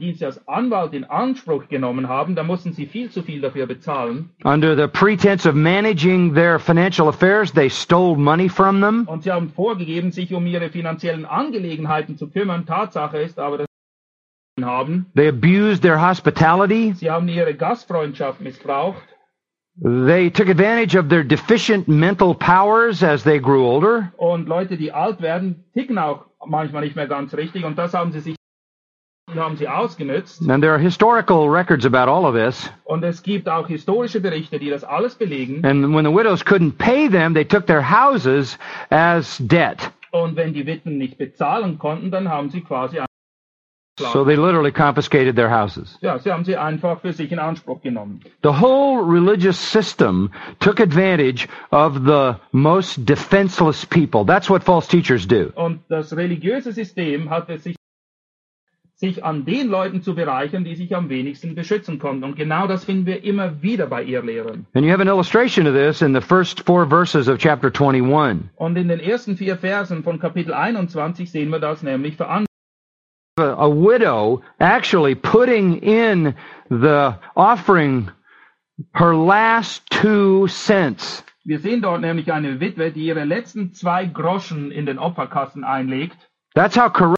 Dienst 0.00 0.22
als 0.22 0.40
Anwalt 0.48 0.94
in 0.94 1.04
Anspruch 1.04 1.68
genommen 1.68 2.08
haben, 2.08 2.34
mussten 2.46 2.72
sie 2.72 2.86
viel 2.86 3.10
zu 3.10 3.22
viel 3.22 3.40
dafür 3.40 3.66
bezahlen. 3.66 4.30
Under 4.44 4.76
the 4.76 4.86
pretense 4.86 5.44
of 5.44 5.54
managing 5.54 6.32
their 6.34 6.58
financial 6.58 7.08
affairs, 7.08 7.52
they 7.52 7.68
stole 7.68 8.16
money 8.16 8.48
from 8.48 8.80
them. 8.80 9.06
Und 9.08 9.24
sie 9.24 9.32
haben 9.32 9.50
vorgegeben, 9.50 10.12
sich 10.12 10.32
um 10.32 10.46
ihre 10.46 10.70
finanziellen 10.70 11.26
Angelegenheiten 11.26 12.16
zu 12.16 12.30
kümmern. 12.30 12.64
Tatsache 12.64 13.18
ist 13.18 13.38
aber, 13.38 13.66
haben. 14.64 15.06
They 15.14 15.28
abused 15.28 15.82
their 15.82 16.00
hospitality. 16.00 16.94
Sie 16.94 17.10
haben 17.10 17.28
ihre 17.28 17.54
Gastfreundschaft 17.54 18.40
missbraucht. 18.40 19.02
They 19.80 20.30
took 20.30 20.48
advantage 20.48 20.96
of 20.96 21.08
their 21.08 21.24
deficient 21.24 21.88
mental 21.88 22.34
powers 22.34 23.02
as 23.02 23.24
they 23.24 23.38
grew 23.38 23.64
older. 23.64 24.12
Und 24.18 24.46
Leute, 24.46 24.76
die 24.76 24.92
alt 24.92 25.22
werden, 25.22 25.64
ticken 25.72 25.98
auch 25.98 26.26
manchmal 26.44 26.82
nicht 26.82 26.94
mehr 26.94 27.06
ganz 27.06 27.34
richtig. 27.34 27.64
Und 27.64 27.78
das 27.78 27.94
haben 27.94 28.12
sie 28.12 28.20
sich 28.20 28.36
haben 29.34 29.56
sie 29.56 29.68
ausgenützt. 29.68 30.46
And 30.48 30.62
there 30.62 30.72
are 30.72 30.78
historical 30.78 31.48
records 31.48 31.86
about 31.86 32.10
all 32.10 32.26
of 32.26 32.34
this. 32.34 32.70
Und 32.84 33.02
es 33.02 33.22
gibt 33.22 33.48
auch 33.48 33.66
historische 33.68 34.20
Berichte, 34.20 34.58
die 34.58 34.68
das 34.68 34.84
alles 34.84 35.14
belegen. 35.14 35.64
And 35.64 35.94
when 35.94 36.04
the 36.04 36.12
widows 36.12 36.44
couldn't 36.44 36.76
pay 36.76 37.08
them, 37.08 37.32
they 37.32 37.44
took 37.44 37.66
their 37.66 37.82
houses 37.82 38.58
as 38.90 39.38
debt. 39.38 39.90
Und 40.10 40.36
wenn 40.36 40.52
die 40.52 40.66
Witwen 40.66 40.98
nicht 40.98 41.16
bezahlen 41.16 41.78
konnten, 41.78 42.10
dann 42.10 42.28
haben 42.28 42.50
sie 42.50 42.60
quasi 42.60 42.98
So 43.98 44.24
they 44.24 44.36
literally 44.36 44.72
confiscated 44.72 45.36
their 45.36 45.50
houses. 45.50 45.98
ja, 46.00 46.18
sie 46.18 46.32
haben 46.32 46.44
sie 46.44 46.56
einfach 46.56 47.00
für 47.02 47.12
sich 47.12 47.30
in 47.30 47.38
Anspruch 47.38 47.82
genommen. 47.82 48.20
The 48.42 48.60
whole 48.60 49.02
religious 49.04 49.58
system 49.58 50.30
took 50.60 50.80
advantage 50.80 51.46
of 51.70 52.06
the 52.06 52.36
most 52.52 53.04
defenseless 53.04 53.84
people. 53.84 54.24
That's 54.24 54.48
what 54.48 54.64
false 54.64 54.88
teachers 54.88 55.26
do. 55.26 55.52
Und 55.54 55.80
das 55.90 56.16
religiöse 56.16 56.72
System 56.72 57.28
hatte 57.28 57.58
sich 57.58 57.76
sich 58.94 59.24
an 59.24 59.44
den 59.44 59.68
Leuten 59.68 60.00
zu 60.00 60.14
bereichern, 60.14 60.64
die 60.64 60.76
sich 60.76 60.94
am 60.94 61.08
wenigsten 61.08 61.54
beschützen 61.56 61.98
konnten. 61.98 62.22
Und 62.22 62.36
genau 62.36 62.68
das 62.68 62.84
finden 62.84 63.04
wir 63.04 63.24
immer 63.24 63.60
wieder 63.60 63.88
bei 63.88 64.04
Irrlehrern. 64.04 64.64
And 64.74 64.84
you 64.86 64.92
have 64.92 65.02
an 65.02 65.08
illustration 65.08 65.66
of 65.66 65.74
this 65.74 66.00
in 66.02 66.14
the 66.14 66.20
first 66.20 66.60
four 66.64 66.86
verses 66.88 67.28
of 67.28 67.38
chapter 67.38 67.68
21. 67.68 68.48
Und 68.56 68.76
in 68.78 68.88
den 68.88 69.00
ersten 69.00 69.36
vier 69.36 69.56
Versen 69.58 70.02
von 70.04 70.18
Kapitel 70.20 70.54
21 70.54 71.30
sehen 71.30 71.50
wir 71.50 71.58
das 71.58 71.82
nämlich 71.82 72.16
veranschaulicht. 72.16 72.51
A, 73.38 73.44
a 73.44 73.68
widow 73.70 74.42
actually 74.60 75.14
putting 75.14 75.78
in 75.82 76.34
the 76.68 77.18
offering 77.34 78.10
her 78.94 79.14
last 79.14 79.88
two 79.88 80.48
cents. 80.48 81.24
Wir 81.42 81.58
sehen 81.58 81.80
dort 81.80 82.02
nämlich 82.02 82.30
eine 82.30 82.60
Witwe, 82.60 82.90
die 82.92 83.06
ihre 83.06 83.24
letzten 83.24 83.72
zwei 83.72 84.04
Groschen 84.04 84.70
in 84.70 84.84
den 84.84 84.98
Opferkasten 84.98 85.64
einlegt. 85.64 86.16
That's 86.54 86.76
how 86.76 86.92
corrupt 86.92 87.16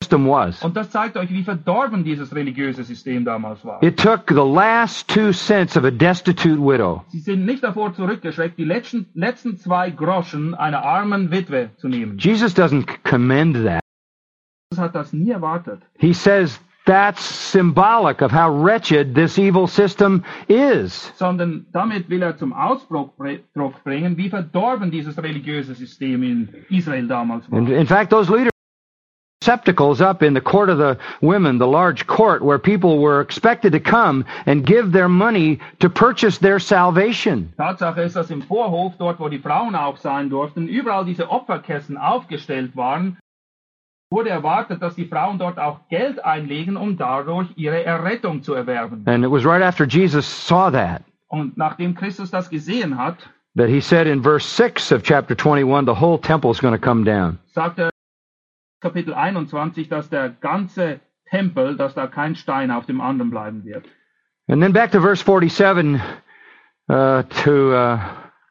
the 0.00 0.04
system 0.04 0.28
was. 0.28 0.62
Und 0.62 0.76
das 0.76 0.90
zeigt 0.90 1.16
euch, 1.16 1.30
wie 1.30 1.42
verdorben 1.42 2.04
dieses 2.04 2.32
religiöse 2.32 2.84
System 2.84 3.24
damals 3.24 3.64
war. 3.64 3.82
It 3.82 3.98
took 3.98 4.28
the 4.28 4.36
last 4.36 5.08
two 5.08 5.32
cents 5.32 5.76
of 5.76 5.82
a 5.82 5.90
destitute 5.90 6.60
widow. 6.60 7.04
Sie 7.08 7.18
sind 7.18 7.44
nicht 7.44 7.64
davor 7.64 7.92
zurückgeschreckt, 7.94 8.58
die 8.58 8.64
letzten, 8.64 9.06
letzten 9.14 9.56
zwei 9.56 9.90
Groschen 9.90 10.54
einer 10.54 10.84
armen 10.84 11.32
Witwe 11.32 11.70
zu 11.78 11.88
nehmen. 11.88 12.16
Jesus 12.18 12.54
doesn't 12.54 12.86
commend 13.02 13.64
that. 13.66 13.80
He 15.98 16.12
says 16.12 16.58
that's 16.86 17.22
symbolic 17.24 18.20
of 18.20 18.30
how 18.30 18.50
wretched 18.50 19.14
this 19.14 19.38
evil 19.38 19.66
system 19.66 20.24
is. 20.48 21.12
Sondern 21.16 21.66
damit 21.72 22.08
will 22.08 22.22
er 22.22 22.36
zum 22.36 22.52
Ausdruck 22.52 23.16
bringen, 23.16 24.16
wie 24.16 24.28
verdorben 24.28 24.90
dieses 24.90 25.16
religiöse 25.18 25.74
System 25.74 26.22
in 26.22 26.48
Israel 26.68 27.06
damals 27.06 27.50
war. 27.50 27.60
In 27.60 27.86
fact, 27.86 28.10
those 28.10 28.28
leaders 28.28 28.50
receptacles 29.40 30.00
up 30.00 30.22
in 30.22 30.34
the 30.34 30.40
court 30.40 30.68
of 30.68 30.78
the 30.78 30.98
women, 31.20 31.58
the 31.58 31.66
large 31.66 32.06
court 32.06 32.42
where 32.42 32.58
people 32.58 32.98
were 32.98 33.20
expected 33.20 33.72
to 33.72 33.80
come 33.80 34.24
and 34.46 34.66
give 34.66 34.90
their 34.90 35.08
money 35.08 35.60
to 35.78 35.88
purchase 35.88 36.38
their 36.38 36.58
salvation. 36.58 37.52
Tatsache 37.56 38.02
ist, 38.02 38.16
dass 38.16 38.30
im 38.30 38.42
Vorhof, 38.42 38.94
dort 38.98 39.20
wo 39.20 39.28
die 39.28 39.38
Frauen 39.38 39.76
auch 39.76 39.98
sein 39.98 40.30
durften, 40.30 40.66
überall 40.66 41.04
diese 41.04 41.30
Opferkästen 41.30 41.96
aufgestellt 41.96 42.76
waren. 42.76 43.18
Wurde 44.10 44.30
erwartet, 44.30 44.80
dass 44.82 44.94
die 44.94 45.06
Frauen 45.06 45.38
dort 45.38 45.58
auch 45.58 45.88
Geld 45.88 46.24
einlegen, 46.24 46.76
um 46.76 46.96
dadurch 46.96 47.48
ihre 47.56 47.84
Errettung 47.84 48.42
zu 48.42 48.54
erwerben. 48.54 49.02
And 49.06 49.24
it 49.24 49.30
was 49.30 49.44
right 49.44 49.62
after 49.62 49.84
Jesus 49.84 50.24
saw 50.26 50.70
that 50.70 51.02
Und 51.28 51.56
nachdem 51.56 51.94
Christus 51.94 52.30
das 52.30 52.48
gesehen 52.48 52.96
hat, 52.96 53.16
that 53.56 53.68
he 53.68 53.80
said 53.80 54.06
in 54.06 54.22
verse 54.22 54.46
6 54.46 54.92
of 54.92 55.02
chapter 55.02 55.34
21 55.34 55.86
the 55.86 56.00
whole 56.00 56.18
temple 56.20 56.50
is 56.50 56.60
going 56.60 56.74
to 56.74 56.80
come 56.80 57.04
down. 57.04 57.38
sagt 57.52 57.78
er 57.78 57.90
Kapitel 58.80 59.14
21, 59.14 59.88
dass 59.88 60.08
der 60.08 60.30
ganze 60.30 61.00
Tempel, 61.30 61.76
dass 61.76 61.94
da 61.94 62.06
kein 62.06 62.36
Stein 62.36 62.70
auf 62.70 62.86
dem 62.86 63.00
anderen 63.00 63.30
bleiben 63.30 63.64
wird. 63.64 63.86
And 64.48 64.62
then 64.62 64.72
back 64.72 64.92
to 64.92 65.00
verse 65.00 65.20
47 65.24 66.00
uh, 66.88 67.22
to 67.42 67.72
uh, 67.74 67.98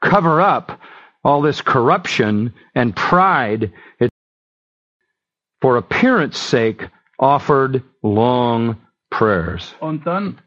cover 0.02 0.42
up 0.42 0.78
all 1.24 1.42
this 1.42 1.62
corruption 1.62 2.54
and 2.76 2.94
pride. 2.96 3.72
It, 4.00 4.10
for 5.66 5.78
appearance 5.78 6.38
sake, 6.38 6.92
offered 7.18 7.82
long 8.04 8.78
prayers. 9.10 9.74
Und 9.80 10.06
dann, 10.06 10.38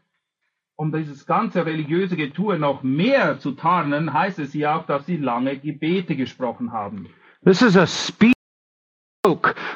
um 0.77 0.93
dieses 0.93 1.25
ganze 1.25 1.65
religiöse 1.65 2.15
Getue 2.15 2.57
noch 2.57 2.83
mehr 2.83 3.37
zu 3.39 3.51
tarnen, 3.51 4.13
heißt 4.13 4.39
es 4.39 4.53
hier 4.53 4.73
auch, 4.73 4.85
dass 4.85 5.05
sie 5.07 5.17
lange 5.17 5.57
Gebete 5.57 6.15
gesprochen 6.15 6.71
haben. 6.71 7.09
This 7.43 7.61
is 7.61 7.75
a 7.75 7.85
speak 7.85 8.33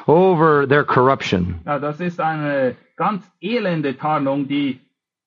over 0.06 0.66
their 0.66 0.82
corruption. 0.82 1.60
Ja, 1.66 1.78
das 1.78 2.00
ist 2.00 2.20
eine 2.20 2.76
ganz 2.96 3.30
elende 3.42 3.98
Tarnung, 3.98 4.48
die 4.48 4.80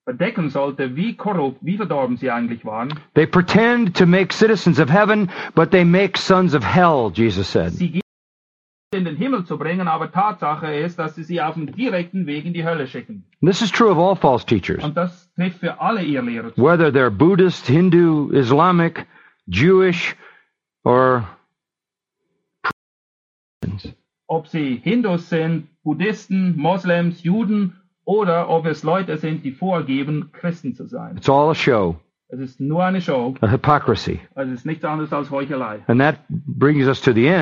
verdecken 0.03 0.49
sollte, 0.49 0.95
wie 0.95 1.15
korrupt, 1.15 1.59
wie 1.61 1.78
verdorben 1.78 2.18
sie 2.18 2.32
eigentlich 2.32 2.65
waren. 2.65 2.91
They 3.13 3.28
pretend 3.28 3.95
to 3.95 4.07
make 4.07 4.34
citizens 4.34 4.80
of 4.80 4.89
heaven, 4.89 5.30
but 5.53 5.70
they 5.70 5.86
make 5.86 6.18
sons 6.18 6.55
of 6.55 6.63
hell, 6.63 7.11
Jesus 7.13 7.51
said. 7.51 7.74
Sie 7.74 8.01
in 8.93 9.03
den 9.03 9.17
Himmel 9.17 9.43
zu 9.45 9.57
bringen, 9.57 9.88
aber 9.89 10.11
Tatsache 10.11 10.73
ist, 10.73 10.97
dass 10.97 11.15
sie 11.15 11.23
sie 11.23 11.41
auf 11.41 11.55
dem 11.55 11.73
direkten 11.75 12.25
Weg 12.25 12.45
in 12.45 12.53
die 12.53 12.63
Hölle 12.63 12.88
schicken. 12.88 13.25
This 13.41 13.61
is 13.61 13.69
true 13.69 13.89
of 13.91 13.97
all 13.97 14.15
false 14.15 14.45
teachers. 14.45 14.81
Und 14.83 14.95
das 14.95 15.29
trifft 15.33 15.59
für 15.59 15.81
alle 15.81 16.03
Irrlehrer 16.03 16.53
zu. 16.53 16.61
whether 16.63 16.88
they're 16.88 17.09
Buddhist, 17.09 17.67
Hindu, 17.67 18.29
Islamic, 18.31 19.05
Jewish, 19.45 20.15
or 20.85 21.27
Ob 24.27 24.47
sie 24.47 24.79
Hindus 24.83 25.29
sind, 25.29 25.67
Buddhisten, 25.83 26.55
Moslems, 26.57 27.23
Juden 27.23 27.75
oder 28.05 28.49
ob 28.49 28.65
es 28.65 28.83
Leute 28.83 29.17
sind, 29.17 29.43
die 29.43 29.51
vorgeben, 29.51 30.31
Christen 30.31 30.75
zu 30.75 30.85
sein. 30.88 31.17
It's 31.17 31.29
all 31.29 31.49
a 31.49 31.55
show, 31.55 31.97
Es 32.29 32.39
ist 32.39 32.59
nur 32.61 32.85
eine 32.85 33.01
Show, 33.01 33.35
a 33.41 33.49
hypocrisy. 33.51 34.19
es 34.35 34.49
ist 34.49 34.65
nichts 34.65 34.85
anderes 34.85 35.11
als 35.11 35.29
Heuchelei. 35.29 35.79
And 35.88 35.99
that 35.99 36.19
brings 36.29 36.88
us 36.88 37.01
to 37.01 37.11
the 37.13 37.27
end. 37.27 37.41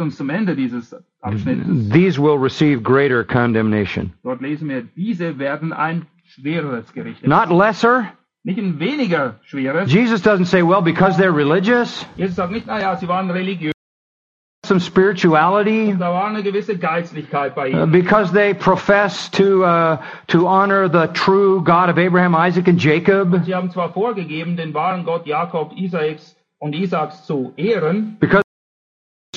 Uns 0.00 0.16
zum 0.16 0.30
Ende 0.30 0.54
dieses 0.56 0.94
Abschnittes. 1.20 1.90
These 1.90 2.18
will 2.20 2.38
receive 2.38 2.82
greater 2.82 3.24
condemnation. 3.24 4.12
Dort 4.22 4.40
lesen 4.40 4.68
wir, 4.68 4.82
diese 4.96 5.38
werden 5.38 5.72
ein 5.72 6.06
schwereres 6.24 6.92
Gericht. 6.92 7.26
Not 7.26 7.50
lesser. 7.50 8.12
Nicht 8.44 8.58
ein 8.58 8.78
weniger 8.78 9.36
schweres. 9.42 9.92
Jesus 9.92 10.22
doesn't 10.22 10.46
say, 10.46 10.62
well, 10.62 10.80
because 10.80 11.16
they're 11.16 11.34
religious, 11.34 12.06
Jesus 12.16 12.36
sagt 12.36 12.52
nicht, 12.52 12.66
naja, 12.66 12.96
sie 12.96 13.08
waren 13.08 13.30
religiös, 13.30 13.72
some 14.64 14.80
spirituality, 14.80 15.94
da 15.98 16.12
war 16.12 16.28
eine 16.28 16.42
gewisse 16.42 16.76
Geistlichkeit 16.76 17.54
bei 17.54 17.68
uh, 17.68 17.70
ihnen. 17.72 17.90
because 17.90 18.32
they 18.32 18.54
profess 18.54 19.28
to, 19.30 19.64
uh, 19.64 19.96
to 20.28 20.46
honor 20.46 20.88
the 20.88 21.08
true 21.14 21.62
God 21.62 21.88
of 21.88 21.98
Abraham, 21.98 22.34
Isaac, 22.34 22.68
and 22.68 22.78
Jacob, 22.78 23.44
Sie 23.44 23.54
haben 23.54 23.70
zwar 23.70 23.92
vorgegeben, 23.92 24.56
den 24.56 24.72
wahren 24.74 25.04
Gott 25.04 25.26
Jakob, 25.26 25.72
Isaaks 25.76 26.36
und 26.58 26.74
Isaaks 26.74 27.24
zu 27.24 27.52
ehren, 27.56 28.16
because 28.20 28.42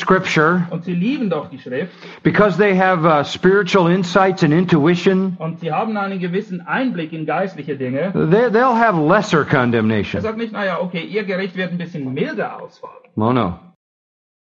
scripture, 0.01 0.67
und 0.71 0.83
sie 0.83 0.93
lieben 0.93 1.29
doch 1.29 1.49
die 1.49 1.59
Schrift, 1.59 1.93
because 2.23 2.57
they 2.57 2.75
have 2.77 3.05
uh, 3.05 3.23
spiritual 3.23 3.89
insights 3.89 4.43
and 4.43 4.53
intuition, 4.53 5.35
und 5.39 5.59
sie 5.59 5.71
haben 5.71 5.95
einen 5.97 6.19
gewissen 6.19 6.61
Einblick 6.61 7.13
in 7.13 7.25
geistliche 7.25 7.77
Dinge. 7.77 8.11
they, 8.13 8.49
they'll 8.49 8.75
have 8.75 8.97
lesser 8.99 9.39
Er 9.39 9.45
condemnation. 9.45 10.21
sagt 10.21 10.37
nicht, 10.37 10.51
naja, 10.51 10.79
okay, 10.81 11.03
ihr 11.03 11.23
Gericht 11.23 11.55
wird 11.55 11.71
ein 11.71 11.77
bisschen 11.77 12.13
milder 12.13 12.61
ausfallen. 12.61 12.95
Oh 13.15 13.31
no. 13.31 13.59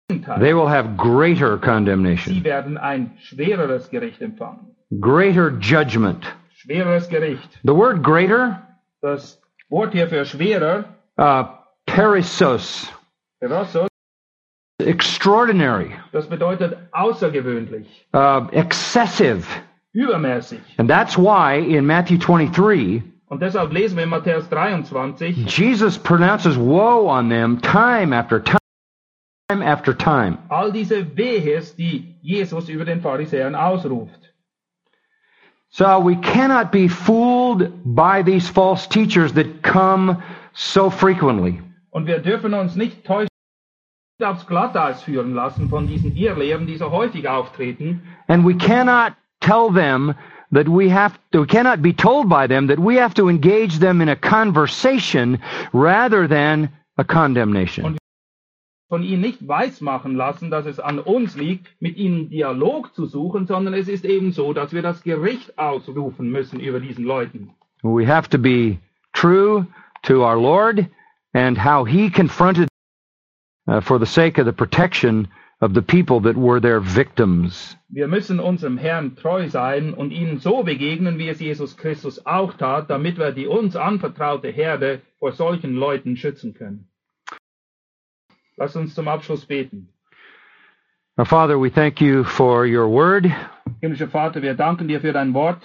They 0.08 0.54
will 0.54 0.68
have 0.68 0.96
greater 0.96 1.54
Sie 1.56 1.60
condemnation, 1.66 2.44
werden 2.44 2.76
ein 2.76 3.12
schwereres 3.20 3.88
Gericht 3.90 4.20
empfangen. 4.20 4.74
greater 5.00 5.50
judgment. 5.60 6.24
Schwereres 6.56 7.08
Gericht. 7.08 7.48
The 7.62 7.74
word 7.74 8.02
greater, 8.02 8.60
Das 9.00 9.40
Wort 9.70 9.92
hier 9.92 10.08
für 10.08 10.24
schwerer, 10.24 10.84
uh, 11.18 11.44
perissos, 11.86 12.92
Perossos, 13.40 13.88
extraordinary, 14.78 15.92
das 16.12 16.26
bedeutet 16.28 16.76
außergewöhnlich, 16.92 18.06
uh, 18.14 18.46
excessive. 18.52 19.44
übermäßig. 19.92 20.60
And 20.78 20.88
that's 20.90 21.16
why 21.16 21.58
in 21.58 21.86
Matthew 21.86 22.18
23, 22.18 23.02
Und 23.28 23.40
deshalb 23.40 23.72
lesen 23.72 23.96
wir 23.96 24.04
in 24.04 24.10
Matthäus 24.10 24.48
23, 24.48 25.46
Jesus 25.46 25.96
pronounces 25.98 26.56
woe 26.58 27.06
on 27.08 27.28
them 27.28 27.60
time 27.60 28.12
after 28.12 28.40
time 28.42 28.58
after 29.64 29.96
time. 29.96 30.38
all 30.48 30.72
diese 30.72 31.16
Wehes, 31.16 31.76
die 31.76 32.16
Jesus 32.22 32.68
über 32.68 32.84
den 32.84 33.00
Pharisäern 33.00 33.54
ausruft. 33.54 34.32
So 35.70 35.98
we 36.00 36.14
cannot 36.16 36.70
be 36.70 36.88
fooled 36.88 37.72
by 37.84 38.22
these 38.22 38.48
false 38.48 38.86
teachers 38.88 39.32
that 39.34 39.62
come 39.62 40.22
so 40.52 40.88
frequently. 40.90 41.60
Und 41.90 42.06
wir 42.06 42.18
dürfen 42.20 42.54
uns 42.54 42.76
nicht 42.76 43.04
täuschen, 43.04 43.28
aufs 44.22 44.46
Glatteis 44.46 45.02
führen 45.02 45.34
lassen 45.34 45.68
von 45.68 45.88
diesen 45.88 46.14
Irrlehren, 46.16 46.66
die 46.66 46.76
so 46.76 46.90
häufig 46.90 47.28
auftreten. 47.28 48.02
And 48.28 48.46
we 48.46 48.54
cannot 48.54 49.14
tell 49.40 49.72
them 49.72 50.14
that 50.52 50.68
we 50.68 50.88
have 50.92 51.18
to, 51.32 51.40
we 51.40 51.46
cannot 51.46 51.82
be 51.82 51.92
told 51.92 52.28
by 52.28 52.46
them 52.46 52.68
that 52.68 52.78
we 52.78 52.96
have 53.00 53.14
to 53.14 53.28
engage 53.28 53.80
them 53.80 54.00
in 54.00 54.08
a 54.08 54.16
conversation 54.16 55.40
rather 55.72 56.28
than 56.28 56.68
a 56.96 57.04
condemnation. 57.04 57.96
von 58.88 59.02
ihnen 59.02 59.22
nicht 59.22 59.48
weismachen 59.48 60.14
lassen, 60.14 60.50
dass 60.50 60.66
es 60.66 60.78
an 60.78 61.00
uns 61.00 61.36
liegt, 61.36 61.66
mit 61.80 61.96
ihnen 61.96 62.30
Dialog 62.30 62.94
zu 62.94 63.06
suchen, 63.06 63.46
sondern 63.46 63.74
es 63.74 63.88
ist 63.88 64.04
eben 64.04 64.30
so, 64.30 64.52
dass 64.52 64.72
wir 64.72 64.82
das 64.82 65.02
Gericht 65.02 65.58
ausrufen 65.58 66.30
müssen 66.30 66.60
über 66.60 66.78
diesen 66.78 67.04
Leuten. 67.04 67.50
We 67.82 68.06
have 68.06 68.28
to 68.30 68.38
be 68.38 68.78
true 69.12 69.66
to 70.02 70.22
our 70.22 70.36
Lord 70.40 70.86
and 71.32 71.58
how 71.58 71.84
He 71.88 72.08
confronted 72.08 72.68
uh, 73.66 73.80
for 73.80 73.98
the 73.98 74.06
sake 74.06 74.38
of 74.38 74.46
the 74.46 74.52
protection 74.52 75.28
of 75.60 75.72
the 75.74 75.82
people 75.82 76.20
that 76.20 76.36
were 76.36 76.60
their 76.60 76.80
victims. 76.80 77.76
Wir 77.88 78.08
müssen 78.08 78.40
unserem 78.40 78.76
Herrn 78.76 79.16
treu 79.16 79.48
sein 79.48 79.94
und 79.94 80.10
ihnen 80.10 80.38
so 80.38 80.62
begegnen, 80.62 81.18
wie 81.18 81.28
es 81.28 81.40
Jesus 81.40 81.76
Christus 81.76 82.26
auch 82.26 82.54
tat, 82.54 82.90
damit 82.90 83.18
wir 83.18 83.32
die 83.32 83.46
uns 83.46 83.76
anvertraute 83.76 84.48
Herde 84.48 85.00
vor 85.18 85.32
solchen 85.32 85.74
Leuten 85.74 86.16
schützen 86.16 86.54
können. 86.54 86.88
Lass 88.56 88.76
uns 88.76 88.94
zum 88.94 89.08
Abschluss 89.08 89.46
beten. 89.46 89.88
Our 91.16 91.24
Father, 91.24 91.58
we 91.58 91.70
thank 91.70 92.00
you 92.00 92.24
for 92.24 92.66
your 92.66 92.88
word. 92.88 93.26
Himmlischer 93.80 94.08
Vater, 94.08 94.42
wir 94.42 94.54
danken 94.54 94.88
dir 94.88 95.00
für 95.00 95.12
dein 95.12 95.32
Wort. 95.32 95.62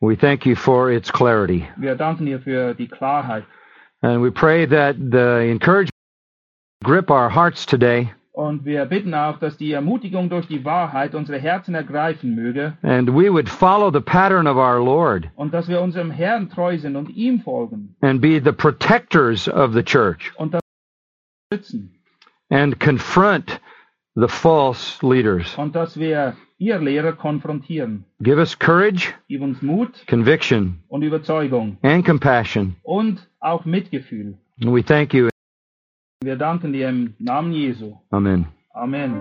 We 0.00 0.16
thank 0.16 0.46
you 0.46 0.56
for 0.56 0.90
its 0.90 1.10
clarity. 1.10 1.66
Wir 1.76 1.94
danken 1.94 2.26
dir 2.26 2.40
für 2.40 2.74
die 2.74 2.88
Klarheit. 2.88 3.44
And 4.02 4.22
we 4.22 4.30
pray 4.30 4.66
that 4.66 4.96
the 4.98 5.50
encouragement 5.50 5.95
grip 6.86 7.10
our 7.10 7.28
hearts 7.34 7.66
today 7.66 8.08
Und 8.32 8.66
wir 8.66 8.84
bitten 8.84 9.14
auch, 9.14 9.38
dass 9.38 9.56
die 9.56 9.72
Ermutigung 9.72 10.28
durch 10.28 10.46
die 10.46 10.62
Wahrheit 10.62 11.14
unsere 11.14 11.38
Herzen 11.38 11.74
ergreifen 11.74 12.34
möge 12.34 12.74
and 12.82 13.08
we 13.10 13.30
would 13.32 13.48
follow 13.48 13.90
the 13.90 14.00
pattern 14.00 14.46
of 14.46 14.56
our 14.56 14.78
Lord 14.78 15.28
und 15.36 15.52
dass 15.54 15.68
wir 15.68 15.80
unserem 15.80 16.10
Herrn 16.10 16.50
treu 16.50 16.76
sind 16.78 16.96
und 16.96 17.08
ihm 17.10 17.40
folgen 17.40 17.96
and 18.02 18.20
be 18.20 18.40
the 18.44 18.52
protectors 18.52 19.48
of 19.48 19.72
the 19.72 19.82
church 19.82 20.32
und 20.36 20.54
schützen 21.52 21.94
and 22.50 22.78
confront 22.78 23.60
the 24.14 24.28
false 24.28 24.98
leaders. 25.06 25.56
und 25.58 25.74
dass 25.74 25.98
wir 25.98 26.36
ihr 26.58 26.78
Lehrer 26.78 27.12
konfrontieren. 27.12 28.04
Give 28.22 28.38
us 28.38 28.58
courage, 28.58 29.12
Gib 29.28 29.42
uns 29.42 29.60
Mut 29.62 29.90
conviction, 30.08 30.82
und 30.88 31.02
Überzeugung 31.02 31.76
and 31.82 32.04
compassion. 32.04 32.76
und 32.82 33.26
auch 33.40 33.64
Mitgefühl. 33.66 34.38
And 34.62 34.72
we 34.74 34.82
thank 34.82 35.12
you. 35.14 35.28
Wir 36.22 36.36
danken 36.36 36.72
dir 36.72 36.88
im 36.88 37.12
Namen 37.18 37.52
Jesu. 37.52 37.92
Amen. 38.10 38.46
Amen. 38.72 39.12